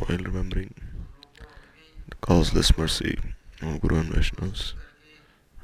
while 0.00 0.18
remembering 0.18 0.74
the 2.08 2.16
causeless 2.20 2.76
mercy 2.76 3.18
of 3.62 3.80
Guru 3.80 4.00
and 4.00 4.12
Vaishnavas. 4.12 4.72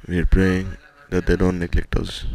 We 0.07 0.19
are 0.19 0.27
praying 0.27 0.77
that 1.11 1.27
they 1.27 1.37
don't 1.37 1.59
neglect 1.59 1.97
us 1.97 2.27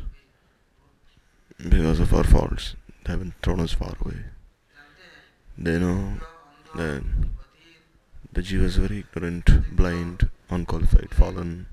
because 1.57 1.99
of 1.99 2.13
our 2.13 2.23
faults. 2.23 2.75
They 3.03 3.13
haven't 3.13 3.35
thrown 3.43 3.59
us 3.59 3.73
far 3.73 3.93
away. 4.03 4.17
They 5.57 5.77
know 5.79 6.17
that 6.75 7.03
the 8.33 8.42
jiva 8.42 8.63
is 8.63 8.78
very 8.78 8.99
ignorant, 8.99 9.76
blind, 9.76 10.29
unqualified, 10.49 11.13
fallen, 11.13 11.68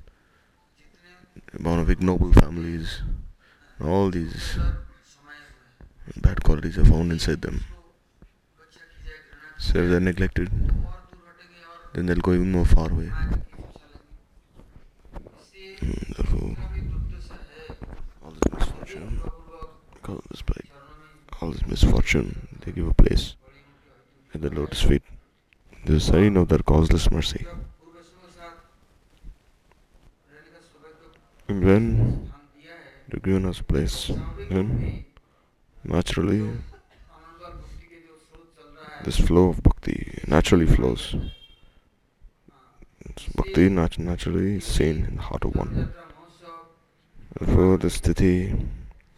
born 1.59 1.79
of 1.79 1.89
ignoble 1.89 2.33
families. 2.33 3.03
All 3.81 4.11
these 4.11 4.59
bad 6.17 6.43
qualities 6.43 6.77
are 6.77 6.85
found 6.85 7.13
inside 7.13 7.43
them. 7.43 7.65
So 9.59 9.79
if 9.81 9.91
they're 9.91 10.01
neglected, 10.01 10.51
then 11.93 12.07
they'll 12.07 12.17
go 12.17 12.33
even 12.33 12.53
more 12.53 12.65
far 12.65 12.91
away. 12.91 13.11
Mm, 15.81 16.17
Therefore, 16.17 16.57
all 18.25 18.31
this 18.33 18.53
misfortune, 18.53 19.21
all 21.41 21.51
this 21.51 21.67
misfortune, 21.67 22.49
they 22.65 22.73
give 22.73 22.89
a 22.89 22.95
place 22.95 23.35
at 24.35 24.41
the 24.43 24.51
lotus 24.51 24.83
feet. 24.83 25.03
The 25.85 26.01
sign 26.01 26.37
of 26.37 26.49
their 26.49 26.59
causeless 26.59 27.11
mercy. 27.11 27.47
And 31.49 31.65
when 31.65 32.33
they're 33.09 33.21
given 33.21 33.47
us 33.47 33.61
place, 33.63 34.11
then 34.51 35.05
naturally 35.85 36.51
this 39.05 39.19
flow 39.19 39.49
of 39.51 39.63
bhakti 39.63 40.21
naturally 40.27 40.67
flows. 40.67 41.15
Bhakti 43.35 43.69
nat- 43.69 43.99
naturally 43.99 44.57
is 44.57 44.65
seen 44.65 45.05
in 45.07 45.17
the 45.17 45.23
heart 45.23 45.45
of 45.45 45.55
one. 45.57 45.93
Therefore, 47.39 47.79
this 47.79 48.01
Tithi, 48.01 48.67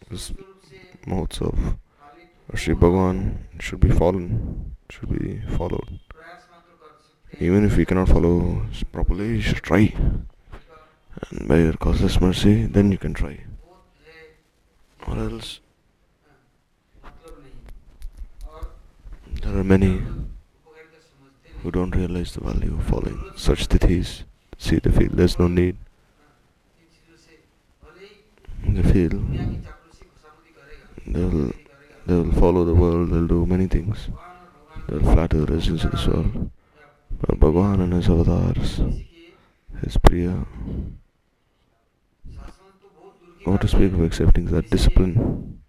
this 0.09 0.31
Mahotsav, 1.05 1.77
Sri 2.55 2.75
Bhagavan 2.75 3.37
should 3.59 3.79
be 3.79 3.89
followed, 3.89 4.71
should 4.89 5.09
be 5.09 5.41
followed. 5.57 5.99
Even 7.39 7.65
if 7.65 7.77
we 7.77 7.85
cannot 7.85 8.09
follow 8.09 8.65
properly, 8.91 9.35
you 9.35 9.41
should 9.41 9.63
try. 9.63 9.93
And 11.29 11.47
by 11.47 11.57
your 11.59 11.73
causeless 11.73 12.19
mercy, 12.21 12.65
then 12.65 12.91
you 12.91 12.97
can 12.97 13.13
try. 13.13 13.43
Or 15.07 15.17
else, 15.17 15.59
there 19.41 19.57
are 19.57 19.63
many 19.63 20.01
who 21.61 21.71
don't 21.71 21.95
realize 21.95 22.33
the 22.33 22.41
value 22.41 22.75
of 22.77 22.83
following 22.85 23.19
such 23.35 23.67
tithis. 23.67 24.23
See, 24.57 24.79
they 24.79 24.91
feel 24.91 25.09
there's 25.11 25.37
no 25.39 25.47
need. 25.47 25.77
They 28.63 28.83
feel 28.93 29.23
they'll 31.07 31.51
they'll 32.05 32.31
follow 32.33 32.63
the 32.65 32.75
world. 32.75 33.09
They'll 33.11 33.27
do 33.27 33.45
many 33.45 33.67
things. 33.67 34.09
They'll 34.87 34.99
flatter 34.99 35.45
the 35.45 35.53
residents 35.53 35.83
of 35.83 35.91
this 35.91 36.07
world. 36.07 36.51
But 37.19 37.39
Bhagavan 37.39 37.81
and 37.83 37.93
his 37.93 38.09
avatars, 38.09 38.81
his 39.83 39.97
Priya, 39.97 40.45
what 43.43 43.61
to 43.61 43.67
speak 43.67 43.93
of 43.93 44.01
accepting 44.03 44.45
that 44.45 44.69
discipline, 44.69 45.60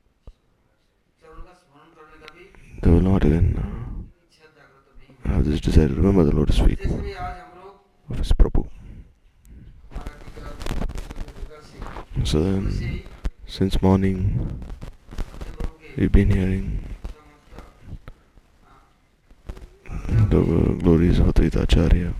they 2.82 2.90
will 2.90 3.00
not 3.00 3.24
even 3.24 4.08
have 5.24 5.44
this 5.44 5.60
desire 5.60 5.88
to 5.88 5.94
remember 5.94 6.24
the 6.24 6.34
lotus 6.34 6.58
feet 6.58 6.84
of 6.84 8.18
his 8.18 8.32
Prabhu. 8.32 8.68
So 12.24 12.42
then, 12.42 13.02
since 13.46 13.80
morning, 13.80 14.62
we've 15.96 16.12
been 16.12 16.30
hearing 16.30 16.84
the 20.08 20.76
glories 20.82 21.18
of 21.18 21.26
Advaita 21.26 21.62
Acharya 21.62 22.14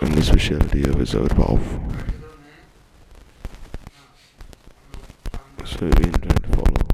and 0.00 0.14
the 0.14 0.22
speciality 0.22 0.82
of 0.84 0.98
his 0.98 1.14
Avirbhav. 1.14 1.60
So 5.64 5.86
we've 5.86 5.94
been 5.94 6.12
trying 6.12 6.42
to 6.42 6.48
follow. 6.48 6.84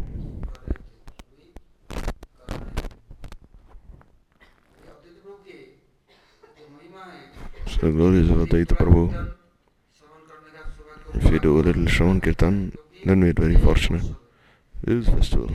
So 7.67 7.70
the 7.81 7.91
glories 7.91 8.29
of 8.29 8.37
Advaita 8.37 8.77
Prabhu. 8.77 9.33
If 11.15 11.31
we 11.31 11.39
do 11.39 11.59
a 11.59 11.63
little 11.63 11.85
Shravan 11.85 12.23
Kirtan, 12.23 12.77
then 13.07 13.21
we're 13.23 13.33
very 13.33 13.57
fortunate. 13.57 14.05
This 14.85 15.09
festival, 15.09 15.51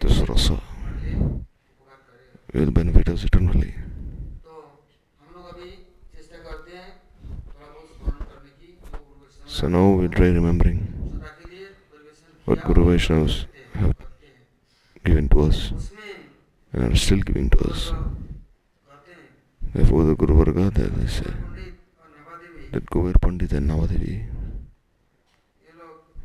this 0.00 0.18
rasa, 0.28 0.60
will 2.52 2.72
benefit 2.72 3.10
us 3.10 3.22
eternally. 3.22 3.74
So 9.46 9.68
now 9.68 9.90
we 9.92 10.08
try 10.08 10.26
remembering 10.26 11.22
what 12.44 12.64
Guru 12.64 12.86
Vaishnavas 12.86 13.44
have 13.74 13.94
given 15.04 15.28
to 15.28 15.42
us 15.42 15.72
and 16.72 16.92
are 16.92 16.96
still 16.96 17.20
giving 17.20 17.50
to 17.50 17.58
us. 17.70 17.92
Therefore, 19.74 20.04
the 20.04 20.14
Guru 20.14 20.34
Varga, 20.34 20.70
there 20.70 20.88
they 20.88 21.06
say 21.06 21.32
that 22.72 22.84
Kuber 22.86 23.18
Pandit 23.20 23.52
and 23.52 23.70
Navadevi, 23.70 24.26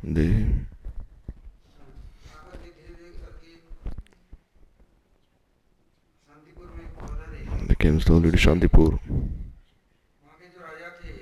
they 0.02 0.46
they 7.66 7.74
came 7.74 8.00
slowly 8.00 8.30
to 8.30 8.36
Shantipur. 8.36 8.98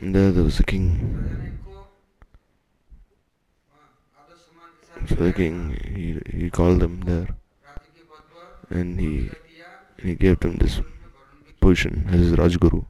There, 0.03 0.31
there 0.33 0.43
was 0.43 0.61
a 0.61 0.65
king. 0.65 1.59
So 5.09 5.15
the 5.15 5.33
king, 5.33 5.79
he, 5.95 6.21
he 6.39 6.51
called 6.51 6.81
them 6.81 7.01
there. 7.03 7.29
And 8.69 8.99
he 8.99 9.31
he 10.03 10.15
gave 10.17 10.41
them 10.41 10.57
this 10.57 10.81
position 11.67 12.05
as 12.13 12.21
his 12.21 12.33
Rajguru. 12.41 12.85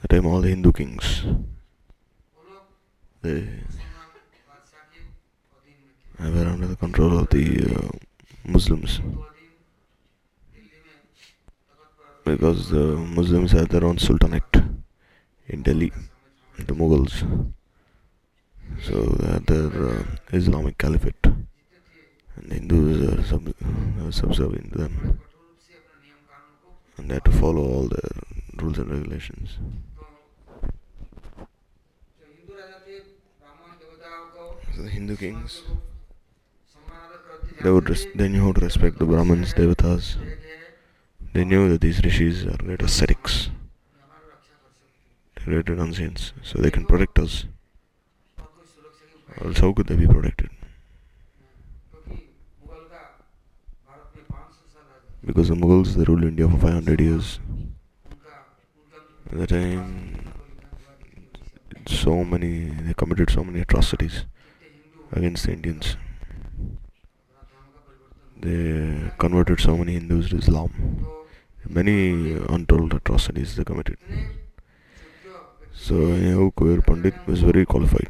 That 0.00 0.08
time 0.10 0.26
all 0.26 0.40
the 0.40 0.48
Hindu 0.48 0.72
kings, 0.72 1.24
they 3.22 3.46
were 6.18 6.48
under 6.54 6.66
the 6.66 6.76
control 6.76 7.18
of 7.20 7.28
the 7.30 7.44
uh, 7.70 7.88
Muslims 8.44 9.00
because 12.24 12.70
the 12.70 12.86
Muslims 13.18 13.52
had 13.52 13.68
their 13.68 13.84
own 13.84 13.98
sultanate 13.98 14.56
in 15.48 15.62
Delhi, 15.62 15.92
the 16.58 16.74
Mughals. 16.74 17.14
So 18.86 18.94
they 19.18 19.28
had 19.34 19.46
their 19.46 19.88
uh, 19.88 20.02
Islamic 20.32 20.78
caliphate, 20.78 21.26
and 22.42 22.52
Hindus 22.52 23.12
are 23.14 23.22
sub- 23.24 23.54
uh, 23.64 24.10
subservient 24.10 24.72
to 24.72 24.78
them, 24.78 25.20
and 26.96 27.10
they 27.10 27.14
had 27.14 27.24
to 27.24 27.32
follow 27.32 27.62
all 27.62 27.88
the 27.88 28.00
rules 28.56 28.78
and 28.78 28.90
regulations. 28.90 29.58
So 34.74 34.82
the 34.82 34.88
Hindu 34.88 35.16
kings, 35.16 35.62
they 37.60 37.70
would 37.70 37.88
res- 37.88 38.08
they 38.12 38.28
knew 38.28 38.42
how 38.44 38.52
to 38.52 38.60
respect 38.60 38.98
the 38.98 39.06
Brahmins, 39.06 39.54
Devatas. 39.54 40.16
They 41.32 41.44
knew 41.44 41.68
that 41.70 41.80
these 41.80 42.04
rishis 42.04 42.46
are 42.46 42.56
great 42.58 42.82
ascetics, 42.82 43.50
great 45.44 45.66
renunciants, 45.66 46.32
so 46.42 46.58
they 46.62 46.70
can 46.70 46.86
protect 46.86 47.18
us. 47.18 47.44
Else 49.42 49.58
how 49.58 49.72
could 49.72 49.88
they 49.88 49.96
be 49.96 50.06
protected? 50.06 50.50
because 55.24 55.48
the 55.48 55.54
Mughals 55.54 55.94
they 55.94 56.04
ruled 56.04 56.24
India 56.24 56.48
for 56.48 56.58
500 56.58 57.00
years. 57.00 57.40
At 59.32 59.38
the 59.38 59.46
time, 59.46 60.32
so 61.86 62.24
many 62.24 62.70
they 62.86 62.94
committed 62.94 63.30
so 63.30 63.44
many 63.44 63.60
atrocities 63.60 64.24
against 65.12 65.46
the 65.46 65.52
Indians. 65.52 65.96
They 68.40 69.12
converted 69.18 69.60
so 69.60 69.76
many 69.76 69.92
Hindus 69.92 70.30
to 70.30 70.38
Islam. 70.38 71.06
Many 71.68 72.32
untold 72.48 72.94
atrocities 72.94 73.56
they 73.56 73.64
committed. 73.64 73.98
So 75.74 75.94
anyhow, 75.94 76.50
Kuber 76.56 76.84
Pandit 76.86 77.14
was 77.26 77.42
very 77.42 77.66
qualified. 77.66 78.08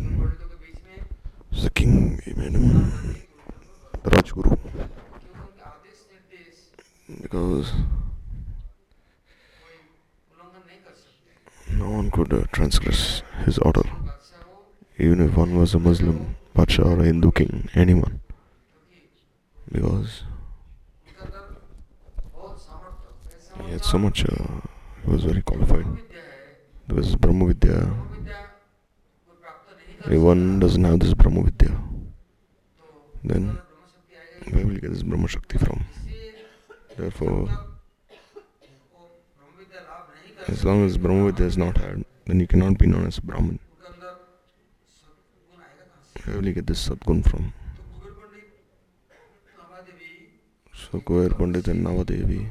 So 1.53 1.63
the 1.65 1.71
king 1.71 2.21
he 2.25 2.33
made 2.35 2.53
him 2.53 3.17
Rajguru. 4.05 4.57
Because. 7.23 7.73
No 11.73 11.89
one 11.89 12.11
could 12.11 12.33
uh, 12.33 12.43
transgress 12.53 13.23
his 13.45 13.57
order, 13.59 13.85
even 14.99 15.21
if 15.21 15.37
one 15.37 15.57
was 15.57 15.73
a 15.73 15.79
Muslim 15.79 16.35
Pacha 16.53 16.83
or 16.83 16.99
a 16.99 17.05
Hindu 17.05 17.31
king, 17.31 17.69
anyone. 17.75 18.21
Because 19.71 20.25
he 23.65 23.71
had 23.71 23.85
so 23.85 23.99
much, 23.99 24.25
uh, 24.25 24.47
he 25.05 25.11
was 25.11 25.23
very 25.25 25.43
qualified. 25.43 25.87
There 26.89 26.97
was 26.97 27.15
Brahmavidya. 27.15 27.95
Everyone 30.05 30.59
doesn't 30.59 30.83
have 30.83 30.99
this 30.99 31.15
Brahmavidya. 31.15 31.81
Then 33.23 33.59
where 34.51 34.67
will 34.67 34.73
you 34.73 34.81
get 34.81 34.91
this 34.91 35.05
Brahma 35.05 35.29
Shakti 35.29 35.57
from? 35.57 35.85
Therefore, 37.01 37.49
as 40.49 40.67
long 40.67 40.85
as 40.85 40.99
Brahmavidya 40.99 41.47
is 41.47 41.57
not 41.57 41.79
had, 41.79 42.05
then 42.27 42.41
you 42.41 42.47
cannot 42.47 42.77
be 42.77 42.87
known 42.87 43.07
as 43.07 43.19
brahman. 43.19 43.59
Where 46.25 46.37
will 46.37 46.47
you 46.47 46.53
get 46.53 46.67
this 46.67 46.87
Satgun 46.87 47.27
from? 47.27 47.55
So 50.75 51.01
Kuber 51.01 51.39
Pandit 51.39 51.69
and 51.69 51.87
Navadevi, 51.87 52.47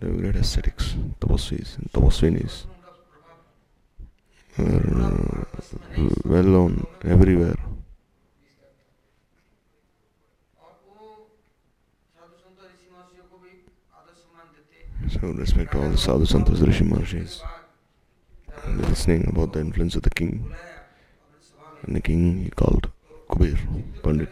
they 0.00 0.08
were 0.08 0.22
great 0.22 0.36
ascetics, 0.36 0.94
tapasvis 1.20 1.76
and 1.76 1.92
tapasvinis. 1.92 2.64
Were 4.56 5.46
well 6.24 6.44
known 6.44 6.86
everywhere. 7.04 7.56
So 15.10 15.28
respect 15.28 15.74
all 15.74 15.88
the 15.88 15.96
sadhu 15.96 16.26
santas, 16.26 16.60
rishi 16.60 16.84
maharshis. 16.84 17.40
Listening 18.66 19.26
about 19.28 19.54
the 19.54 19.60
influence 19.60 19.96
of 19.96 20.02
the 20.02 20.10
king. 20.10 20.52
And 21.82 21.96
the 21.96 22.00
king 22.00 22.44
he 22.44 22.50
called 22.50 22.90
Kuber 23.30 23.56
Pandit 24.02 24.28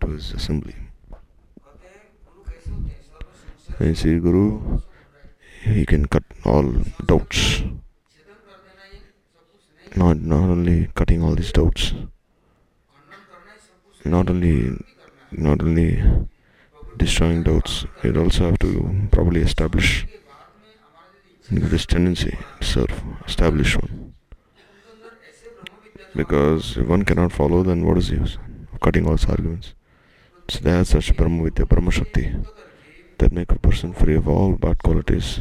to 0.00 0.06
his 0.08 0.32
assembly. 0.32 0.74
And 3.78 3.96
see, 3.96 4.18
Guru, 4.18 4.80
he 5.62 5.86
can 5.86 6.04
cut 6.06 6.24
all 6.44 6.70
doubts. 7.06 7.62
Not, 9.96 10.20
not 10.20 10.50
only 10.50 10.88
cutting 10.94 11.22
all 11.22 11.34
these 11.34 11.52
doubts, 11.52 11.94
not 14.04 14.28
only, 14.28 14.76
not 15.30 15.62
only 15.62 16.02
destroying 17.02 17.42
doubts 17.42 17.84
you'd 18.04 18.16
also 18.16 18.44
have 18.48 18.58
to 18.64 18.70
probably 19.10 19.40
establish 19.40 20.06
this 21.50 21.84
tendency 21.84 22.38
self 22.60 22.92
establish 23.26 23.76
one. 23.76 24.14
Because 26.14 26.76
if 26.76 26.86
one 26.86 27.04
cannot 27.04 27.32
follow 27.32 27.62
then 27.64 27.84
what 27.84 27.98
is 27.98 28.10
the 28.10 28.16
use 28.16 28.38
of 28.72 28.78
cutting 28.80 29.06
all 29.06 29.18
arguments? 29.28 29.74
So 30.48 30.60
there 30.60 30.84
such 30.84 31.16
brahma 31.16 31.42
vidya 31.44 31.66
brahma 31.66 31.90
shakti 31.90 32.26
that 33.18 33.32
make 33.32 33.50
a 33.50 33.58
person 33.58 33.92
free 33.92 34.14
of 34.14 34.28
all 34.28 34.52
bad 34.52 34.80
qualities 34.82 35.40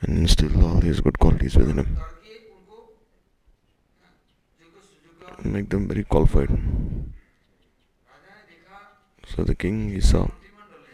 and 0.00 0.18
instill 0.18 0.56
all 0.66 0.80
these 0.80 1.00
good 1.00 1.18
qualities 1.20 1.56
within 1.56 1.78
him. 1.78 1.96
Make 5.44 5.68
them 5.68 5.86
very 5.86 6.02
qualified. 6.02 6.50
So 9.28 9.44
the 9.44 9.54
king 9.54 9.90
he 9.90 10.00
saw 10.00 10.26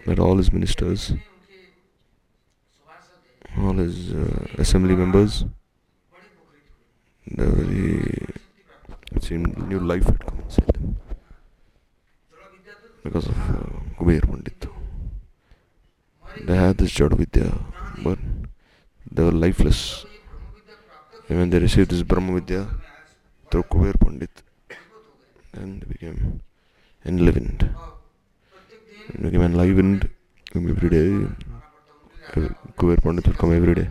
that 0.07 0.19
all 0.19 0.37
his 0.37 0.53
ministers, 0.53 1.13
all 3.59 3.75
his 3.75 4.13
uh, 4.13 4.47
assembly 4.59 4.95
members, 4.95 5.45
they 7.27 7.45
very, 7.45 8.27
it 9.13 9.23
seemed 9.23 9.57
new 9.69 9.79
life 9.79 10.05
had 10.05 10.19
come 10.27 10.41
inside 10.41 10.73
them 10.75 10.97
because 13.05 13.27
of 13.27 13.39
uh, 13.51 14.21
Pandit. 14.27 14.67
They 16.45 16.57
had 16.57 16.79
this 16.79 16.93
Jadavidya, 16.93 17.59
but 18.03 18.19
they 19.11 19.23
were 19.23 19.31
lifeless. 19.31 20.05
And 21.29 21.39
when 21.39 21.51
they 21.51 21.59
received 21.59 21.91
this 21.91 22.03
Brahmavidya 22.03 22.69
through 23.51 23.63
Kuber 23.65 23.99
Pandit, 24.01 24.43
and 25.53 25.83
they 25.83 25.87
became 25.87 26.41
enlivened. 27.05 27.71
Okay, 29.11 29.37
man, 29.37 29.55
live 29.55 29.79
and 29.79 30.09
every 30.55 30.89
day. 30.89 31.27
Kuber 32.79 33.03
Pandit 33.03 33.27
will 33.27 33.35
come 33.35 33.53
every 33.53 33.75
day. 33.75 33.91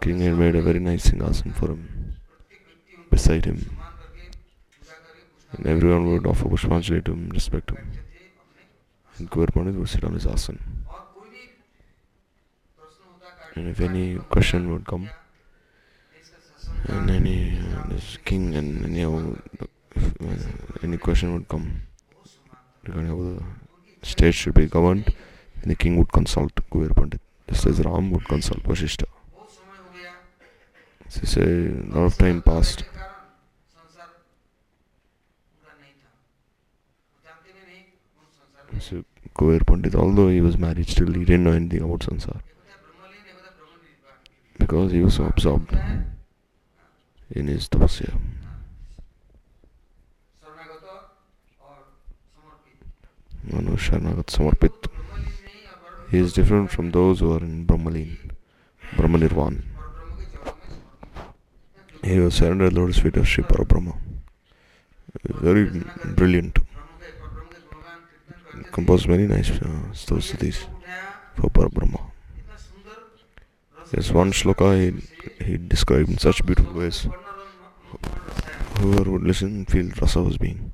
King 0.00 0.20
had 0.20 0.36
made 0.36 0.54
a 0.54 0.60
very 0.60 0.78
nice 0.78 1.08
singhasan 1.10 1.54
for 1.54 1.68
him, 1.68 2.16
beside 3.10 3.46
him. 3.46 3.78
And 5.52 5.66
everyone 5.66 6.12
would 6.12 6.26
offer 6.26 6.44
Pushpanjali 6.48 7.02
to 7.06 7.12
him, 7.12 7.30
respect 7.30 7.70
him. 7.70 7.78
And 9.18 9.30
Kuber 9.30 9.52
Pandit 9.54 9.74
would 9.76 9.88
sit 9.88 10.04
on 10.04 10.12
his. 10.12 10.26
And 10.26 10.58
if 13.56 13.80
any 13.80 14.16
question 14.16 14.70
would 14.72 14.86
come, 14.86 15.08
and 16.88 17.10
any 17.10 17.58
uh, 17.58 17.88
this 17.88 18.18
king 18.24 18.54
and 18.54 18.84
any, 18.84 19.04
uh, 19.04 19.26
any 20.82 20.98
question 20.98 21.32
would 21.34 21.48
come 21.48 21.82
regarding 22.84 23.10
all 23.10 23.22
the 23.22 23.42
State 24.02 24.34
should 24.34 24.54
be 24.54 24.66
governed, 24.66 25.12
and 25.62 25.70
the 25.70 25.74
king 25.74 25.96
would 25.96 26.12
consult 26.12 26.54
Kuber 26.70 26.94
Pandit, 26.94 27.20
just 27.48 27.66
as 27.66 27.80
Ram 27.80 28.10
would 28.10 28.24
consult 28.24 28.62
Vasishta. 28.62 29.04
She 31.08 31.26
said, 31.26 31.88
a 31.90 31.98
lot 31.98 32.04
of 32.04 32.18
time 32.18 32.40
passed. 32.42 32.84
So 38.78 39.04
Kuber 39.36 39.66
Pandit, 39.66 39.94
although 39.94 40.28
he 40.28 40.40
was 40.40 40.56
married, 40.56 40.88
still 40.88 41.12
he 41.12 41.24
didn't 41.24 41.44
know 41.44 41.52
anything 41.52 41.82
about 41.82 42.00
Sansar 42.00 42.40
because 44.58 44.92
he 44.92 45.00
was 45.00 45.14
so 45.14 45.24
absorbed 45.24 45.76
in 47.32 47.48
his 47.48 47.68
tapasya. 47.68 48.18
Manusharnagat 53.50 54.26
Samarpit. 54.26 54.88
He 56.10 56.18
is 56.18 56.32
different 56.32 56.70
from 56.70 56.90
those 56.90 57.20
who 57.20 57.32
are 57.32 57.40
in 57.40 57.66
Brahmalin, 57.66 58.16
Brahmanirvan. 58.96 59.62
He 62.02 62.18
will 62.18 62.30
He 62.30 62.54
was 62.54 62.72
Lord's 62.72 62.98
feet 62.98 63.16
of 63.16 63.28
Sri 63.28 63.44
Parabrahma. 63.44 63.96
Very 65.24 65.82
brilliant. 66.04 66.58
Composed 68.72 69.08
many 69.08 69.26
nice 69.26 69.50
uh, 69.50 69.92
for 71.36 71.50
Parabrahma. 71.50 72.00
There's 73.90 74.12
one 74.12 74.32
shloka 74.32 74.68
he, 74.78 75.44
he 75.44 75.56
described 75.58 76.08
in 76.08 76.18
such 76.18 76.44
beautiful 76.46 76.74
ways. 76.74 77.06
Whoever 78.78 79.10
would 79.10 79.22
listen, 79.22 79.66
feel 79.66 79.90
rasa 80.00 80.22
was 80.22 80.38
being 80.38 80.72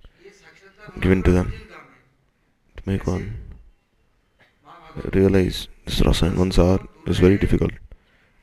given 1.01 1.23
to 1.23 1.33
them 1.33 1.53
make 2.87 3.07
one 3.07 3.35
realize 5.13 5.69
this 5.85 6.01
rasa 6.01 6.27
and 6.27 6.39
one's 6.39 6.57
heart 6.57 6.89
is 7.07 7.19
very 7.19 7.37
difficult. 7.37 7.73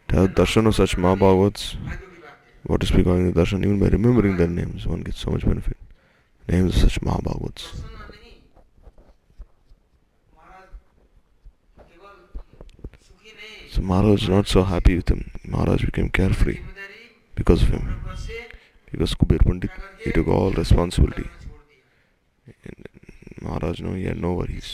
To 0.09 0.15
have 0.17 0.35
darshan 0.35 0.67
of 0.67 0.75
such 0.75 0.97
Mahabhagavats, 0.97 1.75
what 2.63 2.83
is 2.83 2.91
becoming 2.91 3.31
the 3.31 3.39
darshan, 3.39 3.65
even 3.65 3.79
by 3.79 3.87
remembering 3.87 4.37
their 4.37 4.47
names, 4.47 4.85
one 4.85 5.01
gets 5.01 5.19
so 5.19 5.31
much 5.31 5.45
benefit. 5.45 5.77
Names 6.47 6.75
of 6.75 6.81
such 6.81 7.01
Mahabhagavats. 7.01 7.83
So 13.71 13.81
Maharaj 13.81 14.23
is 14.23 14.29
not 14.29 14.47
so 14.47 14.63
happy 14.63 14.97
with 14.97 15.09
him. 15.09 15.31
Maharaj 15.47 15.85
became 15.85 16.09
carefree 16.09 16.59
because 17.33 17.63
of 17.63 17.69
him. 17.69 18.03
Because 18.91 19.15
Kuber 19.15 19.43
Pandit, 19.43 19.71
he 20.03 20.11
took 20.11 20.27
all 20.27 20.51
responsibility. 20.51 21.27
And 22.45 22.92
Maharaj 23.43 23.81
no 23.81 23.95
ये 23.95 24.13
no 24.13 24.33
worries 24.33 24.69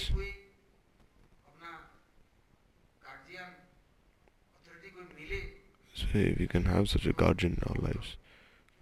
So 5.95 6.17
if 6.17 6.39
you 6.39 6.47
can 6.47 6.65
have 6.65 6.87
such 6.89 7.05
a 7.05 7.13
guardian 7.13 7.57
in 7.57 7.63
our 7.69 7.79
lives, 7.85 8.15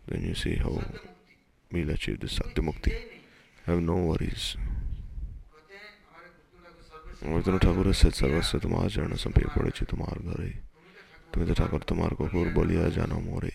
then 0.07 0.21
you 0.23 0.35
see 0.35 0.55
how 0.55 0.83
we'll 1.71 1.89
achieve 1.89 2.19
this 2.19 2.37
Mukti. 2.39 2.93
Have 3.65 3.81
no 3.81 3.95
worries. 3.95 4.55
Vishnu 7.23 7.57
Thakur 7.57 7.91
से 7.93 8.09
सर्वस्व 8.11 8.59
तुम्हारा 8.59 8.87
चरण 8.87 9.15
संपे 9.17 9.45
पड़े 9.55 9.71
तुम्हार 9.85 10.19
घरे 10.21 10.49
तुम्हें 11.33 11.53
Thakur 11.55 11.81
तुम्हार 11.89 12.13
Kukur 12.13 12.53
बोलिया 12.53 12.87
Jana 12.93 13.19
more 13.19 13.51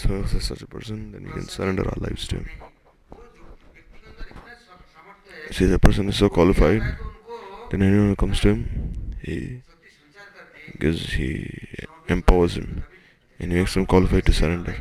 serves 0.00 0.34
as 0.34 0.44
such 0.44 0.62
a 0.62 0.66
person, 0.66 1.12
then 1.12 1.24
we 1.24 1.30
can 1.30 1.48
surrender 1.48 1.84
our 1.86 1.98
lives 1.98 2.26
to 2.28 2.36
him. 2.36 2.48
See, 5.50 5.66
the 5.66 5.78
person 5.78 6.08
is 6.08 6.16
so 6.16 6.28
qualified, 6.28 6.82
then 7.70 7.82
anyone 7.82 8.08
who 8.08 8.16
comes 8.16 8.40
to 8.40 8.48
him, 8.48 9.16
he 9.22 9.62
gives, 10.78 11.12
he 11.12 11.76
empowers 12.08 12.56
him, 12.56 12.84
and 13.38 13.52
he 13.52 13.58
makes 13.58 13.76
him 13.76 13.86
qualified 13.86 14.26
to 14.26 14.32
surrender. 14.32 14.76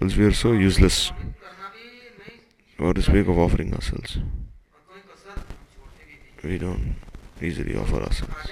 Else 0.00 0.16
we 0.16 0.24
are 0.24 0.32
so 0.32 0.52
useless. 0.52 1.12
What 2.78 2.98
is 2.98 3.08
big 3.08 3.28
of 3.28 3.38
offering 3.38 3.74
ourselves? 3.74 4.18
We 6.42 6.56
don't 6.58 6.96
easily 7.42 7.76
offer 7.76 7.96
ourselves. 7.96 8.50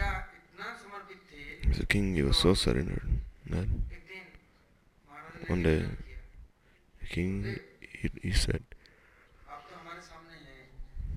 The 1.79 1.87
king, 1.87 2.15
he 2.15 2.23
was 2.23 2.37
so 2.37 2.55
surrendered 2.55 3.03
that 3.51 3.69
on 5.49 5.63
the 5.63 5.85
king, 7.09 7.59
he, 7.81 8.11
he 8.23 8.33
said, 8.33 8.63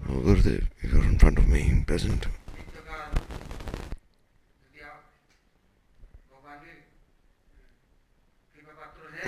Oh 0.07 0.21
you 0.21 0.99
are 0.99 1.03
in 1.03 1.19
front 1.19 1.37
of 1.37 1.47
me, 1.47 1.83
present. 1.85 2.25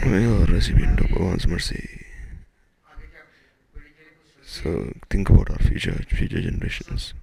We 0.05 0.25
are 0.25 0.46
recipient 0.46 1.00
of 1.00 1.08
Bhagavan's 1.08 1.48
mercy. 1.48 2.05
So 4.43 4.93
think 5.10 5.29
about 5.29 5.51
our 5.51 5.60
future, 5.60 5.93
future 6.08 6.41
generations. 6.41 7.13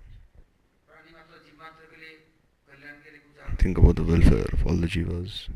Think 3.58 3.78
about 3.78 3.96
the 3.96 4.04
welfare 4.04 4.46
of 4.52 4.66
all 4.66 4.74
the 4.74 4.86
jivas. 4.86 5.48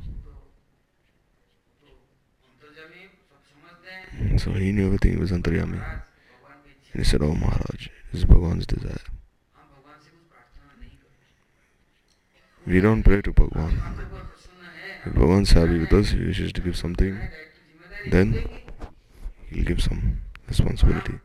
So 4.39 4.53
he 4.53 4.73
knew 4.73 4.87
everything, 4.87 5.13
he 5.13 5.19
was 5.19 5.31
Antaryami. 5.31 5.83
And 6.93 7.03
he 7.03 7.05
said, 7.05 7.23
Oh 7.23 7.35
Maharaj, 7.35 7.89
this 8.13 8.21
is 8.21 8.25
Bhagwan's 8.25 8.67
desire. 8.67 8.99
We 12.67 12.81
don't 12.81 13.03
pray 13.03 13.23
to 13.23 13.33
Bhagwan. 13.33 13.81
If 15.05 15.15
Bhagwan's 15.15 15.51
happy 15.51 15.79
with 15.79 15.93
us, 15.93 16.11
he 16.11 16.25
wishes 16.25 16.53
to 16.53 16.61
give 16.61 16.77
something, 16.77 17.19
then 18.11 18.49
he'll 19.49 19.65
give 19.65 19.83
some 19.83 20.21
responsibility. 20.49 21.19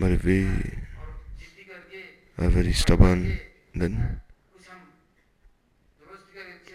But 0.00 0.12
if 0.12 0.24
we 0.24 0.48
are 2.38 2.48
very 2.48 2.72
stubborn, 2.72 3.38
then 3.74 4.20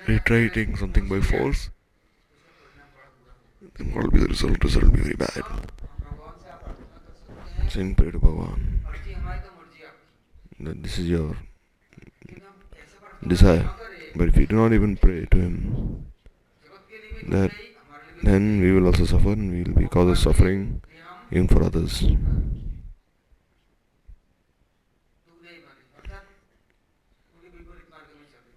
we 0.07 0.19
try 0.19 0.47
taking 0.47 0.77
something 0.77 1.09
by 1.09 1.19
force, 1.19 1.69
what 3.93 4.03
will 4.03 4.11
be 4.11 4.19
the 4.19 4.27
result? 4.27 4.63
Result 4.63 4.85
will 4.85 4.91
be 4.91 5.01
very 5.01 5.15
bad. 5.15 5.43
Sing 7.69 7.95
pray 7.95 8.11
to 8.11 8.19
Bhagavan 8.19 8.79
that 10.59 10.81
this 10.81 10.97
is 10.99 11.09
your 11.09 11.35
desire. 13.27 13.69
But 14.15 14.29
if 14.29 14.37
you 14.37 14.47
do 14.47 14.55
not 14.55 14.73
even 14.73 14.95
pray 14.95 15.25
to 15.25 15.37
Him, 15.37 16.05
that 17.27 17.51
then 18.23 18.61
we 18.61 18.71
will 18.71 18.87
also 18.87 19.05
suffer 19.05 19.33
and 19.33 19.51
we 19.51 19.63
will 19.63 19.79
be 19.79 19.87
cause 19.87 20.09
of 20.09 20.17
suffering 20.17 20.81
even 21.31 21.47
for 21.47 21.63
others. 21.63 22.03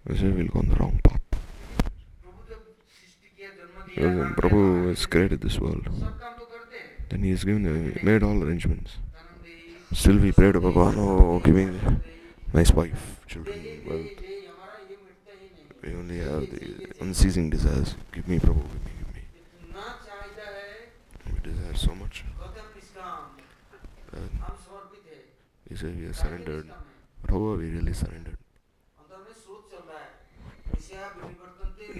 We 0.08 0.32
will 0.32 0.46
go 0.46 0.60
on 0.60 0.68
the 0.70 0.76
wrong 0.76 1.00
path. 1.04 1.27
Prabhu 3.98 4.88
has 4.88 5.06
created 5.06 5.40
this 5.40 5.58
world. 5.58 5.88
Then 7.08 7.22
he 7.22 7.30
has 7.30 7.42
given, 7.42 7.62
the, 7.64 8.04
made 8.04 8.22
all 8.22 8.42
arrangements. 8.42 8.98
Still 9.92 10.18
we 10.18 10.30
pray 10.32 10.52
to 10.52 10.60
Bhagavan, 10.60 10.94
oh, 10.98 11.40
give 11.40 11.54
me 11.54 11.80
nice 12.52 12.70
wife, 12.72 13.20
children, 13.26 13.82
wealth. 13.88 14.06
We 15.82 15.94
only 15.94 16.18
have 16.18 16.42
the 16.50 16.92
unceasing 17.00 17.50
desires. 17.50 17.94
Give 18.12 18.28
me 18.28 18.38
Prabhu, 18.38 18.62
give 18.62 18.84
me, 18.84 18.92
give 18.98 19.14
me. 19.14 19.22
We 21.32 21.50
desire 21.50 21.74
so 21.74 21.94
much. 21.94 22.24
And 24.12 24.30
we 25.68 25.76
say 25.76 25.86
we 25.88 26.06
are 26.06 26.12
surrendered. 26.12 26.70
But 27.22 27.30
how 27.30 27.38
are 27.38 27.56
we 27.56 27.70
really 27.70 27.94
surrendered? 27.94 28.36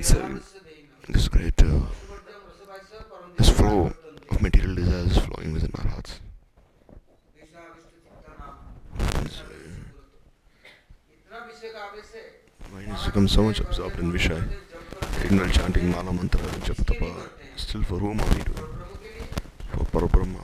So, 0.00 0.40
this 1.08 1.28
great 1.28 1.60
uh, 1.62 1.80
this 3.36 3.48
flow 3.50 3.92
of 4.30 4.42
material 4.42 4.74
desires 4.74 5.18
flowing 5.18 5.52
within 5.52 5.70
our 5.78 5.88
hearts. 5.88 6.20
Mind 12.72 12.88
has 12.88 13.06
become 13.06 13.28
so 13.28 13.42
much 13.42 13.60
absorbed 13.60 13.98
in 13.98 14.12
Vishay, 14.12 14.42
even 15.24 15.38
while 15.38 15.48
chanting 15.48 15.90
Mala 15.90 16.12
Mantra 16.12 16.40
and 16.42 17.28
still 17.56 17.82
for 17.82 17.98
whom 17.98 18.20
are 18.20 18.28
we 18.34 18.42
doing? 18.42 18.68
For 19.72 19.84
Parabrahma. 19.84 20.42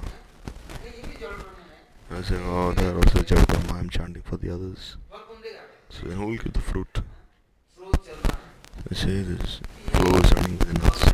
I 2.11 2.23
say, 2.23 2.37
oh, 2.44 2.73
there 2.73 2.94
also 2.94 3.18
Japatama, 3.21 3.73
I 3.73 3.78
am 3.80 3.90
chanting 3.90 4.23
for 4.23 4.37
the 4.37 4.54
others. 4.54 4.97
So 5.90 6.06
then 6.06 6.16
who 6.16 6.26
will 6.26 6.37
give 6.37 6.52
the 6.52 6.61
fruit? 6.61 7.00
Let's 8.88 9.00
say 9.02 9.22
this 9.22 9.60
flows 9.92 10.32
running 10.34 10.58
with 10.58 10.82
nuts. 10.82 11.04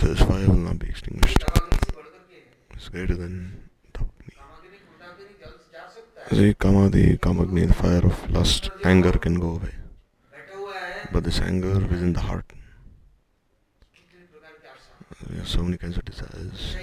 So 0.00 0.06
this 0.08 0.20
fire 0.20 0.48
will 0.48 0.64
not 0.68 0.78
be 0.78 0.88
extinguished. 0.88 1.44
It's 2.72 2.88
greater 2.88 3.16
than 3.16 3.70
Tapni. 3.92 4.34
See, 6.30 6.54
Kama, 6.54 6.88
the 6.88 7.16
Kamagni, 7.18 7.68
the 7.68 7.74
fire 7.74 8.04
of 8.04 8.30
lust, 8.30 8.70
anger 8.84 9.12
can 9.12 9.38
go 9.38 9.50
away. 9.58 9.74
But 11.12 11.24
this 11.24 11.40
anger 11.40 11.78
within 11.78 12.12
the 12.12 12.20
heart. 12.20 12.52
There 15.30 15.42
are 15.42 15.46
so 15.46 15.62
many 15.62 15.78
kinds 15.78 15.96
of 15.96 16.04
desires. 16.04 16.76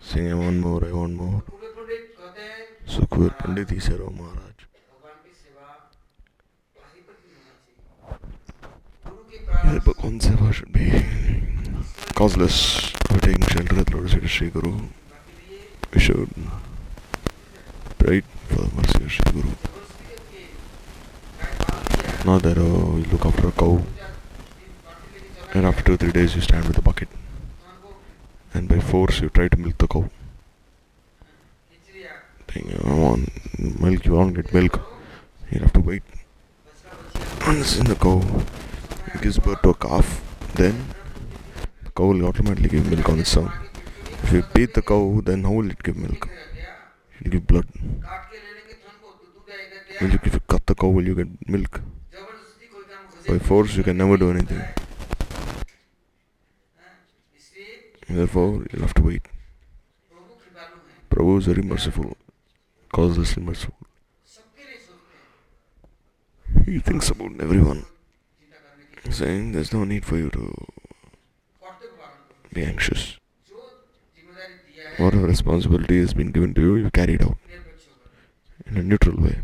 Saying, 0.00 0.30
I 0.30 0.34
want 0.34 0.56
more, 0.58 0.84
I 0.84 0.92
want 0.92 1.14
more. 1.14 1.42
Sukhvir 2.86 3.36
Pandit, 3.38 3.70
he 3.70 3.80
oh, 3.94 4.10
Maharaj. 4.10 4.53
Yeah, 9.64 9.74
the 9.74 9.80
book 9.80 10.04
on 10.04 10.20
Seva 10.20 10.52
should 10.52 10.72
be 10.72 11.04
causeless 12.14 12.90
for 13.08 13.18
taking 13.18 13.46
shelter 13.46 13.80
at 13.80 13.92
Lord 13.94 14.10
Sri 14.30 14.50
Guru. 14.50 14.88
We 15.92 16.00
should 16.00 16.28
pray 17.98 18.22
for 18.48 18.56
the 18.62 18.74
mercy 18.76 19.04
of 19.04 19.12
Sri 19.12 19.32
Guru. 19.32 19.50
Now 22.26 22.38
that 22.38 22.58
uh, 22.58 22.96
you 22.96 23.06
look 23.10 23.24
after 23.24 23.48
a 23.48 23.52
cow, 23.52 23.82
and 25.54 25.66
after 25.66 25.82
two 25.82 25.96
three 25.96 26.12
days 26.12 26.34
you 26.36 26.42
stand 26.42 26.66
with 26.68 26.76
a 26.76 26.82
bucket, 26.82 27.08
and 28.52 28.68
by 28.68 28.80
force 28.80 29.20
you 29.20 29.30
try 29.30 29.48
to 29.48 29.56
milk 29.58 29.78
the 29.78 29.88
cow. 29.88 30.10
Think, 32.48 32.66
I 32.84 32.94
want 32.94 33.30
milk, 33.80 34.04
you 34.04 34.12
won't 34.12 34.34
get 34.34 34.52
milk. 34.52 34.78
You 35.50 35.60
have 35.60 35.72
to 35.72 35.80
wait. 35.80 36.02
Once 37.46 37.78
in 37.78 37.86
the 37.86 37.94
cow 37.94 38.20
gives 39.22 39.38
birth 39.38 39.62
to 39.62 39.70
a 39.70 39.74
calf, 39.74 40.20
then 40.54 40.74
the 41.84 41.90
cow 41.90 42.06
will 42.06 42.26
automatically 42.26 42.68
give 42.68 42.90
milk 42.90 43.08
on 43.08 43.20
its 43.20 43.36
own. 43.36 43.52
If 44.22 44.32
you 44.32 44.42
beat 44.54 44.74
the 44.74 44.82
cow, 44.82 45.20
then 45.24 45.44
how 45.44 45.52
will 45.52 45.70
it 45.70 45.82
give 45.82 45.96
milk? 45.96 46.28
It 47.20 47.24
will 47.24 47.30
give 47.32 47.46
blood. 47.46 47.66
Will 50.00 50.10
you, 50.10 50.18
if 50.22 50.34
you 50.34 50.40
cut 50.40 50.66
the 50.66 50.74
cow, 50.74 50.88
will 50.88 51.06
you 51.06 51.14
get 51.14 51.48
milk? 51.48 51.80
By 53.28 53.38
force, 53.38 53.76
you 53.76 53.82
can 53.82 53.96
never 53.96 54.16
do 54.16 54.30
anything. 54.30 54.62
Therefore, 58.08 58.64
you'll 58.70 58.82
have 58.82 58.94
to 58.94 59.02
wait. 59.02 59.22
Prabhu 61.10 61.38
is 61.38 61.46
very 61.46 61.62
merciful, 61.62 62.16
causelessly 62.92 63.42
merciful. 63.42 63.76
He 66.66 66.78
thinks 66.80 67.10
about 67.10 67.40
everyone 67.40 67.84
saying 69.10 69.52
there's 69.52 69.72
no 69.72 69.84
need 69.84 70.04
for 70.04 70.16
you 70.16 70.30
to 70.30 70.52
be 72.52 72.64
anxious. 72.64 73.18
Whatever 74.96 75.26
responsibility 75.26 75.98
has 76.00 76.14
been 76.14 76.30
given 76.30 76.54
to 76.54 76.60
you, 76.60 76.76
you 76.76 76.90
carry 76.90 77.14
it 77.14 77.22
out 77.22 77.36
in 78.66 78.76
a 78.76 78.82
neutral 78.82 79.16
way. 79.20 79.40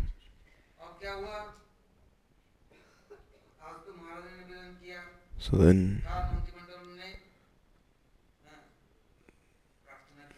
So 5.39 5.57
then, 5.57 6.03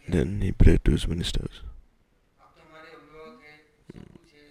then 0.08 0.40
he 0.40 0.52
prayed 0.52 0.84
to 0.84 0.92
his 0.92 1.06
ministers. 1.06 1.60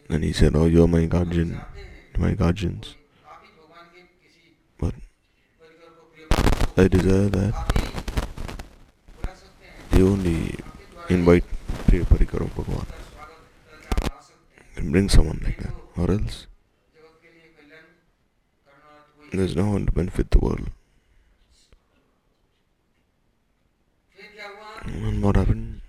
And 0.10 0.24
he 0.24 0.32
said, 0.32 0.56
Oh, 0.56 0.66
you 0.66 0.84
are 0.84 0.88
my 0.88 1.06
guardian, 1.06 1.66
my 2.18 2.34
guardians. 2.34 2.96
I 6.76 6.88
desire 6.88 7.30
that 7.30 7.54
the 9.92 10.02
only 10.02 10.56
invite 11.08 11.44
Priya 11.86 12.04
Parikar 12.04 12.42
of 12.42 12.56
Bhagwan 12.56 12.88
and 14.76 14.92
bring 14.92 15.08
someone 15.08 15.40
like 15.44 15.60
that, 15.60 15.74
or 15.96 16.10
else 16.10 16.48
there 19.32 19.42
is 19.42 19.56
no 19.56 19.70
one 19.70 19.86
to 19.86 19.92
benefit 19.92 20.32
the 20.32 20.40
world. 20.40 20.72
And 24.86 25.24
what 25.24 25.36
happened? 25.36 25.82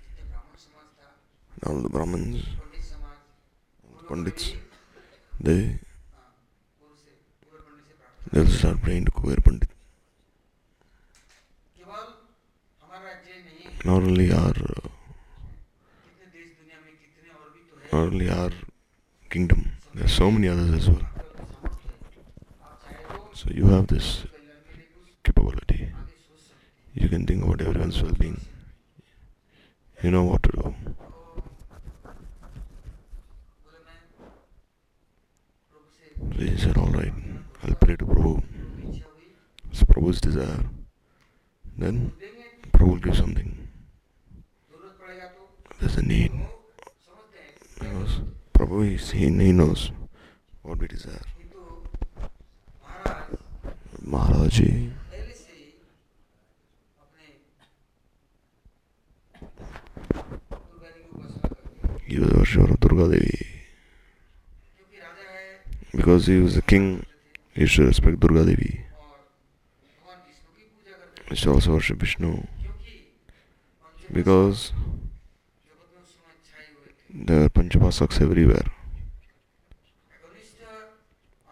All 1.66 1.80
the 1.80 1.88
Brahmins, 1.88 2.44
the 3.96 4.04
Pandits, 4.04 4.52
they 5.40 5.78
they'll 8.30 8.46
start 8.46 8.82
praying 8.82 9.06
to 9.06 9.10
Kuber 9.12 9.42
Pandit. 9.42 9.73
not 13.84 14.02
only 14.02 14.32
our 14.32 14.48
uh, 14.48 14.88
not 17.92 18.06
only 18.08 18.30
our 18.30 18.50
kingdom 19.30 19.72
there 19.94 20.04
are 20.06 20.08
so 20.08 20.30
many 20.30 20.48
others 20.48 20.70
as 20.72 20.90
well. 20.90 21.06
So 23.34 23.50
you 23.50 23.66
have 23.66 23.86
this 23.88 24.24
capability. 25.22 25.90
You 26.94 27.08
can 27.08 27.26
think 27.26 27.44
about 27.44 27.60
everyone's 27.60 28.02
well-being. 28.02 28.40
You 30.02 30.10
know 30.10 30.24
what 30.24 30.42
to 30.44 30.50
do. 30.52 30.74
So 36.36 36.40
he 36.40 36.56
said 36.56 36.76
all 36.78 36.88
right 36.88 37.12
i'll 37.62 37.74
pray 37.74 37.96
to 37.96 38.04
prabhu. 38.06 38.42
It's 39.70 39.84
prabhu's 39.84 40.20
desire. 40.20 40.64
Then 41.76 42.12
prabhu 42.72 42.88
will 42.90 42.96
give 42.96 43.16
something 43.16 43.63
there's 45.80 45.96
a 45.96 46.02
need. 46.02 46.32
Because 47.78 48.20
probably 48.52 48.96
he, 48.96 49.28
he 49.28 49.52
knows 49.52 49.90
what 50.62 50.78
we 50.78 50.86
desire. 50.88 51.20
Maharaji. 54.06 54.92
He 62.06 62.18
was 62.18 62.30
worshipper 62.32 62.72
of 62.72 62.80
Durga 62.80 63.08
Devi. 63.08 63.46
Because 65.92 66.26
he 66.26 66.38
was 66.38 66.56
a 66.56 66.62
king, 66.62 67.06
he 67.54 67.66
should 67.66 67.86
respect 67.86 68.20
Durga 68.20 68.44
Devi. 68.44 68.84
He 71.28 71.34
should 71.34 71.52
also 71.52 71.72
worship 71.72 71.98
Vishnu. 71.98 72.46
Because 74.12 74.72
there 77.27 77.43
are 77.43 77.49
Panchapasaks 77.49 78.21
everywhere. 78.21 78.67
एकनिष्ठ 80.15 80.63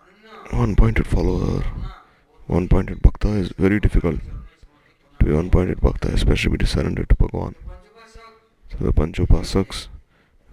अनन्य 0.04 0.58
One 0.60 0.76
pointed 0.76 1.08
follower, 1.08 1.62
होना 1.62 1.94
one 2.58 2.68
pointed 2.68 3.02
bhakta 3.02 3.30
is 3.44 3.50
very 3.66 3.80
difficult. 3.80 4.20
चरण 4.22 4.38
में 4.38 4.48
समर्पित 4.62 5.20
To 5.20 5.26
होना 5.26 5.30
be 5.30 5.34
one 5.40 5.50
pointed 5.50 5.82
bhakta, 5.82 6.14
especially 6.20 6.58
be 6.58 6.66
surrendered 6.66 7.10
to 7.10 7.16
Bhagavan. 7.16 7.56
पंचोपासक 7.64 8.72
So 8.72 8.78
the 8.86 8.94
Panchapasaks 8.94 9.88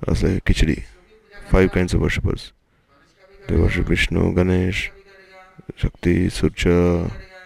are 0.07 0.15
like 0.23 0.45
Kichdi, 0.45 0.77
Vishnu 0.77 1.05
की 1.05 1.15
पूजा 1.15 1.51
five 1.51 1.69
करेगा, 1.69 1.75
kinds 1.75 1.95
of 1.95 2.01
worshippers. 2.01 2.53
Ganesh 2.89 3.13
का 3.15 3.27
भी 3.27 3.37
They 3.47 3.57
करेगा, 3.57 3.63
worship 3.65 3.87
Vishnu, 3.95 4.23
Ganesh, 4.39 4.81
का 4.89 4.95
भी 4.95 5.03
करेगा, 5.03 5.43
Shakti, 5.81 6.17
Surcha, 6.39 7.11
करेगा, 7.11 7.43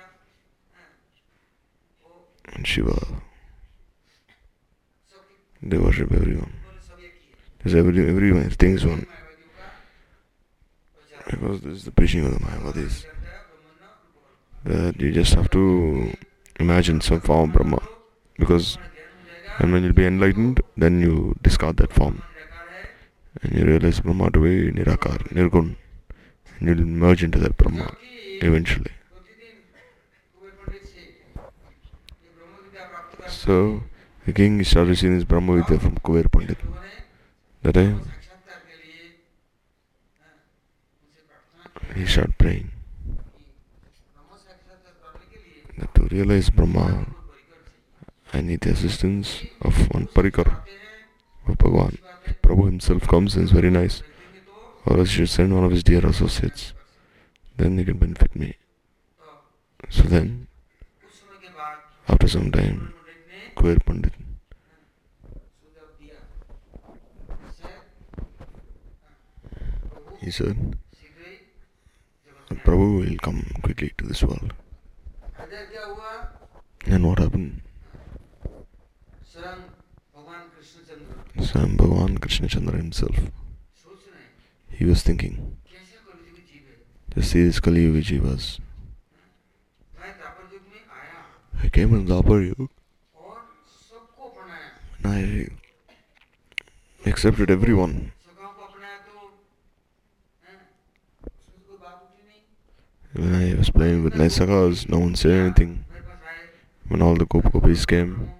हाँ, 0.75 0.89
वो 2.05 2.11
and 2.55 2.67
Shiva. 2.67 2.99
सबकी 5.13 5.69
They 5.71 5.79
worship 5.87 6.13
everyone. 6.13 6.53
Because 7.64 7.76
every, 7.76 8.10
everything 8.10 8.74
is 8.74 8.86
one. 8.86 9.08
Because 11.30 11.62
this 11.62 11.74
is 11.74 11.86
the 11.86 11.92
preaching 11.92 12.26
of 12.26 12.34
the 12.34 12.40
Mayavadis. 12.40 13.06
That 14.66 15.00
you 15.00 15.14
just 15.14 15.34
have 15.36 15.50
to 15.52 16.14
imagine 16.60 17.00
some 17.00 17.22
form 17.22 17.50
of 17.50 17.56
Brahma. 17.56 17.82
Because 18.38 18.78
and 19.60 19.72
when 19.72 19.84
you'll 19.84 19.94
be 19.94 20.06
enlightened, 20.06 20.62
then 20.76 21.00
you 21.00 21.36
discard 21.42 21.78
that 21.78 21.94
form. 21.94 22.24
And 23.42 23.54
you 23.54 23.66
realize 23.66 24.00
Brahma 24.00 24.32
to 24.32 24.40
be 24.40 24.72
Nirakar, 24.72 25.20
Nirgun. 25.30 25.76
And 26.60 26.68
you'll 26.68 26.88
merge 26.88 27.24
into 27.24 27.40
that 27.40 27.56
Brahma 27.58 27.96
eventually. 28.42 28.92
So, 33.28 33.84
the 34.26 34.34
king 34.34 34.64
started 34.64 34.98
seeing 34.98 35.14
his 35.14 35.26
Brahma 35.26 35.62
Vidya 35.62 35.80
from 35.80 35.96
Kuber 35.98 36.32
Pandit 36.32 36.58
that 37.64 37.76
he 41.96 42.06
started 42.06 42.38
praying. 42.38 42.72
That 45.78 45.96
to 45.96 46.04
realize 46.04 46.50
Brahma, 46.50 47.08
I 48.34 48.42
need 48.42 48.62
the 48.62 48.72
assistance 48.72 49.44
of 49.62 49.90
one 49.94 50.08
Parikar, 50.08 50.62
of 51.48 51.58
Bhagwan. 51.58 51.98
Prabhu 52.42 52.66
himself 52.66 53.08
comes 53.08 53.36
and 53.36 53.46
is 53.46 53.52
very 53.52 53.70
nice, 53.70 54.04
or 54.86 55.00
else 55.00 55.10
should 55.10 55.30
send 55.30 55.54
one 55.56 55.64
of 55.64 55.72
his 55.72 55.84
dear 55.84 56.06
associates, 56.06 56.74
then 57.58 57.76
they 57.78 57.84
can 57.84 57.98
benefit 57.98 58.36
me. 58.36 58.56
So 59.90 60.04
then, 60.04 60.48
after 62.08 62.28
some 62.28 62.52
time, 62.52 62.94
Kuber 63.56 63.84
Pandit 63.86 64.14
he 70.24 70.32
said, 70.32 70.78
Prabhu 72.50 73.00
will 73.00 73.18
come 73.18 73.46
quickly 73.62 73.94
to 73.98 74.06
this 74.06 74.24
world. 74.24 74.54
And 76.86 77.08
what 77.08 77.20
happened? 77.20 77.62
Sam 79.26 79.64
Bhagavan 81.78 82.20
Krishnachandra 82.20 82.76
himself, 82.76 83.16
he 84.70 84.86
was 84.86 85.04
thinking, 85.04 85.58
just 87.14 87.32
see 87.32 87.44
this 87.44 87.60
Kali 87.60 87.82
Yuga 87.82 88.02
Jivas. 88.02 88.60
I 91.62 91.70
came 91.70 91.94
in 91.94 92.06
the 92.06 92.22
Dvapara 92.22 92.48
Yuga 92.48 92.68
and 95.04 95.52
I 97.06 97.10
accepted 97.10 97.52
everyone. 97.52 98.14
When 103.14 103.36
I 103.36 103.54
was 103.54 103.70
playing 103.70 104.04
with 104.04 104.14
Netsakals, 104.16 104.90
no 104.90 104.98
one 104.98 105.14
said 105.14 105.34
anything. 105.34 105.86
When 106.88 107.00
all 107.04 107.16
the 107.16 107.26
Goop 107.26 107.52
copies 107.52 107.86
came, 107.86 108.32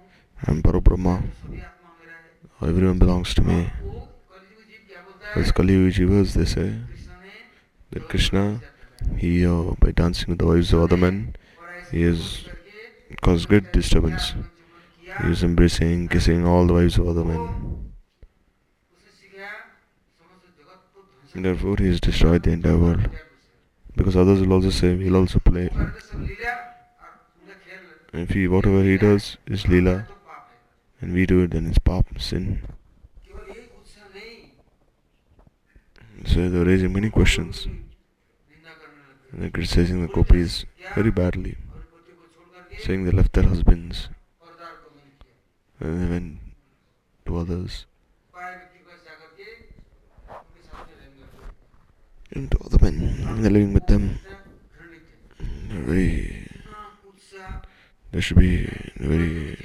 I'm 0.44 0.62
Parabrahma. 0.62 1.22
Everyone 2.60 2.98
belongs 2.98 3.34
to 3.34 3.42
me. 3.42 3.70
As 5.36 5.52
Kali 5.52 5.92
Jivas, 5.92 6.32
they 6.32 6.44
say 6.44 6.74
that 7.92 8.08
Krishna, 8.08 8.60
he 9.16 9.46
uh, 9.46 9.74
by 9.78 9.92
dancing 9.92 10.30
with 10.30 10.38
the 10.38 10.46
wives 10.46 10.72
of 10.72 10.82
other 10.82 10.96
men, 10.96 11.36
he 11.92 12.02
has 12.02 12.44
caused 13.20 13.48
great 13.48 13.72
disturbance. 13.72 14.34
He 15.22 15.30
is 15.30 15.44
embracing, 15.44 16.08
kissing 16.08 16.44
all 16.44 16.66
the 16.66 16.74
wives 16.74 16.98
of 16.98 17.06
other 17.06 17.24
men. 17.24 17.92
Therefore, 21.32 21.76
he 21.78 21.86
has 21.86 22.00
destroyed 22.00 22.42
the 22.42 22.50
entire 22.50 22.76
world 22.76 23.08
because 23.96 24.16
others 24.16 24.40
will 24.40 24.52
also 24.52 24.70
say 24.70 24.96
he'll 24.96 25.16
also 25.16 25.38
play. 25.38 25.70
If 28.12 28.30
he 28.30 28.46
whatever 28.48 28.82
he 28.82 28.96
does 28.96 29.36
is 29.46 29.66
lila, 29.66 30.06
and 31.00 31.12
we 31.12 31.26
do 31.26 31.40
it 31.40 31.50
then 31.50 31.66
it's 31.66 31.78
pop 31.78 32.06
sin. 32.18 32.62
So 36.26 36.48
they're 36.48 36.64
raising 36.64 36.92
many 36.92 37.10
questions. 37.10 37.66
And 37.66 39.42
they're 39.42 39.50
criticizing 39.50 40.00
the 40.00 40.08
gopis 40.08 40.64
very 40.94 41.10
badly 41.10 41.56
saying 42.80 43.04
they 43.04 43.10
left 43.10 43.32
their 43.32 43.44
husbands 43.44 44.08
and 45.80 46.02
they 46.02 46.10
went 46.10 46.38
to 47.26 47.36
others. 47.36 47.86
And 52.34 52.52
all 52.60 52.68
the 52.68 52.78
men. 52.82 53.42
They're 53.42 53.50
living 53.50 53.74
with 53.74 53.86
them. 53.86 54.18
Very, 55.68 56.48
they 58.12 58.20
should 58.20 58.38
be 58.38 58.66
very. 58.96 59.56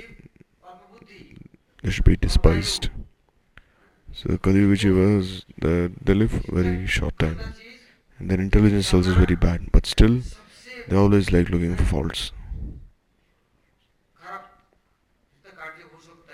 They 1.84 1.92
should 1.92 2.06
be 2.06 2.16
despised. 2.18 2.90
So 4.12 4.38
Kali 4.38 4.66
was 4.66 5.46
that 5.60 5.94
they 6.04 6.14
live 6.14 6.32
very 6.50 6.86
short 6.88 7.18
time. 7.20 7.40
And 8.18 8.30
their 8.30 8.40
intelligence 8.40 8.94
also 8.94 9.12
is 9.12 9.16
very 9.16 9.36
bad. 9.36 9.72
But 9.72 9.86
still, 9.86 10.22
they 10.88 10.96
always 10.96 11.32
like 11.32 11.50
looking 11.50 11.76
for 11.76 11.86
faults. 11.86 12.32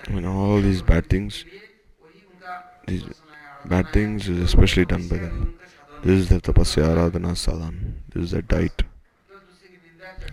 When 0.10 0.26
all 0.26 0.62
these 0.62 0.82
bad 0.82 1.10
things, 1.10 1.46
these 2.88 3.04
bad 3.66 3.92
things 3.94 4.28
is 4.30 4.40
especially 4.40 4.86
done 4.86 5.08
by 5.08 5.18
them. 5.18 5.55
This 6.06 6.20
is 6.20 6.30
the 6.30 6.40
tapasya 6.40 6.84
aradhana 6.94 7.32
sadhan. 7.34 7.94
This 8.14 8.26
is 8.26 8.32
the 8.32 8.44
diet. 8.44 8.84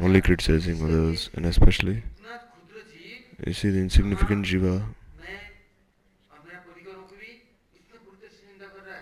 Only 0.03 0.21
criticizing 0.21 0.85
others 0.85 1.31
and 1.33 1.47
especially 1.47 2.03
you 3.47 3.55
see 3.55 3.71
the 3.71 3.79
insignificant 3.79 4.45
jiva. 4.45 4.85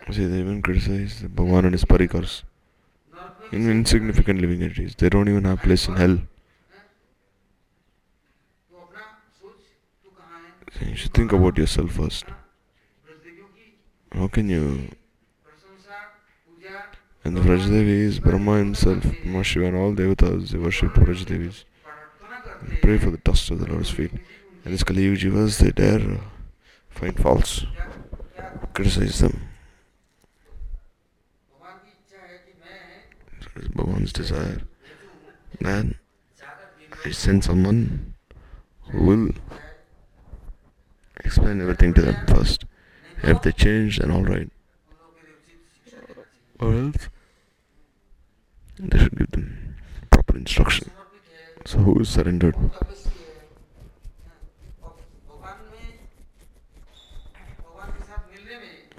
You 0.06 0.14
see, 0.14 0.26
they 0.26 0.38
even 0.38 0.62
criticize 0.62 1.22
Bhagavan 1.22 1.64
and 1.64 1.72
his 1.72 1.84
parikars. 1.84 2.44
In 3.50 3.68
insignificant 3.68 4.40
living 4.40 4.62
entities. 4.62 4.94
They 4.94 5.08
don't 5.08 5.28
even 5.28 5.46
have 5.46 5.62
place 5.62 5.88
in 5.88 5.96
hell. 5.96 6.20
You 10.86 10.94
should 10.94 11.14
think 11.14 11.32
about 11.32 11.58
yourself 11.58 11.90
first. 11.90 12.26
How 14.12 14.28
can 14.28 14.48
you 14.48 14.88
and 17.22 17.36
the 17.36 17.40
Vrajadevi 17.42 18.00
is 18.08 18.18
Brahma 18.18 18.58
himself, 18.58 19.02
Brahma 19.02 19.38
and 19.38 19.76
all 19.76 19.92
devatas, 19.92 20.50
they 20.50 20.58
worship 20.58 20.94
Vrajadevis. 20.94 21.64
They 22.66 22.76
pray 22.76 22.98
for 22.98 23.10
the 23.10 23.18
dust 23.18 23.50
of 23.50 23.60
the 23.60 23.70
Lord's 23.70 23.90
feet. 23.90 24.12
And 24.64 24.72
these 24.72 24.82
Kali 24.82 25.14
they 25.14 25.70
dare 25.70 26.00
uh, 26.00 26.18
find 26.88 27.18
faults, 27.18 27.64
criticize 28.74 29.20
them. 29.20 29.40
It's 33.38 33.68
Bhagavan's 33.68 34.12
desire 34.12 34.62
Then 35.60 35.96
I 37.04 37.10
send 37.10 37.44
someone 37.44 38.14
who 38.90 39.04
will 39.04 39.30
explain 41.24 41.60
everything 41.60 41.94
to 41.94 42.02
them 42.02 42.26
first. 42.26 42.64
If 43.22 43.42
they 43.42 43.52
change, 43.52 43.98
then 43.98 44.10
alright 44.10 44.50
or 46.60 46.74
else 46.74 47.08
they 48.78 48.98
should 48.98 49.16
give 49.18 49.30
them 49.30 49.76
proper 50.10 50.36
instruction. 50.36 50.90
So 51.64 51.78
who 51.78 52.04
surrendered? 52.04 52.56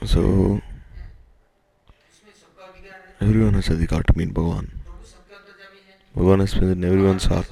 So 0.05 0.61
everyone 3.19 3.53
has 3.53 3.69
adhikar 3.69 4.03
to 4.05 4.17
meet 4.17 4.33
Bhagavan. 4.33 4.69
Bhagavan 6.15 6.41
is 6.41 6.53
present 6.53 6.83
in 6.83 6.83
everyone's 6.83 7.25
heart, 7.25 7.47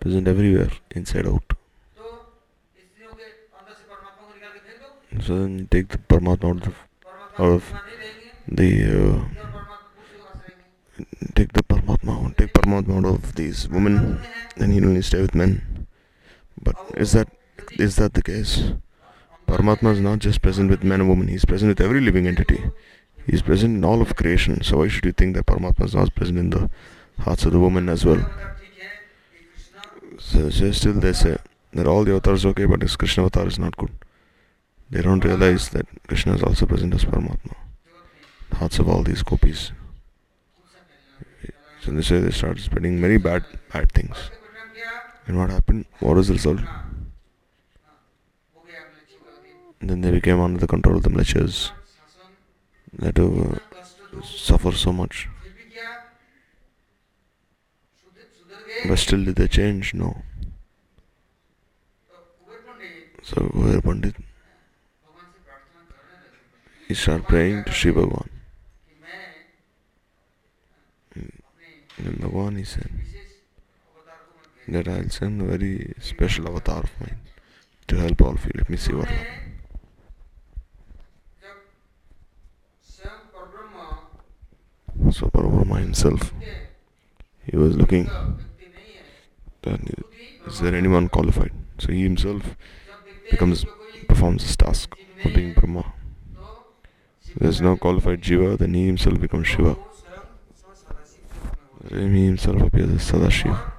present 0.00 0.28
everywhere, 0.28 0.70
inside 0.90 1.26
out. 1.26 1.42
So 5.22 5.38
then 5.38 5.58
you 5.60 5.68
take 5.70 5.88
the 5.88 5.98
Paramatma 5.98 6.56
out 6.56 6.66
of, 6.66 6.74
out 7.38 7.52
of 7.52 7.74
they 8.48 8.84
uh, 8.84 9.24
take 11.34 11.52
the 11.52 11.62
Paramatma, 11.62 12.36
take 12.36 12.52
Paramatma 12.52 12.98
out 12.98 13.14
of 13.14 13.34
these 13.34 13.68
women, 13.68 14.20
then 14.56 14.70
he'll 14.70 14.86
only 14.86 15.02
stay 15.02 15.20
with 15.20 15.34
men. 15.34 15.86
But 16.62 16.76
is 16.96 17.12
that 17.12 17.28
is 17.72 17.96
that 17.96 18.14
the 18.14 18.22
case? 18.22 18.72
Paramatma 19.46 19.92
is 19.92 20.00
not 20.00 20.20
just 20.20 20.42
present 20.42 20.70
with 20.70 20.84
men 20.84 21.00
and 21.00 21.08
women, 21.08 21.28
he's 21.28 21.44
present 21.44 21.68
with 21.68 21.80
every 21.80 22.00
living 22.00 22.26
entity. 22.26 22.62
He's 23.26 23.42
present 23.42 23.76
in 23.76 23.84
all 23.84 24.00
of 24.00 24.14
creation. 24.14 24.62
So 24.62 24.78
why 24.78 24.88
should 24.88 25.04
you 25.04 25.12
think 25.12 25.34
that 25.34 25.46
Paramatma 25.46 25.84
is 25.84 25.94
not 25.94 26.14
present 26.14 26.38
in 26.38 26.50
the 26.50 26.70
hearts 27.18 27.44
of 27.44 27.52
the 27.52 27.58
women 27.58 27.88
as 27.88 28.04
well? 28.04 28.24
So, 30.18 30.50
so 30.50 30.70
still 30.72 30.94
they 30.94 31.12
say 31.12 31.36
that 31.72 31.86
all 31.86 32.04
the 32.04 32.12
avatars 32.12 32.44
are 32.44 32.48
okay, 32.50 32.64
but 32.64 32.80
this 32.80 32.96
Krishna 32.96 33.24
avatar 33.24 33.46
is 33.46 33.58
not 33.58 33.76
good. 33.76 33.90
They 34.90 35.02
don't 35.02 35.24
realize 35.24 35.68
that 35.70 35.86
Krishna 36.06 36.34
is 36.34 36.42
also 36.42 36.66
present 36.66 36.94
as 36.94 37.04
Paramatma 37.04 37.54
thoughts 38.50 38.78
of 38.78 38.88
all 38.88 39.02
these 39.02 39.22
gopis. 39.22 39.72
So 41.82 41.92
they 41.92 42.02
say 42.02 42.18
they 42.18 42.30
started 42.30 42.62
spreading 42.62 43.00
many 43.00 43.16
bad 43.16 43.44
bad 43.72 43.92
things. 43.92 44.16
And 45.26 45.38
what 45.38 45.50
happened? 45.50 45.86
What 46.00 46.16
was 46.16 46.28
the 46.28 46.34
result? 46.34 46.60
And 49.80 49.90
then 49.90 50.00
they 50.00 50.10
became 50.10 50.40
under 50.40 50.58
the 50.58 50.66
control 50.66 50.96
of 50.96 51.02
the 51.02 51.10
mlecchas 51.10 51.70
that 52.98 53.18
uh, 53.18 53.58
suffer 54.22 54.72
so 54.72 54.92
much. 54.92 55.28
But 58.88 58.98
still, 58.98 59.24
did 59.24 59.36
they 59.36 59.48
change? 59.48 59.94
No. 59.94 60.22
So, 63.22 63.36
Kuber 63.40 63.82
Pandit, 63.82 64.14
he 66.86 66.94
started 66.94 67.26
praying 67.26 67.64
to 67.64 67.72
Shiva 67.72 68.06
Bhagavan. 68.06 68.35
And 71.98 72.18
the 72.18 72.28
one 72.28 72.56
is 72.56 72.76
that 74.68 74.88
I'll 74.88 75.08
send 75.08 75.42
very 75.42 75.94
special 76.00 76.48
avatar 76.48 76.80
of 76.80 76.90
mine 77.00 77.18
to 77.88 77.96
help 77.96 78.20
all 78.22 78.32
of 78.32 78.44
you. 78.44 78.52
Let 78.54 78.68
me 78.68 78.76
see 78.76 78.92
what 78.92 79.08
happens. 79.08 79.52
So 85.10 85.28
Parabrahma 85.28 85.80
himself, 85.80 86.32
he 87.44 87.56
was 87.56 87.76
looking 87.76 88.10
that 89.62 89.80
is 90.46 90.60
there 90.60 90.74
anyone 90.74 91.08
qualified? 91.08 91.52
So 91.78 91.92
he 91.92 92.02
himself 92.02 92.56
becomes 93.30 93.64
performs 94.08 94.42
this 94.42 94.56
task 94.56 94.94
of 95.24 95.34
being 95.34 95.52
Brahma. 95.54 95.92
There 97.36 97.48
is 97.48 97.60
no 97.60 97.76
qualified 97.76 98.22
Jiva, 98.22 98.58
then 98.58 98.74
he 98.74 98.86
himself 98.86 99.20
becomes 99.20 99.46
Shiva. 99.46 99.76
Himself 101.90 102.62
appears 102.62 102.90
as 102.90 103.10
Sadashiva. 103.10 103.72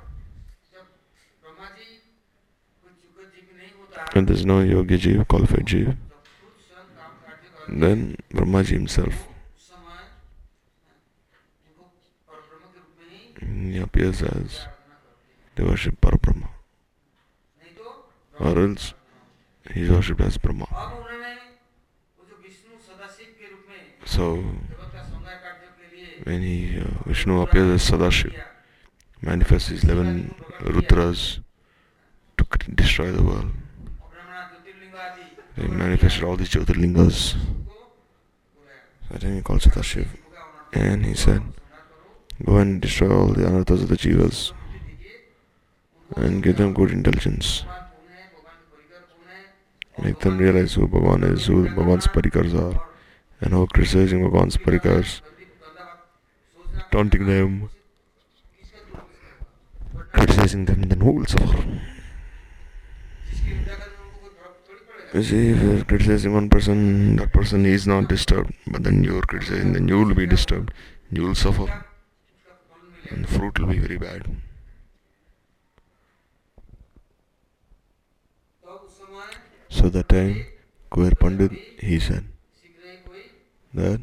When 4.13 4.25
there 4.25 4.35
is 4.35 4.45
no 4.45 4.61
Yogi 4.61 4.97
Jeev, 4.97 5.27
qualified 5.27 5.65
Jeev, 5.65 5.95
then 7.67 8.15
Brahmaji 8.33 8.69
himself 8.69 9.27
he 13.39 13.77
appears 13.77 14.21
as 14.23 14.67
they 15.55 15.63
worship 15.63 15.99
Parabrahma. 16.01 16.47
Or 18.39 18.57
else 18.59 18.93
he's 19.73 19.89
worshipped 19.89 20.21
as 20.21 20.37
Brahma. 20.37 20.67
So 24.05 24.43
when 26.23 26.41
he 26.41 26.79
uh, 26.79 26.85
Vishnu 27.05 27.41
appears 27.41 27.69
as 27.81 27.91
Sadashiv, 27.91 28.33
manifests 29.21 29.69
his 29.69 29.83
eleven 29.83 30.33
Rudras 30.59 31.39
to 32.37 32.71
destroy 32.71 33.11
the 33.11 33.23
world. 33.23 33.51
He 35.55 35.67
manifested 35.67 36.23
all 36.23 36.37
these 36.37 36.49
Jyotirlingas. 36.49 37.35
I 39.13 39.17
think 39.17 39.35
he 39.35 39.41
called 39.41 39.61
Sadashiv, 39.61 40.07
and 40.73 41.05
he 41.05 41.13
said, 41.13 41.41
"Go 42.45 42.57
and 42.57 42.81
destroy 42.81 43.11
all 43.11 43.27
the 43.27 43.45
anarthas 43.45 43.83
of 43.83 43.89
the 43.89 43.97
jivas, 43.97 44.53
and 46.15 46.43
give 46.43 46.57
them 46.57 46.73
good 46.73 46.91
intelligence." 46.91 47.63
Make 49.99 50.19
them 50.19 50.37
realize 50.37 50.75
who 50.75 50.87
Bhagavan 50.87 51.33
is, 51.33 51.47
who 51.47 51.67
Bhagavan's 51.69 52.05
parikars 52.07 52.53
are, 52.53 52.79
and 53.41 53.51
how 53.53 53.65
criticizing 53.65 54.21
Bhagavan's 54.21 54.57
parikars 54.57 55.21
taunting 56.91 57.25
them, 57.25 57.69
criticizing 60.13 60.65
them, 60.65 60.81
then 60.83 61.01
who 61.01 61.11
will 61.11 61.25
suffer? 61.25 61.65
You 65.13 65.23
see, 65.23 65.49
if 65.49 65.61
you're 65.61 65.83
criticizing 65.85 66.33
one 66.33 66.49
person, 66.49 67.15
that 67.15 67.31
person 67.31 67.65
is 67.65 67.87
not 67.87 68.07
disturbed, 68.07 68.53
but 68.67 68.83
then 68.83 69.03
you're 69.03 69.21
criticizing, 69.21 69.73
then 69.73 69.87
you 69.87 70.03
will 70.03 70.13
be 70.13 70.25
disturbed, 70.25 70.73
you 71.11 71.23
will 71.23 71.35
suffer, 71.35 71.85
and 73.09 73.23
the 73.23 73.27
fruit 73.27 73.57
will 73.57 73.67
be 73.67 73.79
very 73.79 73.97
bad. 73.97 74.27
So 79.69 79.89
that 79.89 80.09
time, 80.09 80.45
Kuber 80.91 81.17
Pandit, 81.17 81.51
he 81.79 81.99
said 81.99 82.25
that 83.73 84.01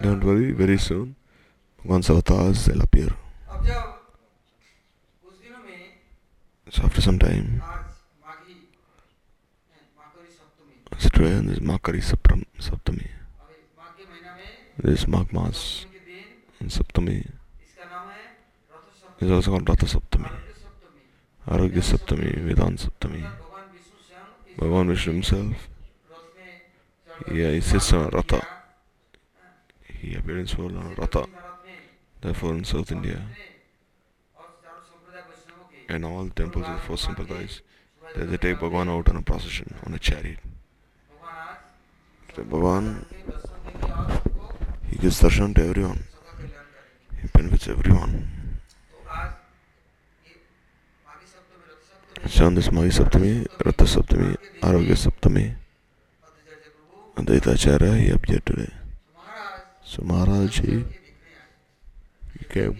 don't 0.00 0.22
worry, 0.24 0.52
very 0.52 0.78
soon, 0.78 1.14
Bhagavan's 1.84 2.10
avatars 2.10 2.68
will 2.68 2.82
appear. 2.82 3.10
अब 3.50 3.64
जब 3.66 3.82
कुछ 5.24 5.34
दिनों 5.42 5.62
में 5.64 5.80
So 6.70 6.82
after 6.82 7.00
some 7.00 7.18
time, 7.18 7.48
आज 7.62 7.84
माघी 8.24 8.54
हैं, 9.70 9.82
माघरी 9.98 10.30
सप्तमी 10.38 10.74
so 11.00 11.08
today 11.08 11.34
on 11.38 11.46
this 11.46 11.60
Makari 11.60 12.02
Sapram, 12.02 12.42
Saptami, 12.58 13.08
अभी 13.42 13.58
माघ 13.78 13.90
के 13.96 14.04
महीना 14.10 14.30
में 14.36 14.50
this 14.82 15.06
Magh 15.06 15.30
Mas, 15.32 15.56
सप्तमी 15.56 15.90
के 15.92 16.00
दिन 16.06 16.26
and 16.60 16.70
Saptami 16.76 17.18
इसका 17.18 17.84
नाम 17.94 18.06
है 18.10 18.24
रथ 18.72 18.86
is 19.22 19.30
Saptami 19.30 19.36
also 19.36 19.50
called 19.52 19.68
Ratha 19.68 19.86
Saptami. 19.86 20.30
आरोग्य 21.48 21.80
सप्तमी 21.80 21.80
Arogya 21.80 21.82
Saptami, 21.90 22.30
Vedant 22.48 22.78
Saptami. 22.86 23.22
भगवान 23.22 23.66
विष्णु 23.72 23.98
स्वयं 24.08 24.26
इस 24.46 24.58
Bhagavan 24.58 24.86
Vishnu 24.90 25.12
himself, 25.12 25.56
रथ 26.10 26.26
में 26.36 26.52
चढ़कर 27.08 27.36
yeah, 27.36 27.50
he 27.52 27.60
sits 27.60 27.92
on 27.92 28.06
a 28.06 28.10
ratha. 28.10 28.40
He 30.01 30.15
appeared 30.15 30.39
in 30.39 30.47
Soul 30.47 30.75
on 30.77 30.95
Ratha, 30.95 31.27
therefore 32.21 32.53
in 32.53 32.63
South 32.63 32.91
India. 32.91 33.21
In 35.87 36.03
all 36.03 36.27
temples 36.29 36.65
of 36.67 36.81
four 36.81 36.97
sympathize, 36.97 37.61
that 38.15 38.25
they 38.25 38.37
take 38.37 38.59
Bhagwan 38.59 38.89
out 38.89 39.09
on 39.09 39.17
a 39.17 39.21
procession, 39.21 39.75
on 39.85 39.93
a 39.93 39.99
chariot. 39.99 40.39
So 42.35 42.43
Bhagwan, 42.43 43.05
he 44.89 44.97
gives 44.97 45.21
darshan 45.21 45.53
to 45.55 45.67
everyone. 45.67 46.03
He 47.21 47.27
benefits 47.27 47.67
everyone. 47.67 48.57
Shandis 52.25 52.71
Mahi 52.71 52.89
Saptami, 52.89 53.45
Ratha 53.63 53.83
Saptami, 53.83 54.35
Aravya 54.61 54.97
Saptami, 55.05 55.55
and 57.17 57.27
the 57.27 57.39
Itacharya 57.39 57.99
he 57.99 58.09
appeared 58.09 58.45
today. 58.47 58.80
So 59.91 60.03
Maharaj 60.05 60.61
he, 60.61 60.85
he 62.39 62.45
came 62.45 62.77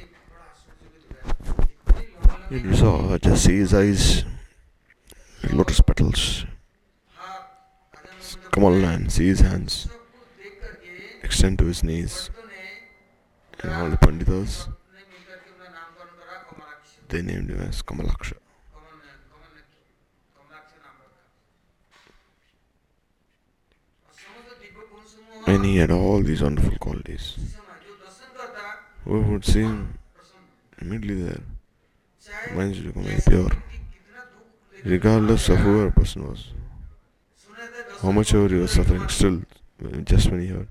and 2.50 2.70
we 2.70 2.74
saw 2.74 3.18
just 3.18 3.44
see 3.44 3.58
his 3.58 3.74
eyes 3.74 4.24
lotus 5.52 5.82
petals. 5.82 6.46
Kamal 8.54 8.80
hand, 8.80 9.12
see 9.12 9.28
his 9.28 9.42
hands 9.42 9.90
extend 11.22 11.60
to 11.60 11.66
his 11.66 11.84
knees. 11.84 12.30
And 13.60 13.74
all 13.74 13.90
the 13.90 13.98
Panditas 13.98 14.70
they 17.10 17.22
named 17.22 17.50
him 17.50 17.60
as 17.60 17.82
Kamalaksha. 17.82 18.38
And 25.48 25.66
he 25.66 25.78
had 25.78 25.92
all 25.92 26.22
these 26.22 26.42
wonderful 26.42 26.78
qualities. 26.78 27.38
We 29.06 29.20
would 29.20 29.44
see 29.44 29.62
him 29.62 29.98
immediately 30.80 31.24
there. 31.24 31.42
Mind 32.54 32.76
you, 32.76 32.92
become 32.92 33.22
pure. 33.28 33.52
Regardless 34.84 35.50
of 35.50 35.58
who 35.60 35.82
a 35.82 35.92
person 35.92 36.28
was. 36.28 36.52
How 38.02 38.12
much 38.12 38.34
ever 38.34 38.48
he 38.48 38.56
was 38.56 38.72
suffering, 38.72 39.08
still, 39.10 39.42
just 40.04 40.30
when 40.32 40.42
he 40.42 40.48
heard 40.48 40.68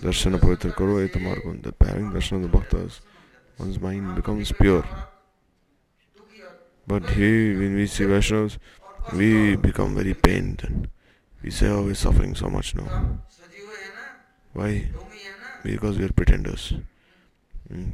Darshana 0.00 0.38
Pavitra 0.38 0.74
Karo 0.74 1.06
Etamargun, 1.06 1.62
that 1.62 1.78
by 1.78 1.88
having 1.88 2.10
Darshana 2.10 2.44
of 2.44 2.50
the 2.50 2.58
Bhaktas, 2.58 3.00
one's 3.58 3.78
mind 3.78 4.14
becomes 4.16 4.52
pure. 4.52 4.84
But 6.86 7.10
here, 7.10 7.58
when 7.58 7.74
we 7.74 7.86
see 7.86 8.04
Vaishnavas, 8.04 8.58
we 9.12 9.56
become 9.56 9.94
very 9.94 10.14
pained 10.14 10.62
and 10.64 10.88
we 11.42 11.50
say, 11.50 11.68
oh, 11.68 11.82
we're 11.82 11.94
suffering 11.94 12.34
so 12.34 12.48
much 12.48 12.74
now 12.74 13.20
why? 14.52 14.88
Because 15.62 15.98
we 15.98 16.04
are 16.04 16.12
pretenders. 16.12 16.72
Hmm. 17.68 17.84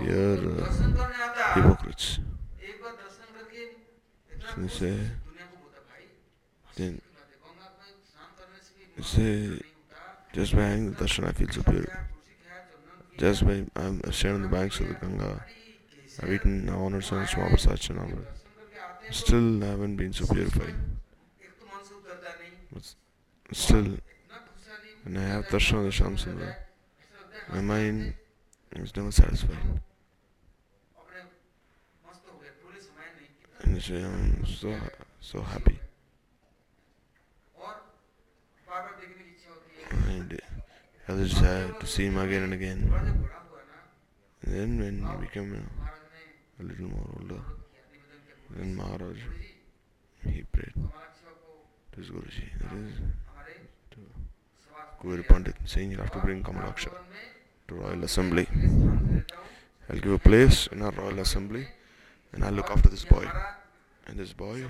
We 0.00 0.08
are 0.10 0.60
uh, 0.60 1.54
hypocrites. 1.54 2.18
Say. 4.68 4.96
then 6.76 7.00
say 9.02 9.60
just 10.32 10.54
by 10.54 10.62
hanging 10.62 10.92
the 10.92 11.04
darshan 11.04 11.26
I 11.26 11.32
feel 11.32 11.50
so 11.50 11.62
just 13.18 13.44
by 13.44 13.64
um, 13.76 14.00
I'm 14.04 14.12
standing 14.12 14.42
on 14.44 14.50
the 14.50 14.56
banks 14.56 14.80
of 14.80 14.88
the 14.88 14.94
Ganga 14.94 15.44
I've 16.22 16.32
eaten 16.32 16.68
honors 16.68 17.12
and 17.12 17.26
Swabasach 17.26 17.90
and 17.90 17.98
Amrit 17.98 18.26
still 19.10 19.62
I 19.62 19.66
haven't 19.68 19.96
been 19.96 20.12
so 20.12 20.26
purified 20.26 20.74
but 22.72 22.94
still 23.52 23.98
and 25.06 25.16
I 25.16 25.22
have 25.22 25.48
to 25.50 25.60
show 25.60 25.84
the 25.84 25.90
Shyamsundar. 25.90 26.56
My 27.52 27.60
mind 27.60 28.14
is 28.74 28.94
never 28.96 29.12
satisfied. 29.12 29.56
And 33.62 33.82
so 33.82 33.94
I'm 33.94 34.04
um, 34.04 34.44
so, 34.46 34.74
so 35.20 35.40
happy. 35.42 35.78
And 39.90 40.40
I 41.08 41.12
desire 41.12 41.72
to 41.78 41.86
see 41.86 42.06
him 42.06 42.18
again 42.18 42.42
and 42.42 42.54
again. 42.54 42.92
And 44.42 44.54
then 44.54 44.78
when 44.78 45.08
he 45.08 45.26
became 45.26 45.54
a, 45.54 46.62
a 46.62 46.64
little 46.64 46.88
more 46.88 47.08
older, 47.20 47.40
then 48.50 48.74
Maharaj, 48.74 49.18
he 50.24 50.42
prayed 50.42 50.74
to 51.92 52.00
his 52.00 52.10
Guruji. 52.10 52.50
That 52.60 52.72
is, 52.76 52.94
Kuveri 55.02 55.26
Pandit, 55.26 55.56
saying 55.64 55.90
you 55.90 55.98
have 55.98 56.10
to 56.12 56.18
bring 56.18 56.42
Kamalaksha 56.42 56.90
to 57.68 57.74
Royal 57.74 58.04
Assembly. 58.04 58.46
I'll 59.88 59.98
give 59.98 60.12
a 60.12 60.18
place 60.18 60.66
in 60.68 60.82
our 60.82 60.90
Royal 60.92 61.18
Assembly 61.20 61.66
and 62.32 62.44
I'll 62.44 62.52
look 62.52 62.70
after 62.70 62.88
this 62.88 63.04
boy. 63.04 63.26
And 64.06 64.18
this 64.18 64.32
boy, 64.32 64.64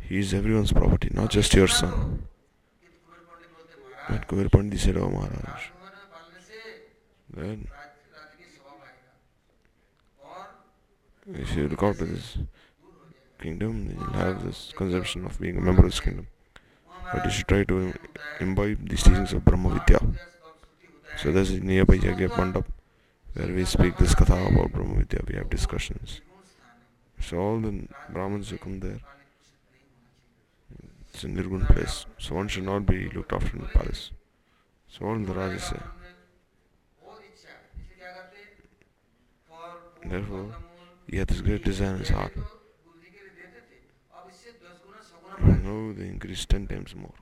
he 0.00 0.18
is 0.18 0.34
everyone's 0.34 0.72
property, 0.72 1.10
not 1.12 1.30
just 1.30 1.54
your 1.54 1.68
son. 1.68 2.26
And 4.08 4.26
Kuveri 4.26 4.50
Pandit 4.50 4.80
said, 4.80 4.96
Oh 4.96 5.08
Maharaj. 5.08 5.62
Then, 7.34 7.66
if 11.34 11.56
you 11.56 11.68
look 11.68 11.82
after 11.82 12.04
this 12.04 12.36
kingdom, 13.40 13.88
you'll 13.90 14.12
have 14.12 14.44
this 14.44 14.72
conception 14.76 15.24
of 15.24 15.40
being 15.40 15.56
a 15.56 15.60
member 15.60 15.84
of 15.84 15.90
this 15.90 16.00
kingdom 16.00 16.26
but 17.12 17.24
you 17.24 17.30
should 17.30 17.48
try 17.48 17.64
to 17.64 17.92
imbibe 18.40 18.88
these 18.88 19.02
teachings 19.02 19.32
of 19.32 19.44
Brahma 19.44 19.70
Vidya. 19.70 20.00
So 21.18 21.32
this 21.32 21.50
is 21.50 21.60
nearby 21.60 21.98
Yagya 21.98 22.28
Mandap 22.30 22.66
where 23.34 23.48
we 23.48 23.64
speak 23.64 23.96
this 23.96 24.14
Katha 24.14 24.52
about 24.52 24.72
Brahma 24.72 24.96
Vidya, 24.96 25.20
we 25.26 25.34
have 25.36 25.48
discussions. 25.48 26.20
So 27.20 27.38
all 27.38 27.60
the 27.60 27.88
Brahmins 28.10 28.50
who 28.50 28.58
come 28.58 28.80
there, 28.80 29.00
it's 31.12 31.24
a 31.24 31.28
Nirgun 31.28 31.66
place, 31.66 32.04
so 32.18 32.34
one 32.34 32.48
should 32.48 32.64
not 32.64 32.84
be 32.84 33.08
looked 33.10 33.32
after 33.32 33.56
in 33.56 33.62
the 33.62 33.68
palace. 33.68 34.10
So 34.88 35.06
all 35.06 35.18
the 35.18 35.32
Rajas 35.32 35.64
say. 35.64 35.80
Therefore, 40.04 40.54
he 41.06 41.16
had 41.18 41.28
this 41.28 41.40
great 41.40 41.64
desire 41.64 41.92
in 41.92 42.00
his 42.00 42.08
heart 42.08 42.32
now 45.62 45.92
they 45.96 46.06
increase 46.08 46.44
10 46.46 46.66
times 46.66 46.94
more. 46.94 47.14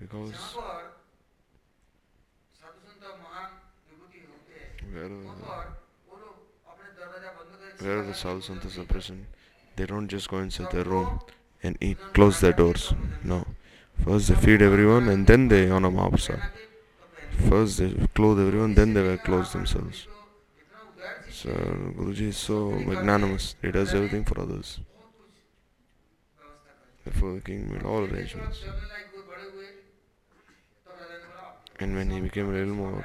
Because 0.00 0.32
where 4.92 5.04
are 5.04 5.08
the, 5.08 5.14
where 7.84 7.98
are 7.98 8.06
the 8.06 8.14
sadhu 8.14 8.80
are 8.80 8.84
present, 8.84 9.24
they 9.76 9.86
don't 9.86 10.08
just 10.08 10.28
go 10.28 10.38
inside 10.38 10.70
their 10.70 10.84
room 10.84 11.20
and 11.62 11.76
eat, 11.80 11.98
close 12.12 12.40
their 12.40 12.52
doors. 12.52 12.92
No. 13.22 13.46
First 14.04 14.28
they 14.28 14.34
feed 14.34 14.62
everyone 14.62 15.08
and 15.08 15.26
then 15.26 15.48
they 15.48 15.70
honor 15.70 15.90
Mahaprasad. 15.90 16.42
First 17.48 17.78
they 17.78 17.90
clothe 18.14 18.40
everyone, 18.40 18.74
then 18.74 18.94
they 18.94 19.02
wear 19.02 19.18
clothes 19.18 19.52
themselves. 19.52 20.06
So 21.30 21.50
Guruji 21.50 22.28
is 22.28 22.36
so 22.36 22.70
magnanimous, 22.70 23.54
he 23.62 23.70
does 23.70 23.94
everything 23.94 24.24
for 24.24 24.40
others 24.40 24.80
before 27.04 27.34
the 27.34 27.40
king 27.40 27.72
made 27.72 27.82
all 27.82 28.04
arrangements. 28.04 28.64
And 31.80 31.94
when 31.94 32.10
he 32.10 32.20
became 32.20 32.48
a 32.50 32.52
little 32.52 32.74
more, 32.74 33.04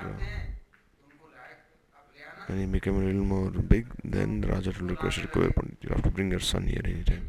when 2.48 2.60
he 2.60 2.66
became 2.66 3.02
a 3.02 3.06
little 3.06 3.26
more 3.26 3.50
big, 3.50 3.88
then 4.04 4.42
Raja 4.42 4.72
told 4.72 4.92
requested 4.92 5.32
Kuber 5.32 5.52
you 5.82 5.90
have 5.90 6.04
to 6.04 6.12
bring 6.12 6.32
your 6.32 6.40
son 6.40 6.68
here 6.68 6.82
anytime. 6.84 7.28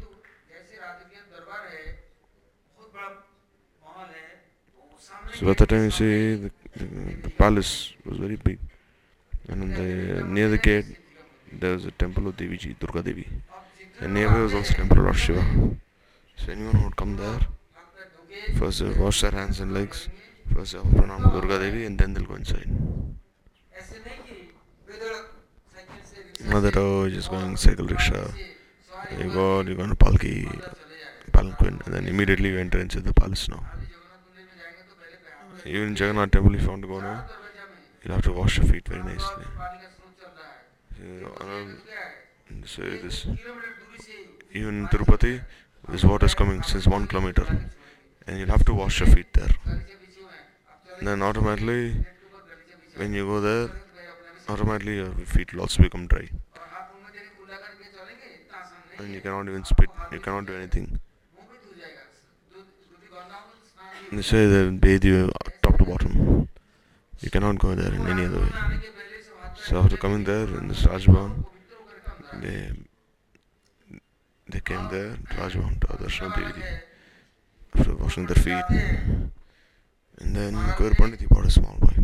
So 5.37 5.49
at 5.49 5.57
that 5.57 5.69
time, 5.69 5.85
you 5.85 5.91
see, 5.91 6.35
the, 6.35 6.51
the, 6.75 6.85
the 7.23 7.29
palace 7.29 7.93
was 8.05 8.17
very 8.19 8.35
big, 8.35 8.59
and 9.47 9.75
the, 9.75 10.23
near 10.23 10.49
the 10.49 10.57
gate 10.57 10.85
there 11.51 11.73
was 11.73 11.85
a 11.85 11.91
temple 11.91 12.27
of 12.27 12.37
Devi 12.37 12.57
Ji, 12.57 12.75
Durga 12.79 13.01
Devi, 13.01 13.27
and 14.01 14.13
nearby 14.13 14.39
was 14.39 14.53
also 14.53 14.73
temple 14.73 15.07
of 15.07 15.17
Shiva. 15.17 15.43
So 16.43 16.51
anyone 16.51 16.83
would 16.83 16.95
come 16.95 17.17
there, 17.17 17.39
first 18.57 18.79
they 18.79 18.89
wash 18.89 19.21
their 19.21 19.31
hands 19.31 19.59
and 19.59 19.73
legs, 19.73 20.09
first 20.53 20.73
they 20.73 20.79
offer 20.79 21.05
nam 21.05 21.29
Durga 21.31 21.59
Devi 21.59 21.85
and 21.85 21.97
then 21.99 22.13
they'll 22.13 22.25
go 22.25 22.35
inside. 22.35 22.69
Mother 26.45 26.71
row 26.71 27.09
just 27.09 27.29
going 27.29 27.55
cycle 27.55 27.85
rickshaw. 27.85 28.27
You 29.19 29.31
go, 29.31 29.61
you 29.61 29.75
go 29.75 29.85
to 29.85 29.95
Palki, 29.95 30.47
Palanquin, 31.31 31.85
and 31.85 31.93
then 31.93 32.07
immediately 32.07 32.49
you 32.49 32.59
enter 32.59 32.79
into 32.79 32.99
the 32.99 33.13
palace 33.13 33.47
now. 33.47 33.63
Even 35.65 35.89
in 35.89 35.95
Jagannath 35.95 36.31
temple, 36.31 36.55
if 36.55 36.63
you 36.63 36.69
want 36.69 36.81
to 36.81 36.87
go 36.87 36.99
now, 36.99 37.25
you'll 38.03 38.15
have 38.15 38.23
to 38.23 38.33
wash 38.33 38.57
your 38.57 38.65
feet 38.65 38.87
very 38.87 39.03
nicely. 39.03 39.45
So, 40.97 41.33
um, 41.39 41.77
so 42.65 42.83
uh, 42.83 42.85
this, 43.03 43.27
even 44.53 44.79
in 44.79 44.87
Tirupati, 44.87 45.43
this 45.89 46.03
water 46.03 46.25
is 46.25 46.33
coming 46.33 46.63
since 46.63 46.87
1 46.87 47.07
kilometer 47.07 47.45
and 48.27 48.39
you'll 48.39 48.49
have 48.49 48.65
to 48.65 48.73
wash 48.73 48.99
your 48.99 49.09
feet 49.09 49.33
there. 49.33 49.49
Then 51.01 51.21
automatically 51.21 52.05
when 52.95 53.13
you 53.13 53.25
go 53.25 53.41
there, 53.41 53.69
automatically 54.47 54.97
your 54.97 55.11
feet 55.25 55.53
will 55.53 55.61
also 55.61 55.83
become 55.83 56.07
dry. 56.07 56.29
And 58.99 59.13
you 59.13 59.21
cannot 59.21 59.47
even 59.47 59.65
spit, 59.65 59.89
you 60.11 60.19
cannot 60.19 60.45
do 60.45 60.55
anything. 60.55 60.99
They 64.11 64.21
say 64.21 64.45
they 64.45 64.69
bathe 64.69 65.05
you 65.05 65.31
top 65.63 65.77
to 65.77 65.85
bottom. 65.85 66.47
You 67.21 67.29
cannot 67.29 67.59
go 67.59 67.75
there 67.75 67.93
in 67.93 68.07
any 68.07 68.25
other 68.25 68.39
way. 68.39 68.51
So 69.55 69.77
after 69.79 69.97
coming 69.97 70.23
there 70.23 70.47
in 70.47 70.67
this 70.67 70.83
Rajbhavan, 70.83 71.45
they 72.41 72.71
they 74.51 74.59
came 74.59 74.89
there, 74.89 75.17
Rajvanta, 75.37 75.97
Darshana 75.97 76.35
Devi, 76.35 76.61
after 77.73 77.95
washing 77.95 78.25
their 78.25 78.35
feet. 78.35 78.65
And 80.19 80.35
then 80.35 80.53
Kuber 80.75 80.93
Panditi 80.95 81.27
brought 81.27 81.45
a 81.45 81.51
small 81.51 81.77
boy. 81.79 81.95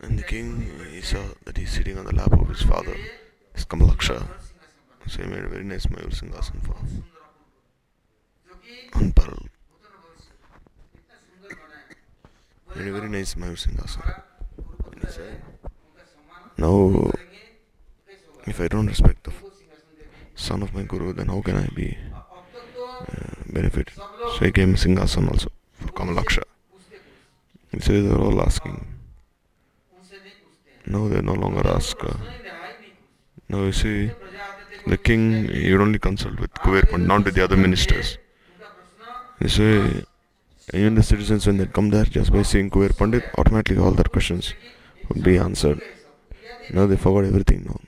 And 0.00 0.18
the 0.18 0.22
king, 0.22 0.70
he 0.90 1.00
saw 1.00 1.24
that 1.44 1.56
he's 1.56 1.72
sitting 1.72 1.98
on 1.98 2.04
the 2.04 2.14
lap 2.14 2.32
of 2.32 2.48
his 2.48 2.62
father, 2.62 2.96
his 3.54 3.64
Kamalaksha. 3.64 4.26
So 5.08 5.22
he 5.22 5.28
made 5.28 5.44
a 5.44 5.48
very 5.48 5.64
nice 5.64 5.86
Mayur 5.86 6.10
Singhasan 6.10 6.62
for 6.64 6.74
him. 6.74 7.04
On 8.94 9.12
pearl. 9.12 9.46
Made 12.76 12.88
a 12.88 12.92
very 12.92 13.08
nice 13.08 13.34
Mayur 13.34 13.56
Singhasan. 13.56 14.22
And 14.92 15.04
he 15.04 15.10
said, 15.10 15.42
Now, 16.56 17.10
if 18.46 18.60
I 18.60 18.68
don't 18.68 18.86
respect 18.86 19.24
the 19.24 19.32
son 20.36 20.62
of 20.62 20.74
my 20.74 20.82
guru, 20.82 21.12
then 21.12 21.28
how 21.28 21.40
can 21.40 21.56
I 21.56 21.66
be 21.74 21.96
uh, 22.84 23.34
benefited? 23.46 23.94
So 23.96 24.44
he 24.44 24.50
gave 24.50 24.68
him 24.68 24.76
Singhasan 24.76 25.30
also 25.30 25.50
for 25.72 25.88
Kamalaksha. 25.88 26.42
So 27.80 27.92
they 27.92 28.08
were 28.08 28.22
all 28.22 28.40
asking. 28.40 28.86
No, 30.86 31.08
they 31.08 31.20
no 31.20 31.34
longer 31.34 31.66
ask. 31.66 31.96
Uh, 32.02 32.14
now 33.48 33.64
you 33.64 33.72
see, 33.72 34.10
the 34.86 34.96
king, 34.96 35.48
he 35.48 35.72
would 35.72 35.80
only 35.80 35.98
consult 35.98 36.38
with 36.38 36.52
Kuber 36.54 36.88
Pandit, 36.88 37.08
not 37.08 37.24
with 37.24 37.34
the 37.34 37.42
other 37.42 37.56
ministers. 37.56 38.18
You 39.40 39.48
see, 39.48 40.04
even 40.72 40.94
the 40.94 41.02
citizens, 41.02 41.46
when 41.46 41.56
they 41.58 41.66
come 41.66 41.90
there, 41.90 42.04
just 42.04 42.32
by 42.32 42.42
seeing 42.42 42.70
Kuber 42.70 42.96
Pandit, 42.96 43.24
automatically 43.36 43.78
all 43.78 43.92
their 43.92 44.04
questions 44.04 44.54
would 45.08 45.22
be 45.22 45.38
answered. 45.38 45.80
Now 46.72 46.86
they 46.86 46.96
forgot 46.96 47.24
everything 47.24 47.64
now. 47.66 47.80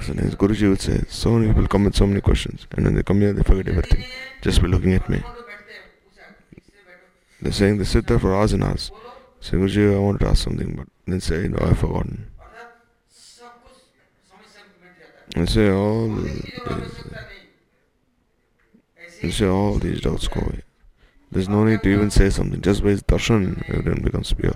So 0.00 0.12
Guruji 0.12 0.68
would 0.68 0.80
say, 0.80 1.02
so 1.08 1.32
many 1.32 1.48
people 1.52 1.66
come 1.68 1.84
with 1.84 1.96
so 1.96 2.06
many 2.06 2.20
questions, 2.20 2.66
and 2.72 2.84
when 2.84 2.94
they 2.94 3.02
come 3.02 3.20
here, 3.20 3.32
they 3.32 3.42
forget 3.42 3.68
everything 3.68 4.04
just 4.42 4.60
by 4.60 4.68
looking 4.68 4.92
at 4.94 5.08
me. 5.08 5.22
They're 7.40 7.52
saying 7.52 7.78
they 7.78 7.84
sit 7.84 8.06
there 8.06 8.18
for 8.18 8.34
hours 8.34 8.52
and 8.52 8.64
hours. 8.64 8.90
Say, 9.40 9.56
Guruji, 9.56 9.94
I 9.94 9.98
want 9.98 10.20
to 10.20 10.28
ask 10.28 10.42
something, 10.44 10.74
but 10.76 10.88
then 11.06 11.20
say, 11.20 11.48
no, 11.48 11.58
I've 11.60 11.78
forgotten. 11.78 12.30
And 15.34 15.48
say, 15.48 15.70
all 15.70 16.08
these, 16.08 16.52
say, 19.34 19.46
all 19.46 19.74
these 19.78 20.00
doubts 20.00 20.28
go 20.28 20.40
away. 20.40 20.62
There's 21.30 21.48
no 21.48 21.64
need 21.64 21.82
to 21.82 21.88
even 21.88 22.10
say 22.10 22.30
something. 22.30 22.60
Just 22.62 22.82
by 22.82 22.90
his 22.90 23.02
darshan, 23.02 23.68
everyone 23.68 24.02
becomes 24.02 24.32
pure. 24.32 24.54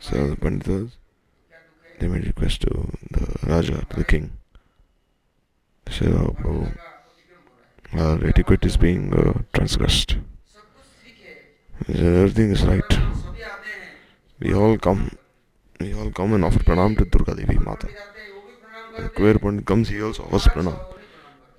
So 0.00 0.34
the 0.34 0.36
they 1.98 2.08
made 2.08 2.24
a 2.24 2.26
request 2.26 2.62
to 2.62 2.88
the 3.10 3.46
Raja, 3.46 3.86
to 3.90 3.96
the 3.96 4.04
king. 4.04 4.32
They 5.84 5.92
said, 5.92 6.12
oh, 6.12 6.36
oh 6.44 6.68
our 7.94 8.24
etiquette 8.26 8.64
is 8.64 8.76
being 8.76 9.12
uh, 9.14 9.40
transgressed. 9.54 10.16
Said, 11.86 11.96
Everything 11.96 12.50
is 12.50 12.64
right. 12.64 12.98
We 14.40 14.52
all 14.54 14.76
come, 14.76 15.16
we 15.80 15.94
all 15.94 16.10
come 16.10 16.34
and 16.34 16.44
offer 16.44 16.58
pranam 16.58 16.98
to 16.98 17.04
Durga 17.04 17.34
Devi 17.34 17.58
Mata. 17.58 17.88
The 18.96 19.08
Kuber 19.10 19.40
Pandit 19.40 19.64
comes, 19.64 19.88
he 19.88 20.02
also 20.02 20.24
offers 20.24 20.44
pranam. 20.44 20.78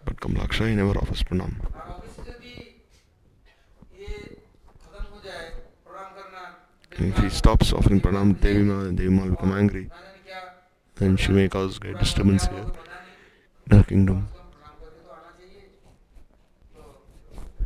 But 0.06 0.20
Kamalaksha, 0.20 0.70
he 0.70 0.76
never 0.76 0.98
offers 0.98 1.24
pranam. 1.24 1.56
If 7.00 7.18
he 7.20 7.30
stops 7.30 7.74
offering 7.74 8.02
pranam, 8.02 8.40
Devi 8.40 8.64
Mata, 8.64 8.92
Devi 8.92 9.10
Mata 9.10 9.30
will 9.30 9.36
become 9.36 9.54
angry. 9.54 9.90
And 11.00 11.20
she 11.20 11.32
may 11.32 11.48
cause 11.48 11.78
great 11.78 12.00
disturbance 12.00 12.48
here 12.48 12.66
in 13.70 13.78
her 13.78 13.84
kingdom. 13.84 14.28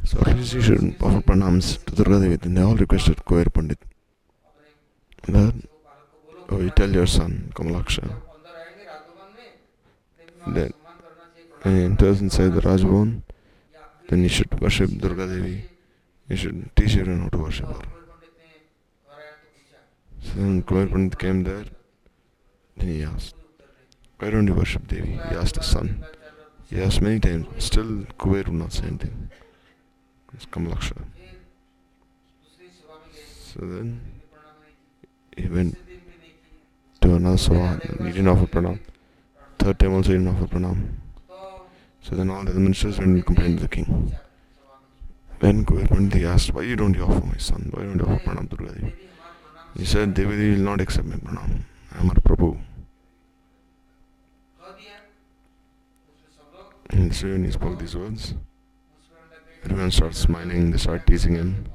So 0.04 0.20
please, 0.20 0.54
you 0.54 0.62
should 0.62 0.96
offer 1.02 1.22
pranams 1.22 1.84
to 1.86 1.96
Durga 1.96 2.20
Devi. 2.20 2.36
Then 2.36 2.56
they 2.56 2.62
all 2.62 2.76
requested 2.76 3.18
Kuber 3.18 3.54
Pandit. 3.54 3.80
That, 5.28 5.54
oh, 6.50 6.60
you 6.60 6.72
tell 6.72 6.90
your 6.90 7.08
son, 7.08 7.52
Kamalaksha. 7.56 8.14
That 10.48 10.74
when 11.62 11.78
he 11.78 11.84
enters 11.84 12.20
inside 12.20 12.54
the 12.54 12.62
Rajbhavan, 12.62 13.22
then 14.10 14.24
you 14.24 14.30
should 14.30 14.60
worship 14.60 14.90
Durga 14.90 15.28
Devi. 15.28 15.64
You 16.28 16.36
should 16.36 16.76
teach 16.76 16.98
everyone 16.98 17.22
how 17.22 17.30
to 17.30 17.38
worship 17.38 17.68
her. 17.68 17.82
So 20.24 20.32
then 20.36 20.64
Kuber 20.64 20.92
Pandit 20.92 21.18
came 21.18 21.44
there. 21.44 21.66
And 22.82 22.90
he 22.90 23.04
asked, 23.04 23.36
Why 24.18 24.32
don't 24.32 24.48
you 24.48 24.56
worship 24.56 24.88
Devi? 24.88 25.12
He 25.12 25.36
asked 25.36 25.56
his 25.56 25.68
son. 25.68 26.04
He 26.68 26.82
asked 26.82 27.00
many 27.00 27.20
times. 27.20 27.46
Still, 27.64 28.08
Kuber 28.18 28.48
would 28.48 28.54
not 28.54 28.74
say 28.74 28.88
anything. 28.88 29.30
It's 30.34 30.48
Kamalaksha. 30.48 30.98
So 33.44 33.60
then 33.60 34.02
he 35.38 35.48
went 35.48 35.78
to 37.02 37.14
another 37.14 37.36
Sabha. 37.36 38.04
He 38.04 38.14
didn't 38.14 38.30
offer 38.30 38.48
pranam. 38.48 38.80
Third 39.60 39.78
time 39.78 39.94
also 39.94 40.14
he 40.14 40.18
didn't 40.18 40.36
offer 40.36 40.48
pranam. 40.48 40.96
So 42.02 42.16
then 42.16 42.32
all 42.32 42.44
the 42.44 42.54
ministers 42.54 42.98
went 42.98 43.12
and 43.12 43.24
complained 43.24 43.60
to 43.60 43.64
the 43.64 43.70
king. 43.70 44.16
Then 45.40 45.66
Kuber 45.66 46.12
He 46.16 46.26
asked, 46.26 46.52
Why 46.52 46.64
you 46.64 46.76
don't 46.76 46.96
you 46.96 47.04
offer 47.04 47.28
my 47.28 47.38
son? 47.38 47.70
Why 47.76 47.84
don't 47.84 48.00
you 48.00 48.06
offer 48.06 48.24
pranam 48.24 48.50
to 48.50 48.58
Devi?" 48.58 48.96
He 49.78 49.86
said, 49.86 50.16
Devi 50.16 50.56
will 50.56 50.66
not 50.72 50.82
accept 50.82 51.06
my 51.06 51.18
pranam. 51.18 51.66
I 51.94 52.00
am 52.00 52.10
her 52.10 52.16
Prabhu. 52.16 52.58
And 56.92 57.16
soon 57.16 57.46
he 57.46 57.52
spoke 57.52 57.80
these 57.80 57.96
words. 57.96 58.34
Everyone 59.64 59.92
started 59.92 60.16
smiling, 60.16 60.72
they 60.72 60.78
started 60.78 61.08
teasing 61.08 61.36
him, 61.36 61.66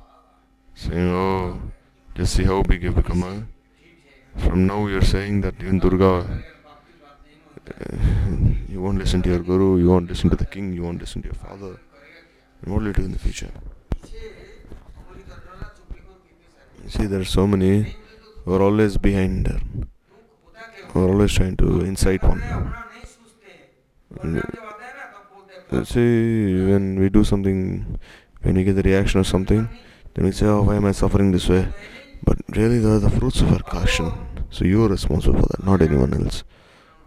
saying, 0.75 1.09
Oh, 1.09 1.61
just 2.15 2.35
see 2.35 2.45
how 2.45 2.63
big 2.63 2.83
you've 2.83 2.97
become. 2.97 3.23
Huh? 3.23 3.41
From 4.45 4.67
now 4.67 4.87
you're 4.87 5.03
saying 5.03 5.41
that 5.43 5.55
even 5.61 5.79
Durga, 5.79 6.43
uh, 7.67 7.97
you 8.69 8.83
won't 8.83 8.99
listen 8.99 9.23
to 9.23 9.31
your 9.31 9.39
guru, 9.39 9.79
you 9.79 9.89
won't 9.89 10.09
listen 10.09 10.29
to 10.31 10.37
the 10.37 10.45
king, 10.45 10.73
you 10.73 10.83
won't 10.83 11.01
listen 11.01 11.23
to 11.23 11.29
your 11.29 11.35
father. 11.35 11.81
And 12.63 12.73
what 12.73 12.81
will 12.81 12.89
you 12.89 12.93
do 12.93 13.05
in 13.05 13.13
the 13.13 13.19
future? 13.19 13.51
You 16.85 16.91
see, 16.91 17.07
there 17.07 17.21
are 17.21 17.25
so 17.25 17.47
many 17.47 17.97
who 18.45 18.55
are 18.55 18.63
always 18.63 18.99
behind 18.99 19.47
her, 19.47 19.61
who 20.89 21.05
are 21.05 21.09
always 21.09 21.33
trying 21.33 21.57
to 21.57 21.81
incite 21.81 22.23
one 22.23 22.43
let's 25.71 25.91
say 25.91 26.55
when 26.71 26.99
we 27.01 27.09
do 27.09 27.25
something 27.25 27.99
when 28.43 28.55
we 28.55 28.65
get 28.65 28.75
the 28.75 28.83
reaction 28.83 29.21
or 29.21 29.25
something 29.25 29.69
then 30.15 30.25
we 30.25 30.33
say 30.33 30.47
oh 30.47 30.63
why 30.63 30.77
am 30.77 30.87
i 30.87 30.93
suffering 30.93 31.33
this 31.33 31.49
way 31.49 31.67
but 32.25 32.37
really 32.57 32.79
those 32.79 33.03
are 33.03 33.09
the 33.09 33.19
fruits 33.19 33.41
of 33.41 33.53
our 33.53 33.63
caution 33.75 34.13
so 34.51 34.65
you 34.65 34.85
are 34.85 34.89
responsible 34.89 35.41
for 35.41 35.49
that 35.49 35.65
not 35.65 35.83
anyone 35.83 36.13
else 36.15 36.45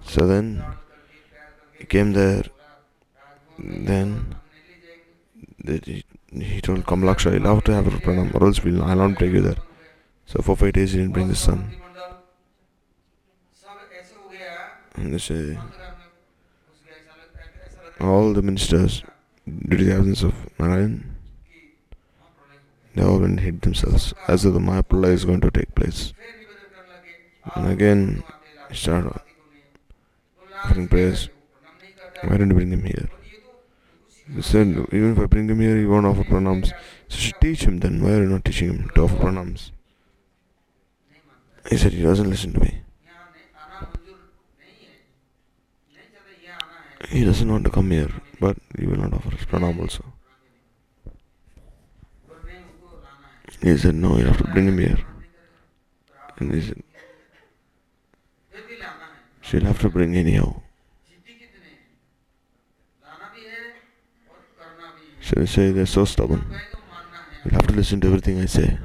so 0.04 0.28
then 0.28 0.64
he 1.78 1.86
came 1.86 2.14
there 2.14 2.44
then 3.58 4.36
he, 5.66 6.04
he 6.32 6.62
told 6.62 6.86
Kamalaksha, 6.86 7.34
you'll 7.34 7.54
have 7.56 7.64
to 7.66 7.74
have 7.74 7.86
Rupanam 7.86 8.34
or 8.36 8.48
else 8.48 8.64
we'll, 8.64 8.84
I'll 8.84 8.96
not 8.96 9.20
take 9.20 9.34
you 9.34 9.42
there. 9.42 9.58
So 10.26 10.42
for 10.42 10.56
five 10.56 10.74
days 10.74 10.92
he 10.92 11.00
didn't 11.00 11.14
bring 11.14 11.28
the 11.28 11.36
son. 11.36 11.72
And 14.96 15.14
they 15.14 15.18
say, 15.18 15.58
all 18.00 18.34
the 18.34 18.42
ministers 18.42 19.04
due 19.46 19.78
to 19.78 19.84
the 19.84 19.94
absence 19.94 20.24
of 20.24 20.34
Narayan, 20.60 21.16
they 22.96 23.04
all 23.04 23.20
went 23.20 23.40
hid 23.40 23.62
themselves 23.62 24.14
as 24.28 24.46
if 24.46 24.54
the 24.54 24.60
Mahapala 24.60 25.10
is 25.10 25.26
going 25.26 25.42
to 25.42 25.52
take 25.52 25.74
place. 25.76 26.14
And 27.56 27.72
again, 27.72 28.24
started 28.74 29.20
offering 30.64 30.88
prayers. 30.88 31.30
Why 32.24 32.38
don't 32.38 32.50
you 32.50 32.56
bring 32.56 32.72
him 32.72 32.84
here? 32.84 33.10
He 34.34 34.42
said, 34.42 34.68
even 34.68 35.14
if 35.14 35.20
I 35.20 35.26
bring 35.26 35.50
him 35.50 35.60
here, 35.60 35.78
he 35.78 35.86
won't 35.86 36.06
offer 36.06 36.24
pranams. 36.24 36.72
So 37.08 37.32
teach 37.42 37.64
him 37.64 37.80
then. 37.80 38.04
Why 38.04 38.12
are 38.12 38.24
you 38.24 38.30
not 38.30 38.46
teaching 38.46 38.70
him 38.70 38.92
to 38.94 39.04
offer 39.04 39.16
pranams? 39.16 39.72
He 41.70 41.78
said, 41.78 41.94
he 41.94 42.04
doesn't 42.04 42.30
listen 42.30 42.54
to 42.54 42.60
me. 42.60 42.82
He 47.10 47.26
doesn't 47.26 47.52
want 47.52 47.64
to 47.64 47.72
come 47.72 47.90
here, 47.90 48.12
but 48.40 48.56
he 48.78 48.86
will 48.86 48.98
not 48.98 49.14
offer 49.14 49.32
his 49.32 49.46
pranam 49.46 49.80
also. 49.80 50.06
He 53.62 53.76
said, 53.78 53.96
No, 53.96 54.18
you 54.18 54.26
have 54.26 54.38
to 54.38 54.44
bring 54.44 54.68
him 54.68 54.78
here. 54.78 55.00
And 56.38 56.54
he 56.54 56.62
said, 56.62 56.84
She'll 59.42 59.66
have 59.66 59.80
to 59.82 59.90
bring 59.90 60.16
anyhow. 60.16 60.62
So 65.22 65.42
I 65.42 65.46
say 65.46 65.72
they're 65.72 65.88
so 65.88 66.06
stubborn? 66.06 66.46
You'll 67.44 67.54
have 67.56 67.68
to 67.68 67.74
listen 67.74 68.00
to 68.02 68.08
everything 68.08 68.40
I 68.40 68.46
say. 68.46 68.78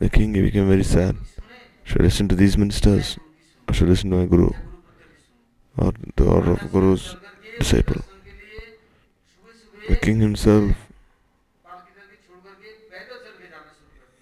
The 0.00 0.10
king 0.10 0.32
became 0.32 0.68
very 0.68 0.82
sad. 0.82 1.16
Should 1.84 2.00
I 2.00 2.04
listen 2.04 2.26
to 2.28 2.34
these 2.34 2.58
ministers 2.58 3.18
or 3.68 3.74
should 3.74 3.86
I 3.86 3.90
listen 3.90 4.10
to 4.10 4.16
my 4.16 4.26
guru? 4.26 4.50
or 5.76 5.92
the 6.16 6.24
order 6.24 6.52
of 6.52 6.60
Guru's 6.72 7.16
disciple. 7.58 8.02
The 9.88 9.96
king 9.96 10.20
himself, 10.20 10.76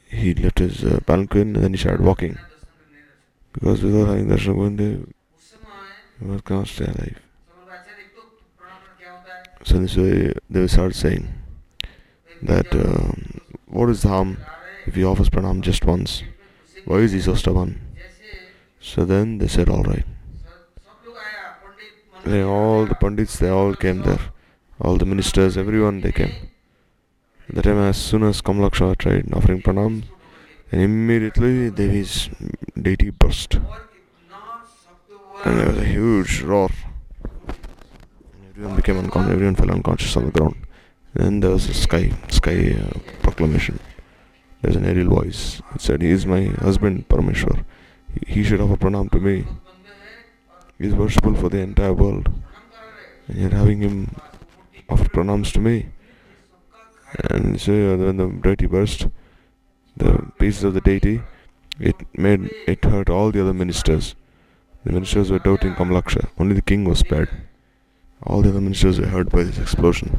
he 0.09 0.35
left 0.35 0.59
his 0.59 0.85
uh, 0.85 1.01
palanquin 1.07 1.55
and 1.55 1.57
then 1.57 1.73
he 1.73 1.79
started 1.79 2.01
walking. 2.01 2.39
Because 3.53 3.83
without 3.83 4.07
having 4.07 4.29
Darshan 4.29 4.55
Govinda, 4.55 5.07
he 6.21 6.27
was 6.27 6.41
cannot 6.43 6.69
stay 6.69 6.85
alive. 6.85 7.19
So 9.65 9.79
this 9.79 9.97
way 9.97 10.33
they 10.49 10.67
started 10.67 10.95
saying 10.95 11.29
that 12.43 12.75
uh, 12.75 13.13
what 13.67 13.91
is 13.91 14.03
the 14.03 14.09
harm 14.09 14.39
if 14.87 14.95
he 14.95 15.05
offers 15.05 15.29
pranam 15.29 15.61
just 15.61 15.85
once? 15.85 16.23
Why 16.87 16.97
is 16.99 17.13
he 17.13 17.21
so 17.21 17.35
stubborn? 17.35 17.81
So 18.81 19.05
then 19.05 19.39
they 19.39 19.49
said, 19.49 19.69
alright. 19.69 20.07
They 22.25 22.43
all 22.43 22.87
the 22.87 22.95
pandits, 22.95 23.39
they 23.39 23.49
all 23.49 23.75
came 23.75 24.03
there. 24.03 24.21
All 24.81 24.97
the 24.97 25.07
ministers, 25.07 25.57
everyone, 25.57 26.01
they 26.03 26.13
came. 26.13 26.33
At 27.49 27.55
the 27.55 27.63
time, 27.63 27.79
as 27.79 27.97
soon 27.97 28.23
as 28.25 28.43
Kamalaksha 28.43 28.97
tried 28.97 29.33
offering 29.33 29.63
pranam, 29.63 30.05
and 30.71 30.83
immediately 30.83 31.71
Devi's 31.71 32.29
deity 32.81 33.11
burst, 33.11 33.55
and 35.45 35.59
there 35.59 35.69
was 35.69 35.79
a 35.79 35.85
huge 35.85 36.43
roar. 36.43 36.69
Everyone 38.51 38.77
became 38.77 38.99
unconscious. 38.99 39.33
Everyone 39.33 39.55
fell 39.55 39.71
unconscious 39.71 40.17
on 40.17 40.27
the 40.27 40.31
ground. 40.31 40.57
Then 41.15 41.41
there 41.41 41.51
was 41.51 41.69
a 41.69 41.75
sky, 41.75 42.13
sky 42.29 42.77
uh, 42.79 42.99
proclamation. 43.23 43.81
There's 44.61 44.77
an 44.77 44.85
aerial 44.85 45.09
voice. 45.09 45.63
It 45.75 45.81
said, 45.81 46.03
"He 46.03 46.11
is 46.11 46.27
my 46.27 46.45
husband, 46.61 47.09
Parameshwar. 47.09 47.65
He, 48.15 48.35
he 48.35 48.45
should 48.45 48.61
offer 48.61 48.77
pranam 48.77 49.11
to 49.11 49.19
me." 49.19 49.47
is 50.81 50.95
worshipful 50.95 51.35
for 51.35 51.51
the 51.51 51.59
entire 51.59 51.93
world. 51.93 52.29
And 53.29 53.39
yet 53.39 53.53
having 53.53 53.83
him 53.83 54.17
offer 54.89 55.09
pronounced 55.11 55.55
to 55.55 55.61
me. 55.61 55.91
And 57.29 57.61
so 57.61 57.73
uh, 57.73 57.97
when 57.99 58.17
the 58.17 58.29
deity 58.29 58.67
burst, 58.67 59.07
the 59.97 60.33
pieces 60.39 60.65
of 60.65 60.75
the 60.75 60.81
deity, 60.81 61.23
it 61.79 61.97
made 62.17 62.51
it 62.67 62.85
hurt 62.85 63.11
all 63.11 63.31
the 63.31 63.43
other 63.43 63.53
ministers. 63.53 64.15
The 64.85 64.93
ministers 64.93 65.31
were 65.31 65.39
doubting 65.39 65.75
Kamalaksha. 65.75 66.31
Only 66.39 66.55
the 66.55 66.63
king 66.63 66.85
was 66.85 67.01
spared. 67.01 67.29
All 68.23 68.41
the 68.41 68.49
other 68.49 68.61
ministers 68.61 68.99
were 68.99 69.07
hurt 69.07 69.31
by 69.31 69.43
this 69.43 69.59
explosion. 69.59 70.19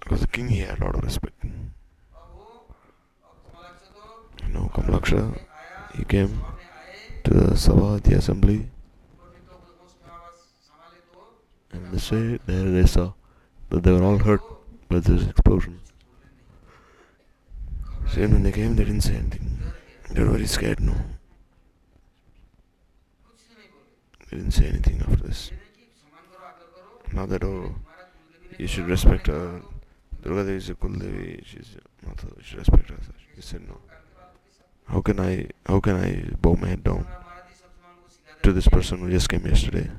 Because 0.00 0.20
the 0.20 0.28
king 0.28 0.48
he 0.48 0.58
had 0.58 0.80
a 0.80 0.84
lot 0.84 0.94
of 0.94 1.02
respect. 1.02 1.34
You 4.46 4.52
know, 4.52 4.70
Kamalaksha, 4.74 5.40
he 5.96 6.04
came 6.04 6.40
to 7.24 7.38
uh, 7.38 7.50
Sabha, 7.54 8.02
the 8.02 8.14
assembly, 8.16 8.68
and 11.72 11.92
they 11.92 11.98
say 11.98 12.38
there 12.46 12.70
they 12.70 12.86
saw 12.86 13.12
that 13.70 13.82
they 13.82 13.92
were 13.92 14.02
all 14.02 14.18
hurt 14.18 14.42
by 14.88 15.00
this 15.00 15.26
explosion. 15.28 15.80
Same 18.08 18.32
when 18.32 18.42
they 18.42 18.52
came, 18.52 18.76
they 18.76 18.84
didn't 18.84 19.00
say 19.00 19.16
anything. 19.16 19.58
They 20.10 20.22
were 20.22 20.30
very 20.30 20.46
scared, 20.46 20.80
no. 20.80 20.94
They 24.30 24.36
didn't 24.36 24.52
say 24.52 24.66
anything 24.66 25.00
after 25.00 25.26
this. 25.26 25.50
Now 27.12 27.26
that, 27.26 27.42
oh, 27.42 27.74
you 28.58 28.66
should 28.66 28.86
respect 28.86 29.26
her. 29.28 29.62
Durga 30.22 30.44
Devi 30.44 30.56
is 30.56 30.70
a 30.70 30.74
Kul 30.74 30.94
she's 31.44 31.76
a 31.76 32.06
Mata, 32.06 32.26
you 32.36 32.42
should 32.42 32.58
respect 32.58 32.90
her. 32.90 32.96
They 33.34 33.42
said 33.42 33.66
no. 33.68 33.78
How 34.86 35.00
can 35.00 35.18
I 35.18 35.48
how 35.66 35.80
can 35.80 35.96
I 35.96 36.36
bow 36.40 36.56
my 36.56 36.68
head 36.68 36.84
down 36.84 37.06
to 38.42 38.52
this 38.52 38.68
person 38.68 38.98
who 38.98 39.10
just 39.10 39.28
came 39.28 39.46
yesterday? 39.46 39.90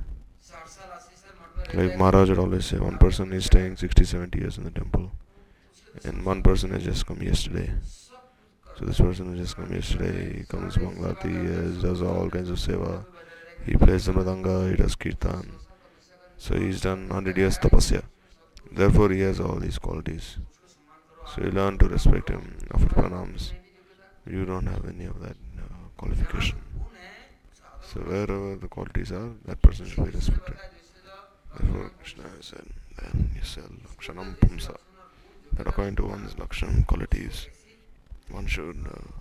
Like 1.74 1.98
Maharaj 1.98 2.30
would 2.30 2.40
always 2.40 2.66
say, 2.66 2.78
one 2.78 2.98
person 2.98 3.34
is 3.34 3.46
staying 3.46 3.76
60, 3.76 4.06
70 4.06 4.40
years 4.40 4.58
in 4.58 4.64
the 4.64 4.72
temple, 4.72 5.12
and 6.04 6.24
one 6.24 6.42
person 6.44 6.70
has 6.72 6.84
just 6.84 7.06
come 7.06 7.22
yesterday. 7.22 7.72
So 8.78 8.86
this 8.86 9.00
person 9.00 9.26
who 9.26 9.38
just 9.38 9.56
come 9.56 9.74
yesterday, 9.74 10.38
he 10.38 10.44
comes 10.44 10.78
Banglati, 10.78 11.76
he 11.76 11.82
does 11.82 12.02
all 12.02 12.30
kinds 12.30 12.50
of 12.52 12.58
seva. 12.58 13.04
He 13.66 13.74
plays 13.76 14.06
the 14.06 14.14
mridanga, 14.14 14.70
he 14.70 14.78
does 14.78 14.96
kirtan. 14.96 15.52
So 16.38 16.56
he's 16.56 16.82
done 16.82 17.08
100 17.10 17.36
years 17.36 17.58
tapasya. 17.58 18.04
Therefore 18.72 19.10
he 19.10 19.22
has 19.22 19.40
all 19.40 19.56
these 19.56 19.80
qualities. 19.80 20.38
So 21.34 21.42
you 21.42 21.52
learn 21.52 21.80
to 21.80 21.88
respect 21.88 22.30
him, 22.30 22.58
offer 22.74 22.88
pranams 22.88 23.52
you 24.28 24.46
don't 24.46 24.66
have 24.68 24.88
any 24.88 25.06
of 25.06 25.20
that 25.22 25.38
uh, 25.58 25.90
qualification. 25.98 26.58
So 27.82 28.00
wherever 28.02 28.56
the 28.56 28.68
qualities 28.68 29.12
are 29.12 29.30
that 29.46 29.62
person 29.62 29.86
should 29.86 30.06
be 30.06 30.12
respected. 30.12 30.58
Therefore 31.58 31.92
krishna 31.98 32.24
has 32.36 32.46
said 32.48 32.66
then 32.98 33.32
yasal 33.40 33.70
lakshanam 33.88 34.38
pumsa. 34.40 34.78
That 35.54 35.68
according 35.68 35.98
to 35.98 36.06
one's 36.06 36.34
lakshanam 36.36 36.86
qualities 36.88 37.48
one 38.30 38.48
should 38.48 38.86
uh, 38.88 39.12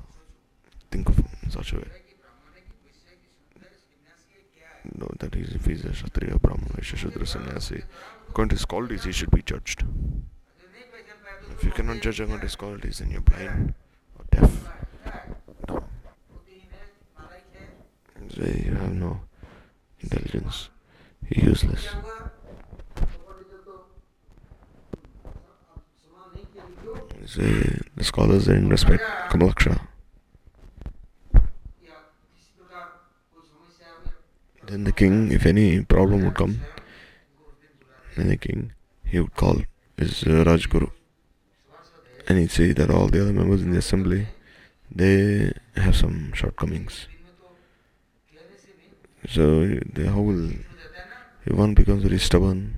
think 0.91 1.09
of 1.09 1.19
in 1.19 1.51
such 1.51 1.73
a 1.75 1.77
way. 1.77 1.89
No, 4.97 5.09
that 5.19 5.35
is 5.35 5.55
if 5.55 5.65
he's 5.65 5.85
a 5.85 5.91
Kshatriya, 5.91 6.39
Brahman, 6.39 6.79
Shudra, 6.83 7.27
Sannyasi, 7.27 7.83
according 8.29 8.51
to 8.51 8.57
his 8.57 8.65
qualities, 8.67 9.05
he 9.05 9.13
should 9.13 9.31
be 9.31 9.41
judged. 9.41 9.83
If 11.51 11.65
you 11.65 11.71
cannot 11.71 12.03
judge 12.03 12.21
according 12.21 12.41
to 12.41 12.47
his 12.47 12.57
qualities, 12.57 12.99
then 12.99 13.11
you're 13.11 13.23
blind 13.23 13.75
or 14.19 14.25
deaf. 14.31 14.69
You 18.37 18.75
have 18.75 18.93
no 18.93 19.21
intelligence. 20.01 20.69
Useless. 21.31 21.87
So 27.27 27.43
the 27.97 28.05
scholars 28.05 28.47
didn't 28.47 28.69
respect 28.69 29.03
Kamalaksha. 29.31 29.81
Then 34.67 34.85
the 34.85 34.93
king, 34.93 35.31
if 35.31 35.47
any 35.47 35.83
problem 35.85 36.25
would 36.25 36.35
come, 36.35 36.61
then 38.17 38.29
the 38.29 38.37
king, 38.37 38.73
he 39.05 39.21
would 39.21 39.35
call 39.35 39.59
his 39.97 40.23
uh, 40.25 40.45
Rajguru. 40.45 40.91
And 42.27 42.39
he'd 42.39 42.51
say 42.51 42.73
that 42.73 42.91
all 42.91 43.09
the 43.09 43.23
other 43.23 43.33
members 43.33 43.63
in 43.63 43.71
the 43.71 43.79
assembly, 43.79 44.27
they 44.91 45.53
have 45.77 45.97
some 45.97 46.33
shortcomings. 46.33 47.07
So 49.29 49.67
the 49.93 50.11
whole, 50.11 50.51
if 51.47 51.53
one 51.53 51.75
becomes 51.75 52.03
very 52.03 52.19
stubborn, 52.19 52.75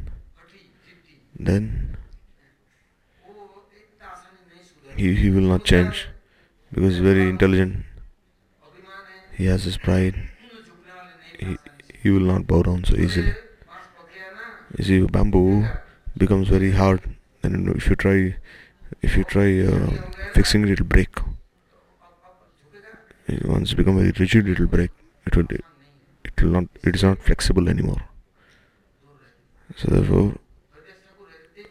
then 1.38 1.96
he, 4.96 5.14
he 5.14 5.30
will 5.30 5.42
not 5.42 5.64
change 5.64 6.08
because 6.72 6.94
he's 6.94 7.02
very 7.02 7.28
intelligent. 7.28 7.84
He 9.34 9.46
has 9.46 9.64
his 9.64 9.76
pride. 9.76 10.14
He, 11.38 11.58
he 12.02 12.10
will 12.10 12.20
not 12.20 12.46
bow 12.46 12.62
down 12.62 12.84
so 12.84 12.94
easily. 12.96 13.34
You 14.78 14.84
see, 14.84 15.00
bamboo 15.02 15.66
becomes 16.16 16.48
very 16.48 16.70
hard, 16.70 17.00
and 17.42 17.68
if 17.76 17.88
you 17.88 17.96
try, 17.96 18.36
if 19.02 19.16
you 19.16 19.24
try 19.24 19.60
uh, 19.60 19.90
fixing 20.32 20.62
it, 20.62 20.70
it'll 20.70 20.86
break. 20.86 21.18
Once 23.44 23.72
it 23.72 23.76
become 23.76 23.96
very 23.98 24.12
rigid, 24.18 24.48
it'll 24.48 24.66
break. 24.66 24.90
It 25.26 25.36
will, 25.36 25.46
it 26.24 26.42
will 26.42 26.50
not. 26.50 26.64
It 26.84 26.94
is 26.94 27.02
not 27.02 27.22
flexible 27.22 27.68
anymore. 27.68 28.02
So 29.76 29.88
therefore, 29.88 30.34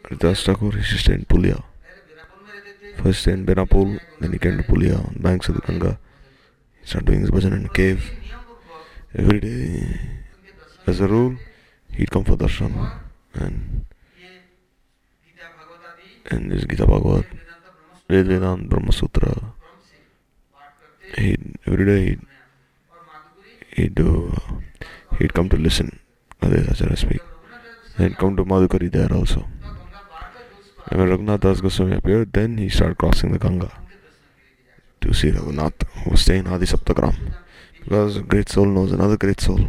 Haridas 0.04 0.44
Thakur 0.44 0.72
he 0.72 1.12
in 1.12 1.24
Fulia. 1.24 1.62
First 3.02 3.26
in 3.26 3.46
Benapol, 3.46 3.98
then 4.20 4.32
he 4.32 4.38
came 4.38 4.58
to 4.58 4.62
Fulia 4.62 4.98
on 4.98 5.16
banks 5.20 5.48
of 5.48 5.54
the 5.54 5.62
Ganga. 5.62 5.98
He 6.80 6.86
started 6.86 7.06
doing 7.06 7.20
his 7.20 7.30
bhajan 7.30 7.56
in 7.56 7.66
a 7.66 7.68
cave. 7.68 8.10
Every 9.14 9.40
day, 9.40 10.00
as 10.86 11.00
a 11.00 11.08
rule, 11.08 11.36
he'd 11.92 12.10
come 12.10 12.24
for 12.24 12.36
darshan 12.36 13.00
and 13.34 13.86
and 16.30 16.50
this 16.50 16.64
Gita 16.64 16.86
Bhagavad, 16.86 17.26
Ved 18.08 18.26
Vedant, 18.26 18.68
Brahma 18.68 18.92
Sutra, 18.92 19.54
he'd 21.16 21.56
every 21.66 21.84
day 21.84 22.18
he'd, 23.74 23.98
he'd, 23.98 23.98
he'd 25.18 25.34
come 25.34 25.48
to 25.48 25.56
listen 25.56 25.98
Radhe 26.42 26.70
Acharya 26.70 26.96
speak. 26.96 27.20
Then 27.96 28.14
come 28.14 28.36
to 28.36 28.44
Madhukari 28.44 28.90
there 28.92 29.12
also. 29.12 29.46
And 30.88 31.00
when 31.00 31.08
Raghunath 31.08 31.40
Das 31.40 31.60
Goswami 31.60 31.96
appeared, 31.96 32.32
then 32.32 32.58
he 32.58 32.68
started 32.68 32.98
crossing 32.98 33.32
the 33.32 33.38
Ganga 33.38 33.72
to 35.00 35.12
see 35.12 35.30
Raghunath, 35.30 35.82
who 36.02 36.10
was 36.10 36.20
staying 36.20 36.46
in 36.46 36.52
Adi 36.52 36.66
Saptagram. 36.66 37.16
Because 37.82 38.18
a 38.18 38.22
great 38.22 38.48
soul 38.48 38.66
knows 38.66 38.92
another 38.92 39.16
great 39.16 39.40
soul. 39.40 39.60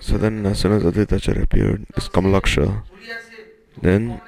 So 0.00 0.16
then, 0.16 0.46
as 0.46 0.60
soon 0.60 0.72
as 0.72 0.84
Aditachar 0.84 1.42
appeared, 1.42 1.86
this 1.94 2.08
Kamalaksha, 2.08 2.82
then 3.80 4.20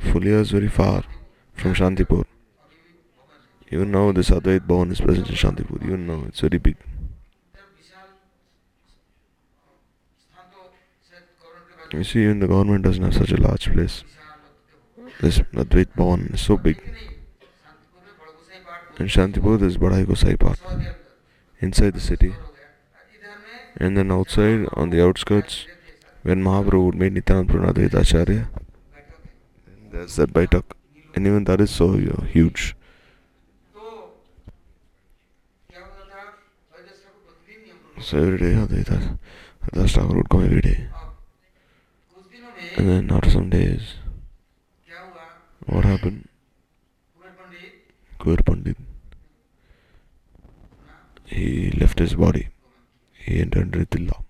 Fulia 0.00 0.40
is 0.40 0.50
very 0.50 0.68
far 0.68 1.04
from 1.54 1.74
Shantipur. 1.74 2.24
You 3.70 3.84
know 3.84 4.12
this 4.12 4.30
Advait 4.30 4.60
Bhavan 4.60 4.92
is 4.92 5.00
present 5.00 5.28
in 5.28 5.34
Shantipur. 5.34 5.84
You 5.86 5.96
know 5.98 6.24
it's 6.26 6.40
very 6.40 6.58
big. 6.58 6.76
You 11.92 12.04
see, 12.04 12.22
even 12.22 12.40
the 12.40 12.46
government 12.46 12.84
doesn't 12.84 13.02
have 13.02 13.14
such 13.14 13.32
a 13.32 13.40
large 13.40 13.70
place. 13.72 14.04
This 15.20 15.40
Advait 15.52 15.88
Bhavan 15.96 16.34
is 16.34 16.40
so 16.40 16.56
big. 16.56 16.80
In 18.98 19.06
Shantipur, 19.06 19.58
there's 19.58 19.76
Badai 19.76 20.06
Gosai 20.06 20.38
Path. 20.38 20.60
Inside 21.60 21.94
the 21.94 22.00
city. 22.00 22.34
And 23.76 23.96
then 23.96 24.10
outside, 24.10 24.66
on 24.72 24.90
the 24.90 25.04
outskirts, 25.04 25.66
when 26.22 26.42
Mahaprabhu 26.42 26.86
would 26.86 26.94
meet 26.94 27.14
Nityanand 27.14 27.48
Pranadvait 27.48 27.94
Acharya, 27.94 28.48
there's 29.92 30.16
that 30.16 30.32
Baitak. 30.32 30.64
And 31.14 31.26
even 31.26 31.44
that 31.44 31.60
is 31.60 31.70
so 31.70 31.94
you 31.94 32.06
know, 32.06 32.24
huge. 32.30 32.74
So 38.00 38.18
every 38.18 38.38
day, 38.38 38.82
that's, 38.82 39.06
that's 39.72 39.92
Tower 39.94 40.14
would 40.14 40.28
come 40.28 40.44
every 40.44 40.60
day. 40.60 40.86
And 42.76 42.88
then 42.88 43.10
after 43.10 43.30
some 43.30 43.50
days, 43.50 43.94
what 45.66 45.84
happened? 45.84 46.28
Kuber 48.20 48.44
Pandit. 48.44 48.76
He 51.24 51.70
left 51.72 51.98
his 51.98 52.14
body. 52.14 52.48
He 53.12 53.40
entered 53.40 53.72
Ritillah. 53.72 54.22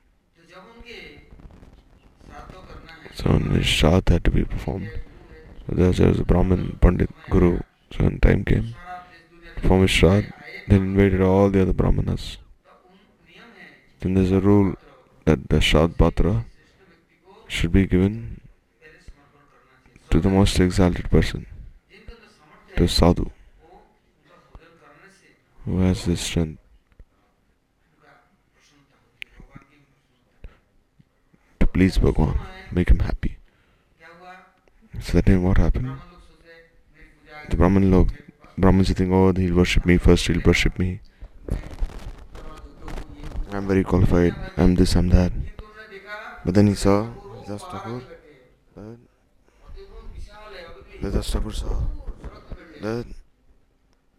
So 3.14 3.32
his 3.32 3.66
shraddha 3.66 4.10
had 4.10 4.24
to 4.24 4.30
be 4.30 4.44
performed. 4.44 4.88
So 5.68 5.74
there 5.76 5.88
was 5.88 6.20
a 6.20 6.24
Brahmin, 6.24 6.78
Pandit, 6.80 7.10
Guru. 7.28 7.60
So 7.92 8.04
when 8.04 8.18
time 8.20 8.44
came, 8.44 8.74
from 9.62 9.82
his 9.82 9.90
shraddha, 9.90 10.32
then 10.68 10.82
invited 10.82 11.20
all 11.20 11.50
the 11.50 11.62
other 11.62 11.72
Brahmanas. 11.72 12.38
Then 14.00 14.14
there's 14.14 14.30
a 14.30 14.40
rule 14.40 14.74
that 15.24 15.48
the 15.48 15.60
Shad 15.60 15.96
Batra 15.98 16.44
should 17.48 17.72
be 17.72 17.86
given 17.86 18.40
to 20.10 20.20
the 20.20 20.28
most 20.28 20.58
exalted 20.60 21.10
person, 21.10 21.46
to 22.76 22.86
Sadhu, 22.86 23.30
who 25.64 25.80
has 25.80 26.04
the 26.04 26.16
strength 26.16 26.60
to 31.60 31.66
please 31.66 31.98
Bhagwan, 31.98 32.38
make 32.70 32.90
him 32.90 33.00
happy. 33.00 33.36
So 35.00 35.20
that 35.20 35.40
what 35.40 35.58
happened? 35.58 35.98
The 37.50 37.56
Brahman 37.56 37.90
log, 37.90 38.12
Brahmins 38.56 38.92
think, 38.92 39.12
oh, 39.12 39.32
he'll 39.32 39.54
worship 39.54 39.84
me, 39.84 39.96
first 39.96 40.26
he'll 40.26 40.40
worship 40.44 40.78
me. 40.78 41.00
I'm 43.58 43.66
very 43.66 43.82
qualified, 43.82 44.36
I'm 44.56 44.76
this, 44.76 44.94
I'm 44.94 45.08
that. 45.08 45.32
But 46.44 46.54
then 46.54 46.68
he 46.68 46.74
saw 46.74 47.10
Haridas 47.10 47.62
Thakur 47.62 48.02
that 48.76 48.98
Haridas 51.00 51.30
Thakur 51.32 51.50
saw 51.50 51.80
that 52.82 53.06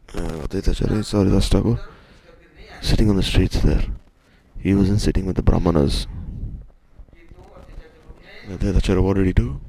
Advaitacharya 0.08 1.00
uh, 1.00 1.04
saw 1.04 1.20
Haridas 1.20 1.48
Thakur 1.48 1.80
sitting 2.82 3.10
on 3.10 3.16
the 3.16 3.24
streets 3.24 3.62
there. 3.62 3.86
He 4.58 4.76
wasn't 4.76 5.00
sitting 5.00 5.26
with 5.26 5.38
the 5.38 5.42
Brahmanas. 5.42 6.06
Advaitacharya, 8.50 9.02
what 9.02 9.16
did 9.16 9.28
he 9.28 9.32
do? 9.32 9.62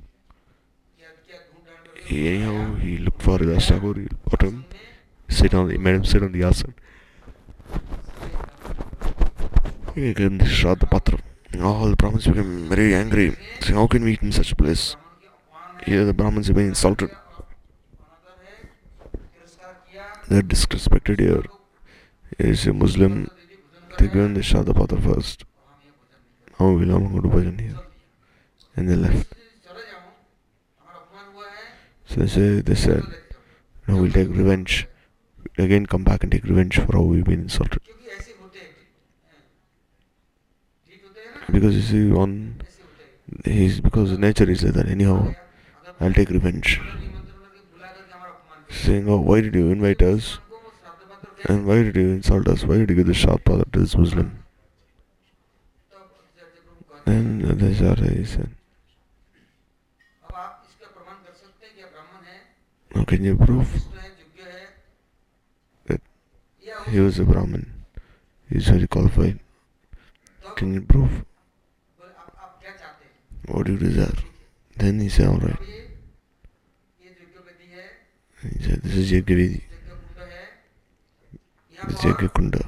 He, 2.06 2.26
anyhow, 2.26 2.74
he 2.74 2.98
looked 2.98 3.22
for 3.22 3.38
Haridas 3.38 3.68
Thakur, 3.68 3.94
he 4.00 4.08
got 4.28 4.42
him, 4.42 4.64
sit 5.28 5.54
on, 5.54 5.70
he 5.70 5.78
made 5.78 5.94
him 5.94 6.04
sit 6.04 6.24
on 6.24 6.32
the 6.32 6.40
asana 6.40 6.74
talking 10.00 10.38
against 10.38 10.46
Shadapatra. 10.46 11.20
All 11.62 11.90
the 11.90 11.96
Brahmins 11.96 12.26
became 12.26 12.68
very 12.68 12.94
angry, 12.94 13.36
saying, 13.60 13.74
How 13.74 13.86
can 13.86 14.04
we 14.04 14.12
eat 14.12 14.22
in 14.22 14.32
such 14.32 14.52
a 14.52 14.56
place? 14.56 14.96
Here 15.84 16.04
the 16.04 16.14
Brahmins 16.14 16.46
have 16.46 16.56
been 16.56 16.68
insulted. 16.68 17.10
They're 20.28 20.42
disrespected 20.42 21.20
here. 21.20 21.42
Here 22.38 22.52
is 22.52 22.66
a 22.66 22.72
Muslim, 22.72 23.30
they 23.98 24.06
given 24.06 24.34
the 24.34 24.40
Shadapatra 24.40 25.02
first. 25.02 25.44
Now 26.58 26.72
we'll 26.72 26.92
all 26.92 27.08
go 27.08 27.20
to 27.20 27.28
bhajan 27.28 27.60
here. 27.60 27.78
And 28.76 28.88
they 28.88 28.96
left. 28.96 29.34
So 32.06 32.20
they, 32.20 32.26
say, 32.26 32.60
they 32.60 32.74
said, 32.74 33.02
Now 33.86 34.00
we'll 34.00 34.12
take 34.12 34.28
revenge. 34.28 34.86
Again, 35.58 35.86
come 35.86 36.04
back 36.04 36.22
and 36.22 36.32
take 36.32 36.44
revenge 36.44 36.76
for 36.78 36.92
how 36.92 37.02
we've 37.02 37.24
been 37.24 37.40
insulted. 37.40 37.82
because 41.48 41.74
you 41.74 41.82
see 41.82 42.12
one 42.12 42.60
he's 43.44 43.80
because 43.80 44.18
nature 44.18 44.48
is 44.50 44.62
like 44.64 44.74
that 44.74 44.88
anyhow 44.88 45.34
i'll 46.00 46.12
take 46.12 46.30
revenge. 46.30 46.80
Saying 48.68 49.08
oh 49.08 49.20
why 49.20 49.40
did 49.40 49.54
you 49.54 49.70
invite 49.70 50.02
us? 50.02 50.38
And 51.44 51.66
why 51.66 51.82
did 51.82 51.96
you 51.96 52.08
insult 52.08 52.48
us? 52.48 52.64
Why 52.64 52.78
did 52.78 52.90
you 52.90 52.96
give 52.96 53.06
the 53.06 53.14
sharp 53.14 53.48
other 53.48 53.64
to 53.72 53.80
this 53.80 53.96
muslim? 53.96 54.44
And 57.06 57.42
the 57.42 57.74
Zara 57.74 58.26
said 58.26 58.50
how 62.94 63.04
can 63.04 63.24
you 63.24 63.36
prove 63.36 63.84
that 65.86 66.00
he 66.88 67.00
was 67.00 67.18
a 67.18 67.24
brahmin? 67.24 67.72
He's 68.48 68.68
very 68.68 68.86
qualified. 68.86 69.40
Can 70.56 70.74
you 70.74 70.82
prove 70.82 71.24
what 73.46 73.66
do 73.66 73.72
you 73.72 73.78
desire? 73.78 74.14
Then 74.76 75.00
he 75.00 75.08
said, 75.08 75.28
alright. 75.28 75.58
He 78.42 78.64
said, 78.64 78.82
this 78.82 78.96
is 78.96 79.12
Yajnavidhi. 79.12 79.62
This 81.86 81.94
is 81.96 82.00
Yajnakunda. 82.00 82.66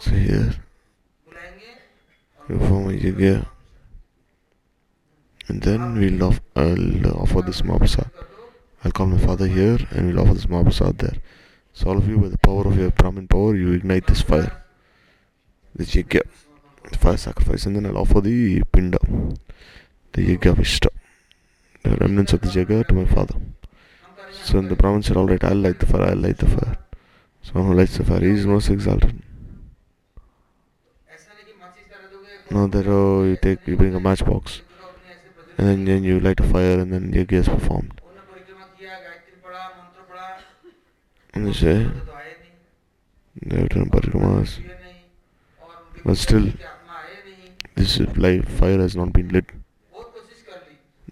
So 0.00 0.10
here, 0.10 0.54
you 2.48 2.58
form 2.58 2.90
a. 2.90 3.46
And 5.48 5.62
then 5.62 5.98
we'll 5.98 6.24
off, 6.24 6.40
I'll 6.54 7.22
offer 7.22 7.42
this 7.42 7.62
Mahaprasad. 7.62 8.10
I'll 8.84 8.92
call 8.92 9.06
my 9.06 9.18
father 9.18 9.46
here 9.46 9.78
and 9.90 10.08
we'll 10.08 10.20
offer 10.20 10.34
this 10.34 10.46
Mahaprasad 10.46 10.98
there. 10.98 11.16
So 11.72 11.90
all 11.90 11.98
of 11.98 12.08
you, 12.08 12.18
by 12.18 12.28
the 12.28 12.38
power 12.38 12.66
of 12.66 12.76
your 12.78 12.90
Brahmin 12.90 13.28
power, 13.28 13.54
you 13.54 13.72
ignite 13.72 14.06
this 14.06 14.22
fire. 14.22 14.64
ఇది 15.76 15.86
yajna 16.00 16.18
first 17.02 17.24
sacrifice 17.28 17.64
and 17.68 17.76
then 17.78 17.88
offer 18.04 18.22
the 18.28 18.36
pinda 18.74 18.96
the 20.14 20.24
yajna 20.32 20.50
విష్ట 20.60 20.86
remnants 22.00 22.32
of 22.32 22.40
the 22.40 22.48
Jagar 22.48 22.86
to 22.86 22.94
my 22.94 23.04
father. 23.06 23.34
So 24.32 24.60
the 24.60 24.76
Brahmin 24.76 25.02
said, 25.02 25.16
Alright, 25.16 25.44
I'll 25.44 25.54
light 25.54 25.78
the 25.78 25.86
fire, 25.86 26.10
I'll 26.10 26.16
light 26.16 26.38
the 26.38 26.46
fire. 26.46 26.78
So 27.42 27.52
one 27.54 27.66
who 27.66 27.74
lights 27.74 27.96
the 27.96 28.04
fire, 28.04 28.20
he 28.20 28.30
is 28.30 28.46
most 28.46 28.70
exalted. 28.70 29.22
Now 32.50 32.66
that 32.68 32.86
oh, 32.86 33.24
you 33.24 33.36
take, 33.36 33.66
you 33.66 33.76
bring 33.76 33.94
a 33.94 34.00
matchbox, 34.00 34.62
and 35.58 35.68
then, 35.68 35.84
then 35.84 36.04
you 36.04 36.20
light 36.20 36.38
a 36.38 36.44
fire, 36.44 36.78
and 36.80 36.92
then 36.92 37.12
Yajna 37.12 37.32
is 37.32 37.48
performed. 37.48 38.00
And 41.34 41.46
they 41.46 41.52
say, 41.52 41.90
they 43.42 43.56
have 43.58 43.68
done 43.68 43.90
parikramas. 43.90 44.60
But 46.06 46.18
still, 46.18 46.52
this 47.74 47.96
fire 48.58 48.78
has 48.78 48.94
not 48.94 49.12
been 49.12 49.28
lit. 49.30 49.46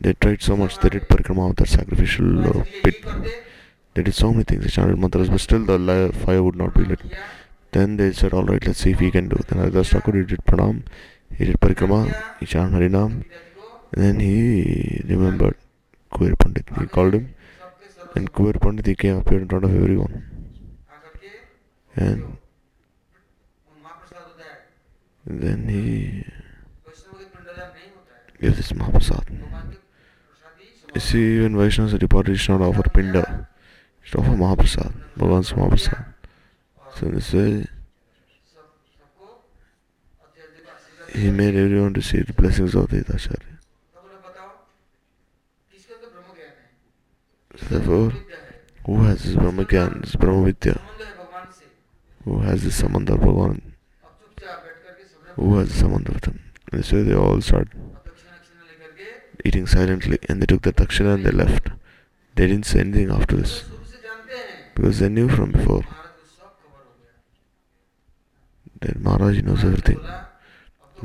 They 0.01 0.13
tried 0.13 0.41
so 0.41 0.57
much, 0.57 0.79
they 0.79 0.89
did 0.89 1.09
parikrama 1.09 1.51
of 1.51 1.57
that 1.57 1.69
sacrificial 1.69 2.47
uh, 2.47 2.65
pit. 2.85 3.05
They 3.95 4.05
did 4.05 4.15
so 4.15 4.31
many 4.31 4.45
things, 4.45 4.63
they 4.63 4.71
chanted 4.71 4.97
mantras, 4.97 5.31
but 5.31 5.41
still 5.41 5.65
the 5.67 6.13
fire 6.25 6.45
would 6.45 6.55
not 6.55 6.75
be 6.75 6.85
lit. 6.85 7.01
Then 7.73 7.97
they 7.97 8.13
said, 8.13 8.33
Alright, 8.33 8.69
let's 8.69 8.79
see 8.79 8.93
if 8.93 9.01
he 9.01 9.11
can 9.11 9.29
do. 9.29 9.37
Then 9.49 9.59
Haridas 9.59 9.91
Thakur, 9.91 10.17
he 10.17 10.25
did 10.25 10.45
pranam, 10.45 10.85
he 11.37 11.45
did 11.47 11.59
parikrama, 11.59 12.15
he 12.39 12.47
chanted 12.47 12.81
harinam. 12.81 13.25
And 13.93 14.05
then 14.05 14.21
he 14.21 15.03
remembered 15.09 15.57
Kuber 16.13 16.39
Pandit. 16.39 16.69
He 16.79 16.87
called 16.87 17.15
him, 17.15 17.35
and 18.15 18.33
Kuber 18.33 18.61
Pandit 18.61 18.87
he 18.87 18.95
came 18.95 19.17
appeared 19.17 19.43
in 19.43 19.49
front 19.49 19.65
of 19.65 19.75
everyone. 19.75 20.23
And 21.97 22.37
then 25.27 25.69
he 25.69 26.25
gives 28.41 28.57
this 28.57 28.73
mahaprasad. 28.73 29.25
You 30.95 31.01
see, 31.01 31.37
even 31.39 31.57
Vaishnavas 31.57 31.95
are 31.95 31.99
departed, 31.99 32.33
he 32.33 32.39
should 32.39 32.61
not 32.61 32.69
offer 32.69 32.89
Pinda, 32.89 33.49
he 34.01 34.09
should 34.09 34.21
offer 34.21 34.31
Mahaprasad, 34.31 34.93
Bhagavan's 35.19 35.53
Mahaprasad. 35.53 36.15
So, 36.95 37.07
this 37.07 37.33
way, 37.33 37.67
he 41.13 41.31
made 41.33 41.57
everyone 41.57 41.95
receive 41.95 42.29
the 42.29 42.33
blessings 42.33 42.77
of 42.77 42.91
the 42.91 42.99
Hitacharya. 42.99 43.59
Therefore, 47.71 48.13
who 48.87 49.03
has 49.05 49.25
this 49.25 49.35
Brahma 49.35 49.65
Gyan, 49.65 50.01
this 50.03 50.15
Brahma 50.15 50.45
Vidya? 50.45 50.81
Who 52.25 52.39
has 52.39 52.63
this 52.63 52.81
Samandar 52.81 53.19
Bhagavan? 53.19 53.61
who 55.35 55.49
was 55.51 55.81
the 55.81 55.89
them. 55.89 56.41
And 56.73 56.85
so 56.85 57.03
they 57.03 57.15
all 57.15 57.41
started 57.41 57.73
eating 59.45 59.67
silently 59.67 60.19
and 60.29 60.41
they 60.41 60.47
took 60.47 60.63
the 60.63 60.73
Takshila 60.73 61.15
and 61.15 61.27
they 61.27 61.31
left. 61.31 61.69
They 62.35 62.47
didn't 62.47 62.67
say 62.67 62.81
anything 62.81 63.11
after 63.11 63.37
this 63.37 63.65
because 64.75 64.99
they 64.99 65.09
knew 65.09 65.29
from 65.29 65.53
before 65.53 65.85
that 68.81 69.01
Maharaj 69.01 69.43
knows 69.43 69.65
everything. 69.65 70.01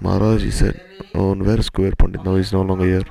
Maharaj, 0.02 0.52
said, 0.54 0.82
Oh, 1.14 1.34
where 1.36 1.60
is 1.60 1.70
Kuber 1.70 1.98
Pandit? 1.98 2.24
Now 2.24 2.36
he's 2.36 2.54
no 2.54 2.62
longer 2.62 2.86
here. 2.86 3.06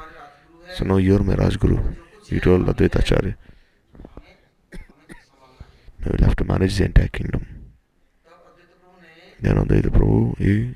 So 0.74 0.84
now 0.84 0.96
you're 0.96 1.22
my 1.22 1.34
Rajguru. 1.34 1.96
He 2.28 2.40
told 2.40 2.66
Advaita 2.66 3.00
Acharya. 3.00 3.36
You 6.04 6.12
will 6.12 6.24
have 6.24 6.36
to 6.36 6.44
manage 6.44 6.76
the 6.78 6.84
entire 6.84 7.08
kingdom. 7.08 7.46
Then 9.40 9.56
Advaita 9.56 9.90
Prabhu, 9.90 10.38
he 10.38 10.74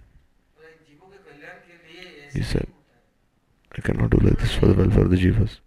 he 2.33 2.43
said, 2.43 2.67
I 3.77 3.81
cannot 3.81 4.11
do 4.11 4.19
like 4.19 4.39
this 4.39 4.55
for 4.55 4.67
the 4.67 4.75
welfare 4.75 5.05
of 5.05 5.11
the 5.11 5.17
jivas. 5.17 5.59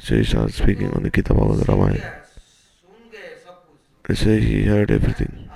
So 0.00 0.16
he 0.16 0.24
started 0.24 0.52
speaking 0.52 0.90
on 0.92 1.04
the 1.04 1.10
Gita 1.10 1.32
Bhagavad 1.32 1.68
Ramayana. 1.68 2.22
He 4.08 4.14
say 4.14 4.40
he 4.40 4.64
heard 4.64 4.90
everything. 4.90 5.48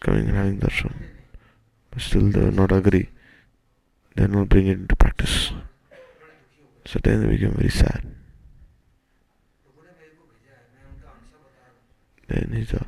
Coming 0.00 0.28
and 0.28 0.36
having 0.36 0.58
darshan. 0.60 0.94
But 1.90 2.02
still 2.02 2.30
they 2.30 2.40
will 2.40 2.52
not 2.52 2.72
agree. 2.72 3.08
They 4.14 4.26
will 4.26 4.40
not 4.40 4.48
bring 4.48 4.68
it 4.68 4.78
into 4.78 4.96
practice. 4.96 5.50
So 6.86 7.00
then 7.02 7.22
they 7.22 7.28
became 7.34 7.52
very 7.52 7.70
sad. 7.70 8.06
Then 12.28 12.52
he 12.54 12.64
thought, 12.64 12.86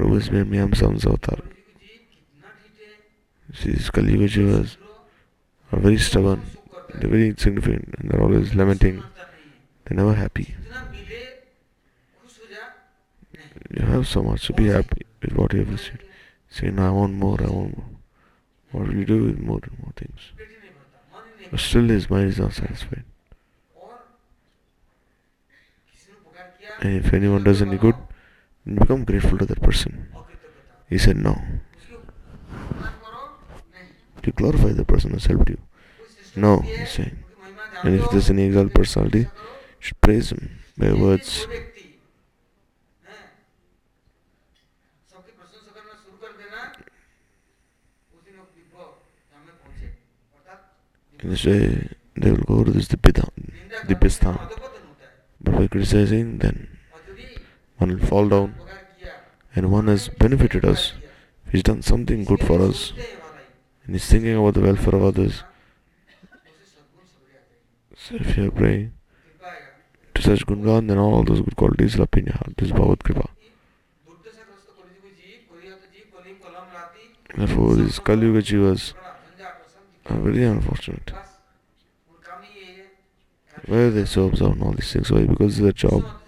ठीक 0.00 1.62
है 2.80 3.54
See, 3.54 3.70
these 3.72 3.90
Kali 3.90 4.12
Yuga 4.12 4.28
jivas 4.28 4.76
are 5.72 5.80
very 5.80 5.98
stubborn. 5.98 6.40
सुख 6.40 6.72
करता 6.72 6.92
है 6.92 7.00
They're 7.00 7.10
very 7.10 7.28
insignificant 7.32 7.94
and 7.98 8.10
they're 8.10 8.22
always 8.26 8.54
lamenting. 8.60 8.96
समझता 9.00 9.26
नहीं 9.26 9.50
है 9.50 9.84
They're 9.84 9.98
never 10.00 10.14
happy. 10.20 10.44
जितना 10.46 10.80
मिले 10.92 11.20
खुश 12.22 12.38
हो 12.40 12.46
जा 12.54 12.64
नहीं 13.36 13.80
You 13.80 13.86
have 13.92 14.06
so 14.14 14.22
much 14.28 14.46
to 14.48 14.52
be 14.60 14.66
happy 14.76 15.02
with 15.22 15.32
what 15.40 15.52
you 15.54 15.60
have 15.64 15.72
received. 15.76 16.02
Say, 16.58 16.70
no, 16.70 16.82
I 16.86 16.90
want 16.98 17.14
more, 17.24 17.38
I 17.40 17.50
want 17.58 17.76
more. 17.78 17.92
What 18.72 18.88
will 18.88 18.98
you 19.02 19.04
do 19.12 19.18
with 19.24 19.38
more 19.50 19.60
and 19.68 19.78
more 19.84 19.92
things? 20.02 20.20
पेट 20.38 20.50
ही 20.50 20.56
नहीं 20.56 20.72
भरता 20.80 20.98
मन 21.14 21.22
ही 21.28 21.44
नहीं 21.44 21.50
But 21.52 21.60
still 21.68 21.88
his 21.96 22.10
mind 22.14 22.28
is 22.34 22.38
not 22.44 22.52
satisfied. 22.60 23.04
और 23.76 23.96
किसी 25.88 26.12
ने 26.12 26.18
पुकार 26.24 26.46
किया 26.60 26.70
And 26.82 26.92
if 27.04 27.12
anyone 27.20 27.44
does 27.50 27.62
any 27.68 27.78
good, 27.86 27.98
and 28.65 28.79
become 28.79 29.03
grateful 29.03 29.37
to 29.37 29.45
that 29.45 29.61
person. 29.61 30.07
He 30.89 30.97
said, 30.97 31.17
No. 31.17 31.41
To 34.23 34.31
glorify 34.31 34.69
the 34.73 34.85
person 34.85 35.11
has 35.11 35.25
helped 35.25 35.49
you. 35.49 35.57
No, 36.35 36.59
he 36.59 36.85
said. 36.85 37.17
And 37.83 37.95
if 37.99 38.11
there's 38.11 38.29
any 38.29 38.43
exalted 38.43 38.75
personality, 38.75 39.19
you 39.19 39.27
should 39.79 40.01
praise 40.01 40.31
him 40.31 40.59
by 40.77 40.93
words. 40.93 41.47
In 51.19 51.29
this 51.29 51.45
way, 51.45 51.87
they 52.15 52.31
will 52.31 52.43
go 52.43 52.63
to 52.63 52.71
this 52.71 52.87
Dibbidha, 52.87 53.29
Dibbistha. 53.85 54.49
But 55.39 55.55
by 55.55 55.67
criticizing, 55.67 56.39
then 56.39 56.70
one 57.81 57.97
will 57.97 58.05
fall 58.05 58.29
down 58.29 58.53
and 59.55 59.71
one 59.71 59.87
has 59.87 60.07
benefited 60.07 60.63
us. 60.63 60.93
He's 61.51 61.63
done 61.63 61.81
something 61.81 62.23
good 62.23 62.41
for 62.41 62.61
us. 62.61 62.93
And 63.85 63.95
he's 63.95 64.05
thinking 64.05 64.37
about 64.37 64.53
the 64.53 64.61
welfare 64.61 64.95
of 64.95 65.03
others. 65.03 65.43
So 67.97 68.15
if 68.15 68.37
you 68.37 68.47
are 68.47 68.51
praying 68.51 68.93
to 70.13 70.21
such 70.21 70.45
Gungan 70.45 70.87
then 70.87 70.99
all 70.99 71.23
those 71.23 71.41
good 71.41 71.55
qualities 71.55 71.97
will 71.97 72.07
in 72.13 72.25
your 72.27 72.35
heart. 72.35 72.53
This 72.57 72.67
is 72.67 72.71
Bhagavad 72.71 73.03
Kripa. 73.03 73.27
Therefore 77.35 77.75
these 77.75 77.97
Kali 77.99 78.27
Yuga 78.27 78.41
Jivas 78.41 78.93
are 80.05 80.17
very 80.17 80.43
unfortunate. 80.43 81.11
Where 83.65 83.89
they 83.89 84.05
so 84.05 84.25
observe 84.25 84.61
all 84.61 84.71
these 84.71 84.91
things? 84.93 85.11
Why? 85.11 85.25
Because 85.25 85.53
it's 85.53 85.61
their 85.61 85.71
job. 85.71 86.20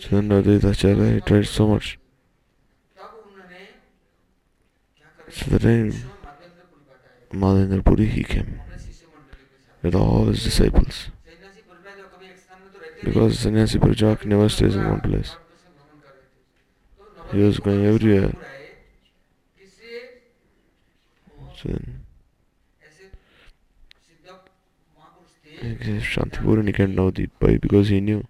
Sunday 0.00 0.58
Tachara, 0.58 1.14
he 1.14 1.20
tried 1.20 1.46
so 1.46 1.68
much. 1.68 1.98
So 5.28 5.50
the 5.50 5.58
time 5.58 5.92
Madhavendra 7.32 7.84
Puri, 7.84 8.06
he 8.06 8.24
came 8.24 8.60
with 9.82 9.94
all 9.94 10.24
his 10.24 10.42
disciples. 10.42 11.10
Because 13.04 13.38
Sannyasi 13.38 13.78
Prajak 13.78 14.24
never 14.24 14.48
stays 14.48 14.74
in 14.74 14.88
one 14.88 15.00
place. 15.00 15.36
He 17.32 17.38
was 17.38 17.60
going 17.60 17.84
everywhere. 17.84 18.32
So 21.56 21.68
Sadguru 25.60 25.78
came 25.78 25.78
to 25.78 26.00
Shantipur 26.00 26.58
and 26.58 26.68
he 26.68 26.72
can 26.72 26.96
to 26.96 27.12
Deepai 27.12 27.60
because 27.60 27.88
he 27.88 28.00
knew 28.00 28.24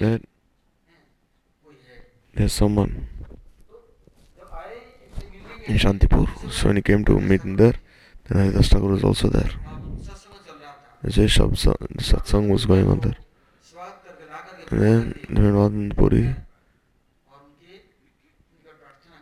that 0.00 0.22
there's 2.37 2.53
someone 2.53 2.93
जब 4.37 4.49
आए 4.53 4.75
इनसे 4.75 5.25
मिलने 5.31 5.67
in 5.67 5.73
के 5.73 5.79
Shantipur. 5.83 6.27
So 6.51 6.67
when 6.67 6.77
he 6.77 6.81
came 6.81 7.03
to 7.05 7.19
meet 7.19 7.41
him 7.41 7.55
there, 7.57 7.75
then 8.29 8.37
Haridas 8.41 8.69
Thakur 8.69 8.89
was 8.95 9.03
also 9.03 9.27
there. 9.29 9.51
वहाँ 9.53 9.79
सत्संग 10.03 10.39
चल 10.47 10.55
रहा 10.63 10.73
था 10.73 11.01
The 11.03 11.09
Jai 11.11 11.27
Shab 11.35 11.51
the 11.97 12.03
satsang 12.03 12.49
was 12.49 12.65
going 12.65 12.87
on 12.89 12.99
there. 13.05 13.17
स्वागत 13.71 13.97
करके 14.05 14.25
ला 14.31 14.39
करके 14.47 14.71
And 14.71 14.81
then 14.81 15.43
when 15.43 15.53
Madhendra 15.53 15.95
Puri 15.97 16.23
और 16.23 17.39
उनके 17.43 17.73
उनका 18.53 18.73
प्रार्थना 18.81 19.17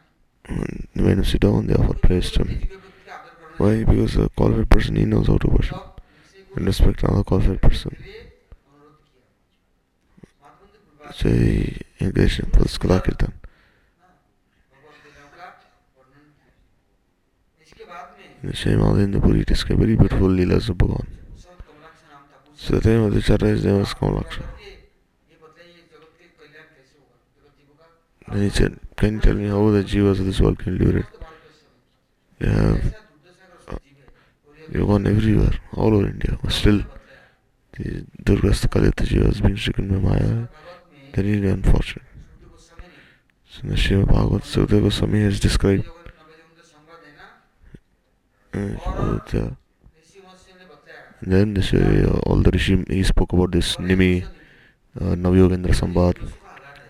की 0.47 1.03
when 1.03 1.05
when 1.07 1.17
he 1.23 1.25
sit 1.31 1.41
down, 1.41 1.67
they 1.67 1.75
offered 1.75 2.01
praise 2.01 2.29
to 2.31 2.43
him. 2.43 2.47
किसी 2.47 2.67
के 2.67 2.75
व्यक्ति 2.75 3.01
का 3.07 3.13
आदर 3.15 3.31
करना 3.41 3.57
Why? 3.61 3.73
Because 3.83 4.15
a 4.17 4.29
qualified 4.29 4.69
person, 4.69 4.95
he 4.95 5.05
knows 5.05 5.27
how 5.27 5.37
to 5.37 5.47
worship 5.47 5.77
तब 5.77 6.01
उनसे 6.01 6.39
कुछ 6.41 6.57
and 6.57 6.65
respect 6.71 7.03
another 7.03 7.23
qualified 7.23 7.61
person. 7.61 7.91
के 7.91 8.03
लिए 8.03 8.21
अनुरोध 8.71 8.95
किया 9.05 9.25
महात्मा 10.41 10.65
ने 10.67 11.13
So 11.19 11.29
he 11.29 11.81
engaged 11.99 12.37
him 12.41 12.49
for 12.51 12.63
this 12.63 12.77
Kala 12.77 12.99
Kirtan. 13.01 13.33
भगवान 14.71 14.95
लीलाओं 15.05 15.29
का 15.37 15.47
वर्णन 15.97 16.25
किया 16.37 16.51
इसके 17.65 17.83
बाद 17.91 18.05
में 18.17 18.25
In 18.43 18.47
the 18.49 18.57
same 18.57 18.79
Madhendra 18.79 19.19
Puri 19.21 19.43
described 19.45 19.81
very 19.81 19.95
beautiful 19.95 20.29
Leelas 20.39 20.69
of 20.69 20.77
Bhagavan. 20.83 21.07
सब 21.43 21.55
कमलाक्ष 21.67 22.01
नाम 22.11 22.23
था 22.31 22.37
पूछ 22.45 22.57
So 22.63 22.69
the 22.75 22.81
time 22.87 23.01
of 23.07 23.11
the 23.13 23.21
Acharya's 23.25 23.63
name 23.65 23.79
was 23.79 23.93
Kamalaksha. 24.01 24.43
ये 24.61 25.37
बताइए 25.43 25.81
जगत 25.91 26.11
के 26.19 26.25
कल्याण 26.39 26.67
कैसे 26.75 26.95
होगा 27.01 27.17
जगत 27.37 27.53
जीवों 27.57 27.75
का 27.79 27.85
Then 28.33 28.41
he 28.43 28.49
said, 28.49 28.73
Can 28.97 29.09
you 29.15 29.21
tell 29.21 29.35
me 29.35 29.47
how 29.47 29.61
the 29.71 29.83
jivas 29.83 30.19
of 30.19 30.25
this 30.31 30.39
world 30.41 30.57
can 30.59 30.73
live 30.77 30.95
it? 30.95 31.07
तो 31.11 31.17
भारत 31.19 31.39
कैसे 31.51 31.65
होगा 31.67 31.89
They 32.41 32.49
have 32.57 32.79
ऐसा 32.81 32.99
दुर्दशाग्रस्त 33.23 33.69
जीव 33.85 33.97
है 34.01 34.07
और 34.47 34.53
ये 34.57 34.67
they've 34.71 34.87
gone 34.91 35.05
everywhere, 35.13 35.55
all 35.73 35.93
over 35.95 36.07
India, 36.07 36.33
but 36.43 36.51
still 36.51 36.79
बतलाया 36.81 37.19
the 37.77 38.05
Durgasta 38.29 38.67
Kalita 38.75 39.03
jivas 39.11 39.41
being 39.41 39.57
stricken 39.57 39.87
by 39.89 39.99
Maya, 40.09 40.47
That 41.16 41.24
is 41.24 41.50
unfortunate. 41.50 42.04
So 43.48 43.60
the 43.64 43.74
Shiva 43.74 44.04
Bhagavat 44.04 44.42
Sukhdeva 44.42 44.82
Goswami 44.82 45.22
has 45.22 45.40
described 45.40 45.86
uh, 48.52 49.50
then 51.22 51.54
this, 51.54 51.72
uh, 51.72 52.20
all 52.26 52.36
the 52.36 52.50
Rishi 52.50 52.84
he 52.88 53.02
spoke 53.02 53.32
about 53.32 53.52
this 53.52 53.76
Nimi, 53.76 54.26
uh, 55.00 55.14
Navyogendra 55.14 55.72
Sambhat, 55.72 56.18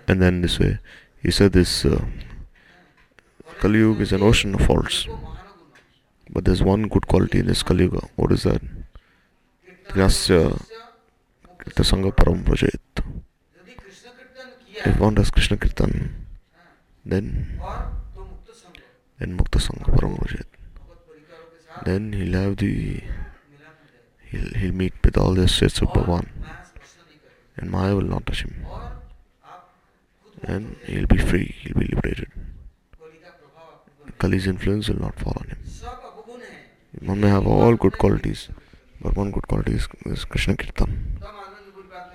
and 0.08 0.20
then 0.20 0.42
this 0.42 0.58
way 0.58 0.80
he 1.22 1.30
said 1.30 1.52
this 1.52 1.84
uh, 1.84 2.04
Kali 3.60 3.78
Yuga 3.78 4.02
is 4.02 4.12
an 4.12 4.24
ocean 4.24 4.56
of 4.56 4.62
faults, 4.62 5.06
but 6.30 6.44
there's 6.44 6.64
one 6.64 6.88
good 6.88 7.06
quality 7.06 7.38
in 7.38 7.46
this 7.46 7.62
Kali 7.62 7.84
Yuga. 7.84 8.08
What 8.16 8.32
is 8.32 8.42
that? 8.42 8.60
Yasya 9.90 10.60
Sangha 11.76 12.10
Param 12.10 12.42
Prajayat 12.42 13.15
if 14.84 14.98
one 14.98 15.14
does 15.14 15.30
Krishna 15.30 15.56
Kirtan, 15.56 16.26
then 17.04 17.60
then 19.18 19.38
Mukta 19.38 19.58
Sangha 19.58 19.94
Paramurjit. 19.96 20.44
Then 21.84 22.12
he'll 22.12 22.40
have 22.40 22.56
the 22.56 23.02
he'll, 24.30 24.54
he'll 24.54 24.72
meet 24.72 24.94
with 25.04 25.16
all 25.16 25.34
the 25.34 25.48
saints 25.48 25.80
of 25.80 25.88
Bhagavan 25.88 26.28
and 27.56 27.70
Maya 27.70 27.94
will 27.94 28.02
not 28.02 28.26
touch 28.26 28.42
him. 28.42 28.66
And 30.42 30.76
he'll 30.86 31.06
be 31.06 31.18
free, 31.18 31.54
he'll 31.60 31.74
be 31.74 31.86
liberated. 31.86 32.28
Kali's 34.18 34.46
influence 34.46 34.88
will 34.88 35.00
not 35.00 35.18
fall 35.18 35.36
on 35.36 35.48
him. 35.48 35.58
One 37.00 37.20
may 37.20 37.28
have 37.28 37.46
all 37.46 37.74
good 37.76 37.98
qualities, 37.98 38.48
but 39.00 39.16
one 39.16 39.30
good 39.30 39.46
quality 39.48 39.72
is, 39.72 39.88
is 40.06 40.24
Krishna 40.24 40.56
Kirtan. 40.56 41.20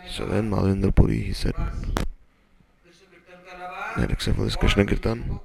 So 0.10 0.26
then 0.26 0.50
Madhavendra 0.52 0.94
Puri 0.94 1.22
he 1.22 1.34
said 1.34 1.56
and 3.98 4.12
except 4.12 4.38
for 4.38 4.44
this 4.44 4.56
Krishna 4.56 4.86
Kirtan, 4.86 5.40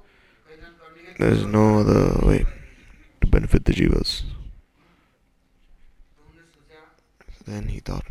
there 1.17 1.29
is 1.29 1.45
no 1.45 1.79
other 1.79 2.25
way 2.25 2.45
to 3.21 3.27
benefit 3.27 3.65
the 3.65 3.73
jivas. 3.73 4.23
Then 7.45 7.67
he 7.67 7.79
thought, 7.79 8.05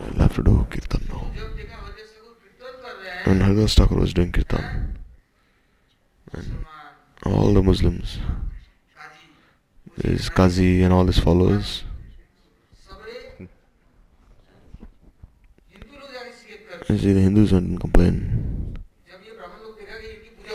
I'll 0.00 0.18
have 0.18 0.34
to 0.34 0.42
do 0.42 0.66
Kirtan 0.70 1.06
now. 1.08 1.30
And 3.24 3.42
Haridas 3.42 3.74
Thakur 3.74 3.96
was 3.96 4.14
doing 4.14 4.32
Kirtan. 4.32 4.98
And 6.32 6.64
all 7.24 7.52
the 7.52 7.62
Muslims, 7.62 8.18
his 10.02 10.30
Qazi 10.30 10.82
and 10.82 10.92
all 10.92 11.06
his 11.06 11.18
followers, 11.18 11.84
And 16.90 17.00
see, 17.00 17.12
the 17.12 17.20
Hindus 17.20 17.52
went 17.52 17.68
and 17.68 17.80
complained. 17.80 18.80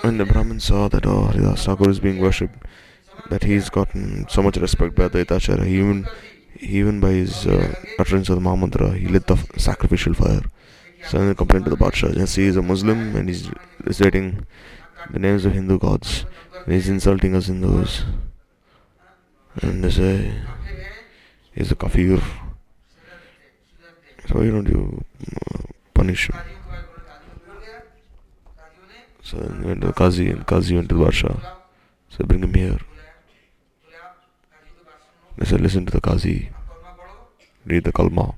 When 0.02 0.18
the 0.18 0.26
Brahmin 0.26 0.60
saw 0.60 0.90
that, 0.90 1.06
oh, 1.06 1.28
Haridas 1.28 1.64
Thakur 1.64 1.90
is 1.90 2.02
being 2.02 2.20
worshipped, 2.20 2.60
that 3.30 3.46
he's 3.46 3.70
gotten 3.70 4.28
so 4.28 4.44
much 4.44 4.58
respect 4.58 4.96
by 4.96 5.08
the 5.08 5.24
Itacharya, 5.24 5.66
he 5.66 5.78
even, 5.78 6.06
even 6.60 7.00
by 7.00 7.12
his 7.12 7.48
uh, 7.48 7.74
utterance 8.00 8.28
of 8.28 8.36
the 8.36 8.42
Mahamantra, 8.42 8.98
he 8.98 9.08
lit 9.08 9.28
the 9.28 9.38
sacrificial 9.56 10.14
fire. 10.14 10.42
So 11.08 11.26
they 11.26 11.34
complained 11.36 11.64
to 11.66 11.72
the 11.72 11.78
Badshah. 11.78 12.18
Yes, 12.18 12.36
he 12.36 12.44
is 12.44 12.58
a 12.58 12.62
Muslim 12.62 13.16
and 13.16 13.30
he's 13.30 13.50
reciting 13.86 14.46
the 15.12 15.20
names 15.20 15.46
of 15.46 15.54
Hindu 15.54 15.80
gods. 15.80 16.26
he's 16.66 16.90
insulting 16.90 17.34
us 17.34 17.48
Hindus. 17.48 18.04
And 19.62 19.86
they 19.86 19.90
say, 19.90 20.34
he's 21.54 21.72
a 21.72 21.76
kafir. 21.76 22.20
So 24.28 24.36
why 24.36 24.48
don't 24.48 24.68
you 24.68 25.02
uh, 25.32 25.75
punishment. 25.96 26.46
So 29.24 29.38
then 29.38 29.62
he 29.62 29.68
went 29.68 29.82
to 29.82 29.92
Qazi 29.92 30.30
and 30.32 30.46
Qazi 30.46 30.76
went 30.76 30.90
to 30.90 30.96
Badshah. 30.96 31.40
So 32.10 32.26
bring 32.26 32.44
him 32.44 32.54
here. 32.54 32.78
They 35.38 35.46
said, 35.46 35.62
listen 35.62 35.88
to 35.88 35.92
the 35.92 36.00
Qazi. 36.00 36.50
Read 37.66 37.84
the 37.84 37.92
Kalma. 37.92 38.36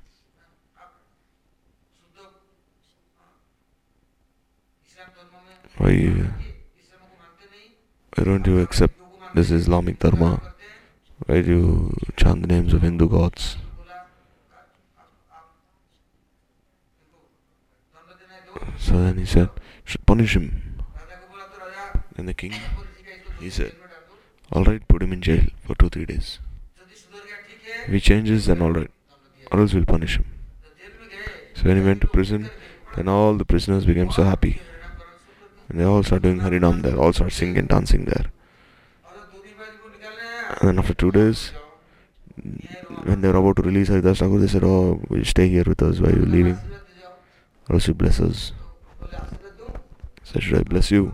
Why, 5.78 5.94
why 8.16 8.24
don't 8.24 8.48
you 8.48 8.60
accept 8.62 8.96
this 9.36 9.52
Islamic 9.52 10.00
Dharma? 10.00 10.42
Why 11.26 11.42
do 11.42 11.52
you 11.52 11.98
chant 12.16 12.42
the 12.42 12.48
names 12.48 12.74
of 12.74 12.82
Hindu 12.82 13.10
gods? 13.10 13.58
So 18.78 18.94
then 18.94 19.18
he 19.18 19.26
said, 19.26 19.50
should 19.86 20.06
punish 20.06 20.36
him. 20.36 20.84
And 22.18 22.28
the 22.28 22.34
king, 22.34 22.54
he 23.40 23.50
said, 23.50 23.74
alright, 24.54 24.88
put 24.88 25.04
him 25.04 25.14
in 25.14 25.22
jail 25.22 25.46
for 25.64 25.76
two, 25.76 25.90
three 25.90 26.06
days. 26.06 26.40
If 27.86 27.94
he 27.94 28.00
changes, 28.00 28.48
then 28.48 28.62
alright, 28.62 28.92
or 29.52 29.62
else 29.62 29.74
we'll 29.74 29.86
punish 29.86 30.18
him. 30.18 30.26
So 31.54 31.64
when 31.64 31.78
he 31.78 31.84
went 31.84 32.02
to 32.02 32.08
prison, 32.08 32.50
then 32.96 33.08
all 33.08 33.36
the 33.36 33.46
prisoners 33.46 33.86
became 33.86 34.12
so 34.12 34.24
happy. 34.24 34.62
And 35.70 35.80
they 35.80 35.86
all 35.86 36.04
start 36.04 36.24
doing 36.24 36.40
Harinam 36.40 36.82
there, 36.82 36.98
all 36.98 37.14
start 37.14 37.32
singing 37.32 37.58
and 37.58 37.68
dancing 37.68 38.06
there. 38.06 38.26
And 40.60 40.70
then 40.70 40.80
after 40.80 40.94
two 40.94 41.12
days, 41.12 41.52
when 43.04 43.22
they 43.22 43.28
were 43.28 43.38
about 43.38 43.58
to 43.58 43.62
release 43.64 43.90
Haridas 43.90 44.20
Thakur, 44.20 44.40
they 44.40 44.48
said, 44.48 44.64
Oh, 44.64 45.00
will 45.10 45.26
stay 45.26 45.50
here 45.50 45.64
with 45.66 45.82
us 45.82 46.00
while 46.00 46.14
you're 46.14 46.26
leaving? 46.26 46.58
Or 47.70 47.76
else 47.76 47.88
you 47.88 47.94
bless 47.94 48.20
us 48.20 48.54
said, 50.28 50.44
should 50.44 50.60
I 50.60 50.64
bless 50.64 50.92
you? 50.92 51.14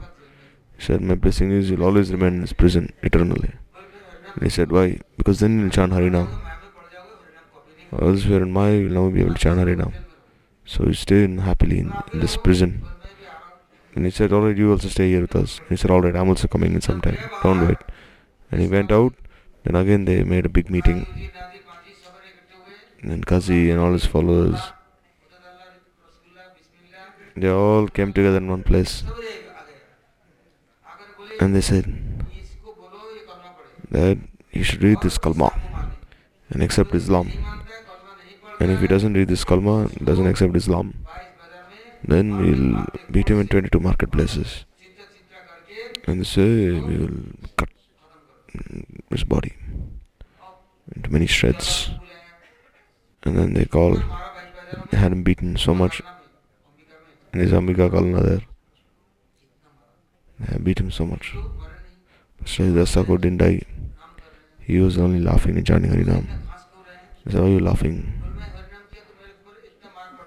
He 0.78 0.84
said, 0.84 1.01
my 1.01 1.16
blessing 1.16 1.51
is 1.51 1.70
you'll 1.70 1.84
always 1.84 2.11
remain 2.11 2.36
in 2.36 2.41
this 2.41 2.53
prison 2.53 2.91
eternally. 3.03 3.51
And 4.34 4.43
he 4.43 4.49
said, 4.49 4.72
why? 4.72 4.99
Because 5.18 5.39
then 5.39 5.59
you'll 5.59 5.70
chant 5.70 5.93
Harinam. 5.93 6.28
Or 7.91 8.05
else 8.05 8.22
if 8.22 8.26
you're 8.26 8.41
in 8.41 8.51
Maya, 8.51 8.74
you'll 8.74 8.93
never 8.93 9.11
be 9.11 9.22
able 9.22 9.36
to 9.36 9.39
chant 9.39 9.59
Harinam. 9.59 9.93
So 10.66 10.86
you 10.86 10.93
stay 10.93 11.24
in 11.24 11.38
happily 11.39 11.80
in, 11.80 11.93
in 12.11 12.20
this 12.22 12.38
prison. 12.38 12.84
And 13.95 14.05
he 14.05 14.11
said, 14.11 14.34
alright, 14.34 14.57
you 14.57 14.72
also 14.72 14.88
stay 14.88 15.09
here 15.09 15.22
with 15.22 15.36
us. 15.36 15.59
And 15.59 15.70
he 15.70 15.76
said, 15.76 15.91
alright, 15.91 16.16
I'm 16.16 16.30
also 16.30 16.47
coming 16.47 16.74
in 16.74 16.82
sometime. 16.82 17.18
Don't 17.43 17.68
wait. 17.68 17.78
And 18.51 18.61
he 18.61 18.68
went 18.68 18.91
out. 18.91 19.14
Then 19.64 19.76
again 19.76 20.05
they 20.05 20.24
made 20.24 20.45
a 20.45 20.49
big 20.49 20.70
meeting. 20.70 21.05
And 23.01 23.11
then 23.11 23.24
Qazi 23.24 23.70
and 23.70 23.80
all 23.80 23.93
his 23.93 24.05
followers, 24.05 24.59
they 27.36 27.49
all 27.49 27.88
came 27.88 28.13
together 28.13 28.38
in 28.38 28.47
one 28.47 28.63
place. 28.63 29.03
And 31.39 31.55
they 31.55 31.61
said 31.61 31.86
that 33.89 34.17
he 34.49 34.63
should 34.63 34.84
read 34.84 35.01
this 35.01 35.17
Kalma 35.17 35.51
and 36.49 36.61
accept 36.61 36.93
Islam. 36.93 37.31
And 38.59 38.71
if 38.71 38.79
he 38.81 38.88
doesn't 38.88 39.13
read 39.13 39.27
this 39.27 39.43
Kalma, 39.43 39.89
doesn't 40.05 40.27
accept 40.27 40.55
Islam, 40.55 41.05
then 42.03 42.38
we'll 42.38 42.86
beat 43.11 43.29
him 43.29 43.39
in 43.39 43.47
22 43.47 43.79
marketplaces. 43.79 44.65
And 46.05 46.19
they 46.19 46.25
say 46.25 46.71
we 46.71 46.97
will 46.97 47.17
cut 47.57 47.69
his 49.09 49.23
body 49.23 49.53
into 50.95 51.11
many 51.11 51.25
shreds. 51.25 51.89
And 53.23 53.38
then 53.38 53.53
they 53.53 53.65
call, 53.65 53.97
had 54.91 55.11
him 55.11 55.23
beaten 55.23 55.57
so 55.57 55.73
much 55.73 56.01
in 57.34 57.39
his 57.39 57.51
Ambika 57.51 57.89
Kalna 57.89 58.23
there. 58.23 58.41
They 60.39 60.57
beat 60.57 60.79
him 60.79 60.91
so 60.91 61.05
much. 61.05 61.34
But 62.39 62.49
Haridas 62.49 62.93
Thakur 62.93 63.17
didn't 63.17 63.39
die. 63.39 63.61
He 64.59 64.79
was 64.79 64.97
only 64.97 65.19
laughing 65.19 65.57
and 65.57 65.65
chanting 65.65 65.91
Harinam. 65.91 66.27
They 67.25 67.31
said, 67.31 67.41
why 67.41 67.47
are 67.47 67.51
you 67.51 67.59
laughing? 67.59 68.21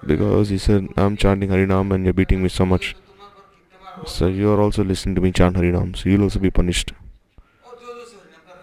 Because 0.04 0.48
he 0.50 0.59
said, 0.59 0.88
I'm 0.96 1.16
chanting 1.16 1.50
Harinam 1.50 1.92
and 1.94 2.04
you're 2.04 2.12
beating 2.12 2.42
me 2.42 2.48
so 2.48 2.66
much. 2.66 2.94
So 4.07 4.26
you 4.26 4.52
are 4.52 4.61
also 4.61 4.84
listening 4.84 5.14
to 5.14 5.20
me 5.20 5.32
chant 5.32 5.57
Harinam, 5.57 5.96
so 5.96 6.09
you'll 6.09 6.22
also 6.22 6.38
be 6.38 6.50
punished. 6.50 6.92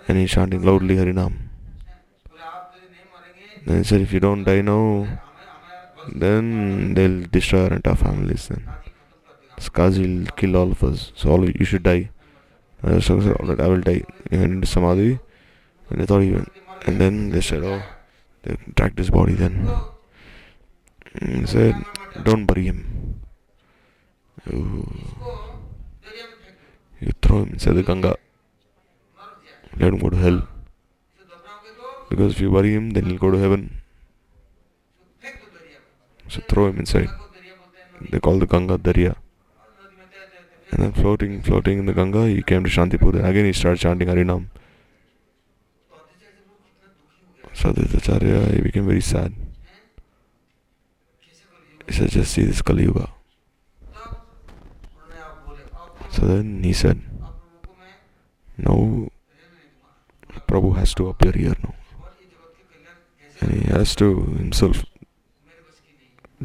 And 0.08 0.18
he's 0.18 0.32
chanting 0.32 0.64
loudly 0.64 0.96
Harinam. 0.96 1.34
Then 3.66 3.78
he 3.78 3.84
said, 3.84 4.02
if 4.02 4.14
you 4.14 4.20
don't 4.20 4.44
die 4.44 4.62
now, 4.62 5.08
then 6.12 6.94
they'll 6.94 7.24
destroy 7.24 7.66
our 7.66 7.74
entire 7.74 7.96
families 7.96 8.48
then. 8.48 8.70
This 9.56 9.70
Qazi 9.70 10.02
will 10.02 10.26
kill 10.36 10.58
all 10.58 10.72
of 10.72 10.84
us, 10.84 11.12
so 11.16 11.30
all 11.30 11.44
of 11.44 11.56
you 11.60 11.66
should 11.66 11.84
die. 11.84 12.10
And 12.82 13.04
so 13.04 13.22
said, 13.22 13.36
alright, 13.38 13.62
I 13.62 13.68
will 13.68 13.82
die. 13.82 14.04
Into 14.32 14.68
Samadhi, 14.68 15.20
and 15.90 16.02
they 16.02 16.06
thought 16.06 16.22
he 16.22 16.32
went. 16.32 16.52
And 16.86 17.00
then 17.00 17.30
they 17.30 17.42
said, 17.42 17.64
oh, 17.64 17.82
they 18.42 18.58
dragged 18.76 18.98
his 18.98 19.10
body 19.10 19.34
then. 19.34 19.66
Mm, 19.66 19.86
and 21.22 21.36
he 21.42 21.46
said, 21.46 21.86
don't 22.24 22.46
bury 22.46 22.66
him. 22.66 23.22
You, 24.52 24.92
you 27.00 27.12
throw 27.22 27.44
him 27.44 27.50
inside 27.54 27.76
the 27.76 27.84
Ganga. 27.84 28.18
Let 29.78 29.94
him 29.94 30.00
go 30.00 30.10
to 30.10 30.18
hell. 30.18 30.48
Because 32.10 32.34
if 32.34 32.42
you 32.42 32.52
bury 32.52 32.74
him, 32.74 32.92
then 32.92 33.06
he'll 33.06 33.18
go 33.18 33.32
to 33.32 33.38
heaven. 33.38 33.82
So 36.28 36.42
throw 36.48 36.68
him 36.68 36.80
inside. 36.80 37.10
They 38.10 38.20
call 38.20 38.40
the 38.40 38.48
Ganga 38.48 38.78
Darya. 38.78 39.16
And 40.72 40.84
then 40.84 40.92
floating, 40.94 41.42
floating 41.44 41.80
in 41.80 41.86
the 41.86 41.94
Ganga, 41.94 42.28
he 42.28 42.42
came 42.42 42.64
to 42.64 42.70
Shantipur. 42.70 43.16
And 43.16 43.28
again 43.28 43.46
he 43.46 43.54
started 43.54 43.80
chanting 43.80 44.08
Harinam. 44.08 44.48
Sadhitacharya, 47.54 48.56
he 48.56 48.62
became 48.62 48.86
very 48.88 49.02
sad. 49.02 49.34
He 51.86 51.94
said, 51.94 52.10
just 52.10 52.32
see 52.34 52.44
this 52.44 52.62
Kali 52.62 52.84
Yuga. 52.84 53.10
So 56.10 56.26
then 56.26 56.64
he 56.64 56.74
said, 56.74 57.02
now 58.58 59.10
Prabhu 60.48 60.76
has 60.76 60.94
to 60.96 61.10
appear 61.10 61.32
here 61.32 61.56
now. 61.64 61.76
And 63.42 63.52
he 63.52 63.72
has 63.72 63.96
to 63.98 64.22
himself 64.38 64.86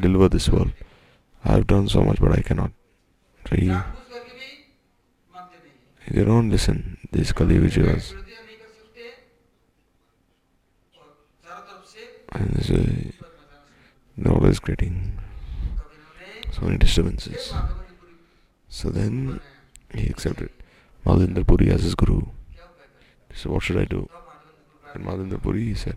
deliver 0.01 0.29
this 0.29 0.49
world. 0.49 0.73
I 1.45 1.53
have 1.53 1.67
done 1.67 1.89
so 1.89 2.03
much, 2.03 2.21
but 2.21 2.33
I 2.33 2.43
cannot. 2.43 2.73
Really. 3.51 3.77
They 6.11 6.25
don't 6.25 6.51
listen, 6.51 6.97
these 7.13 7.33
Kali 7.33 7.59
Vijayas. 7.59 8.15
And 12.31 12.51
this 12.51 12.71
is 12.71 13.13
they're 14.19 14.55
creating 14.55 15.19
so 16.53 16.63
many 16.63 16.77
disturbances. 16.79 17.53
So 18.69 18.91
then, 18.91 19.41
he 19.95 20.09
accepted 20.09 20.51
Madhavendra 21.07 21.47
Puri 21.47 21.71
as 21.71 21.83
his 21.83 21.95
guru. 21.95 22.23
He 23.31 23.37
said, 23.37 23.53
What 23.53 23.63
should 23.63 23.79
I 23.79 23.85
do? 23.85 24.09
And 24.95 25.05
Madhavendra 25.05 25.41
Puri, 25.41 25.65
he 25.67 25.75
said, 25.75 25.97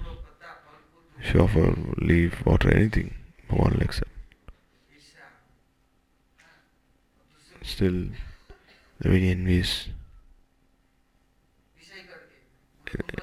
if 1.23 1.75
leaf, 1.97 2.45
water, 2.45 2.73
anything, 2.73 3.13
one 3.49 3.73
will 3.73 3.81
accept. 3.81 4.09
Still, 7.63 8.07
the 8.99 9.09
very 9.09 9.29
envious. 9.29 9.87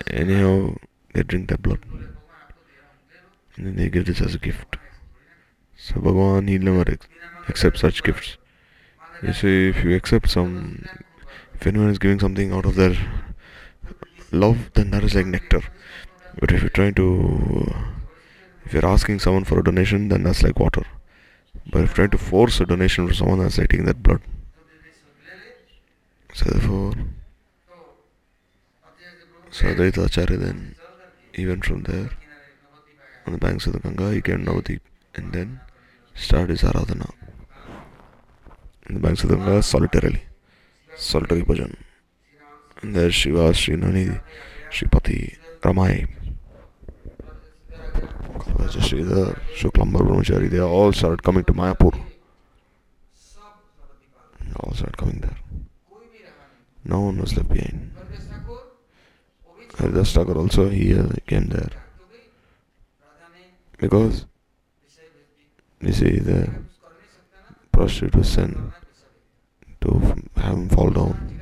Anyhow, 0.06 0.76
they 1.12 1.22
drink 1.22 1.48
their 1.48 1.58
blood 1.58 1.80
and 3.58 3.66
then 3.66 3.76
they 3.76 3.90
give 3.90 4.06
this 4.06 4.20
as 4.20 4.34
a 4.34 4.38
gift. 4.38 4.76
So 5.76 5.96
Bhagavan, 5.96 6.48
he 6.48 6.58
never 6.58 6.84
accepts 7.48 7.80
such 7.80 8.04
gifts. 8.04 8.36
You 9.22 9.32
see, 9.32 9.68
if 9.68 9.84
you 9.84 9.96
accept 9.96 10.30
some, 10.30 10.86
if 11.54 11.66
anyone 11.66 11.90
is 11.90 11.98
giving 11.98 12.20
something 12.20 12.52
out 12.52 12.66
of 12.66 12.76
their 12.76 12.96
love, 14.30 14.70
then 14.74 14.92
that 14.92 15.02
is 15.02 15.14
like 15.14 15.26
nectar. 15.26 15.62
But 16.40 16.52
if 16.52 16.60
you're 16.62 16.70
trying 16.70 16.94
to, 16.94 17.74
if 18.64 18.72
you're 18.72 18.86
asking 18.86 19.18
someone 19.18 19.44
for 19.44 19.58
a 19.58 19.64
donation, 19.64 20.08
then 20.08 20.22
that's 20.22 20.42
like 20.42 20.58
water. 20.58 20.86
But 21.70 21.84
if 21.84 21.94
trying 21.94 22.10
to 22.10 22.18
force 22.18 22.60
a 22.60 22.66
donation 22.66 23.06
from 23.06 23.14
someone, 23.14 23.40
that's 23.40 23.58
like 23.58 23.68
taking 23.68 23.86
that 23.86 24.02
blood. 24.02 24.22
So 26.34 26.50
therefore, 26.50 26.94
so 29.50 29.66
Advaita 29.66 30.06
Acharya 30.06 30.38
then, 30.38 30.76
he 31.32 31.46
went 31.46 31.64
from 31.64 31.82
there 31.82 32.10
on 33.28 33.32
the 33.32 33.38
banks 33.38 33.66
of 33.66 33.74
the 33.74 33.80
Ganga, 33.80 34.12
he 34.12 34.22
came 34.22 34.44
to 34.44 34.50
Navadip 34.50 34.80
and 35.14 35.32
then 35.32 35.60
started 36.14 36.50
his 36.50 36.62
Aradhana. 36.62 37.10
On 38.88 38.94
the 38.94 39.00
banks 39.00 39.22
of 39.22 39.28
the 39.30 39.36
Ganga, 39.36 39.62
solitarily, 39.62 40.22
solitary 40.96 41.42
bhajan. 41.42 41.76
And 42.80 42.94
there 42.94 43.10
Shiva, 43.10 43.50
Srinani, 43.50 44.20
Sripati, 44.70 45.36
Ramai, 45.62 46.06
Kalavaja 48.38 48.80
Sridhar, 48.80 49.38
Shuklambar 49.54 50.02
Brahmachari, 50.02 50.50
they 50.50 50.60
all 50.60 50.92
started 50.92 51.22
coming 51.22 51.44
to 51.44 51.52
Mayapur. 51.52 51.98
All 54.60 54.74
started 54.74 54.96
coming 54.96 55.20
there. 55.20 55.36
No 56.84 57.00
one 57.00 57.20
was 57.20 57.36
left 57.36 57.48
behind. 57.50 57.92
Haridas 59.78 60.12
Thakur 60.12 60.36
also 60.36 60.68
he 60.68 60.98
uh, 60.98 61.06
came 61.26 61.46
there 61.46 61.70
because 63.76 64.26
you 65.80 65.92
see 65.92 66.18
the 66.18 66.50
prostitute 67.70 68.16
was 68.16 68.28
sent 68.28 68.56
to 69.80 69.90
have 70.36 70.54
him 70.54 70.68
fall 70.68 70.90
down. 70.90 71.40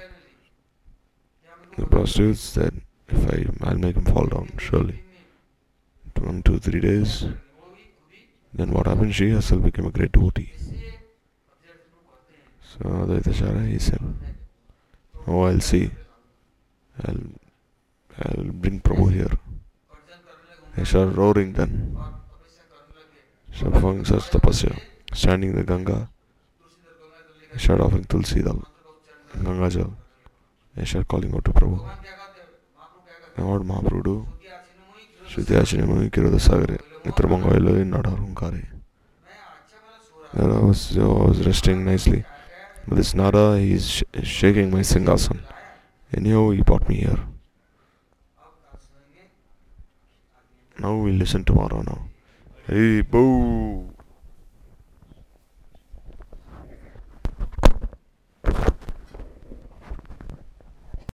The 1.78 1.86
prostitute 1.86 2.36
said, 2.36 2.82
if 3.08 3.30
I, 3.32 3.46
I'll 3.68 3.78
make 3.78 3.96
him 3.96 4.04
fall 4.04 4.26
down, 4.26 4.52
surely. 4.58 5.02
One, 6.18 6.42
two, 6.42 6.58
three 6.58 6.80
days. 6.80 7.26
Then 8.54 8.70
what 8.70 8.86
happened? 8.86 9.14
She 9.14 9.30
herself 9.30 9.62
became 9.62 9.86
a 9.86 9.90
great 9.90 10.12
devotee. 10.12 10.50
So 12.62 12.88
Advaita 12.88 13.28
Acharya, 13.28 13.66
he 13.66 13.78
said, 13.78 14.00
Oh, 15.26 15.42
I'll 15.42 15.60
see. 15.60 15.90
I'll, 17.04 17.20
I'll 18.22 18.44
bring 18.44 18.80
Prabhu 18.80 19.12
here. 19.12 19.38
They 20.76 20.84
started 20.84 21.16
roaring 21.16 21.52
then. 21.52 21.96
Started 23.52 23.74
performing 23.74 24.04
such 24.04 24.30
tapasya. 24.30 24.78
Standing 25.12 25.50
in 25.50 25.56
the 25.56 25.64
Ganga, 25.64 26.08
they 27.52 27.58
started 27.58 27.84
offering 27.84 28.04
Tulsi 28.04 28.42
Dal, 28.42 28.62
Ganga 29.42 29.70
Jal. 29.70 29.96
They 30.74 30.84
started 30.84 31.08
calling 31.08 31.34
out 31.34 31.44
to 31.46 31.52
Prabhu. 31.52 31.80
Now 33.38 33.46
what 33.52 33.62
Mahaprabhu 33.62 34.04
do? 34.04 34.26
I 40.34 40.46
was, 40.46 41.46
resting 41.46 41.84
nicely. 41.84 42.24
But 42.88 42.96
this 42.96 43.14
Nara, 43.14 43.52
is 43.56 44.02
shaking 44.22 44.70
my 44.70 44.80
Singhasan. 44.80 45.40
Anyhow, 46.14 46.50
he 46.50 46.62
brought 46.62 46.88
me 46.88 46.96
here. 46.96 47.18
Now 50.78 50.96
we'll 50.96 51.14
listen 51.14 51.44
tomorrow 51.44 51.82
now. 51.82 52.08
Hey, 52.66 53.02
boo! 53.02 53.90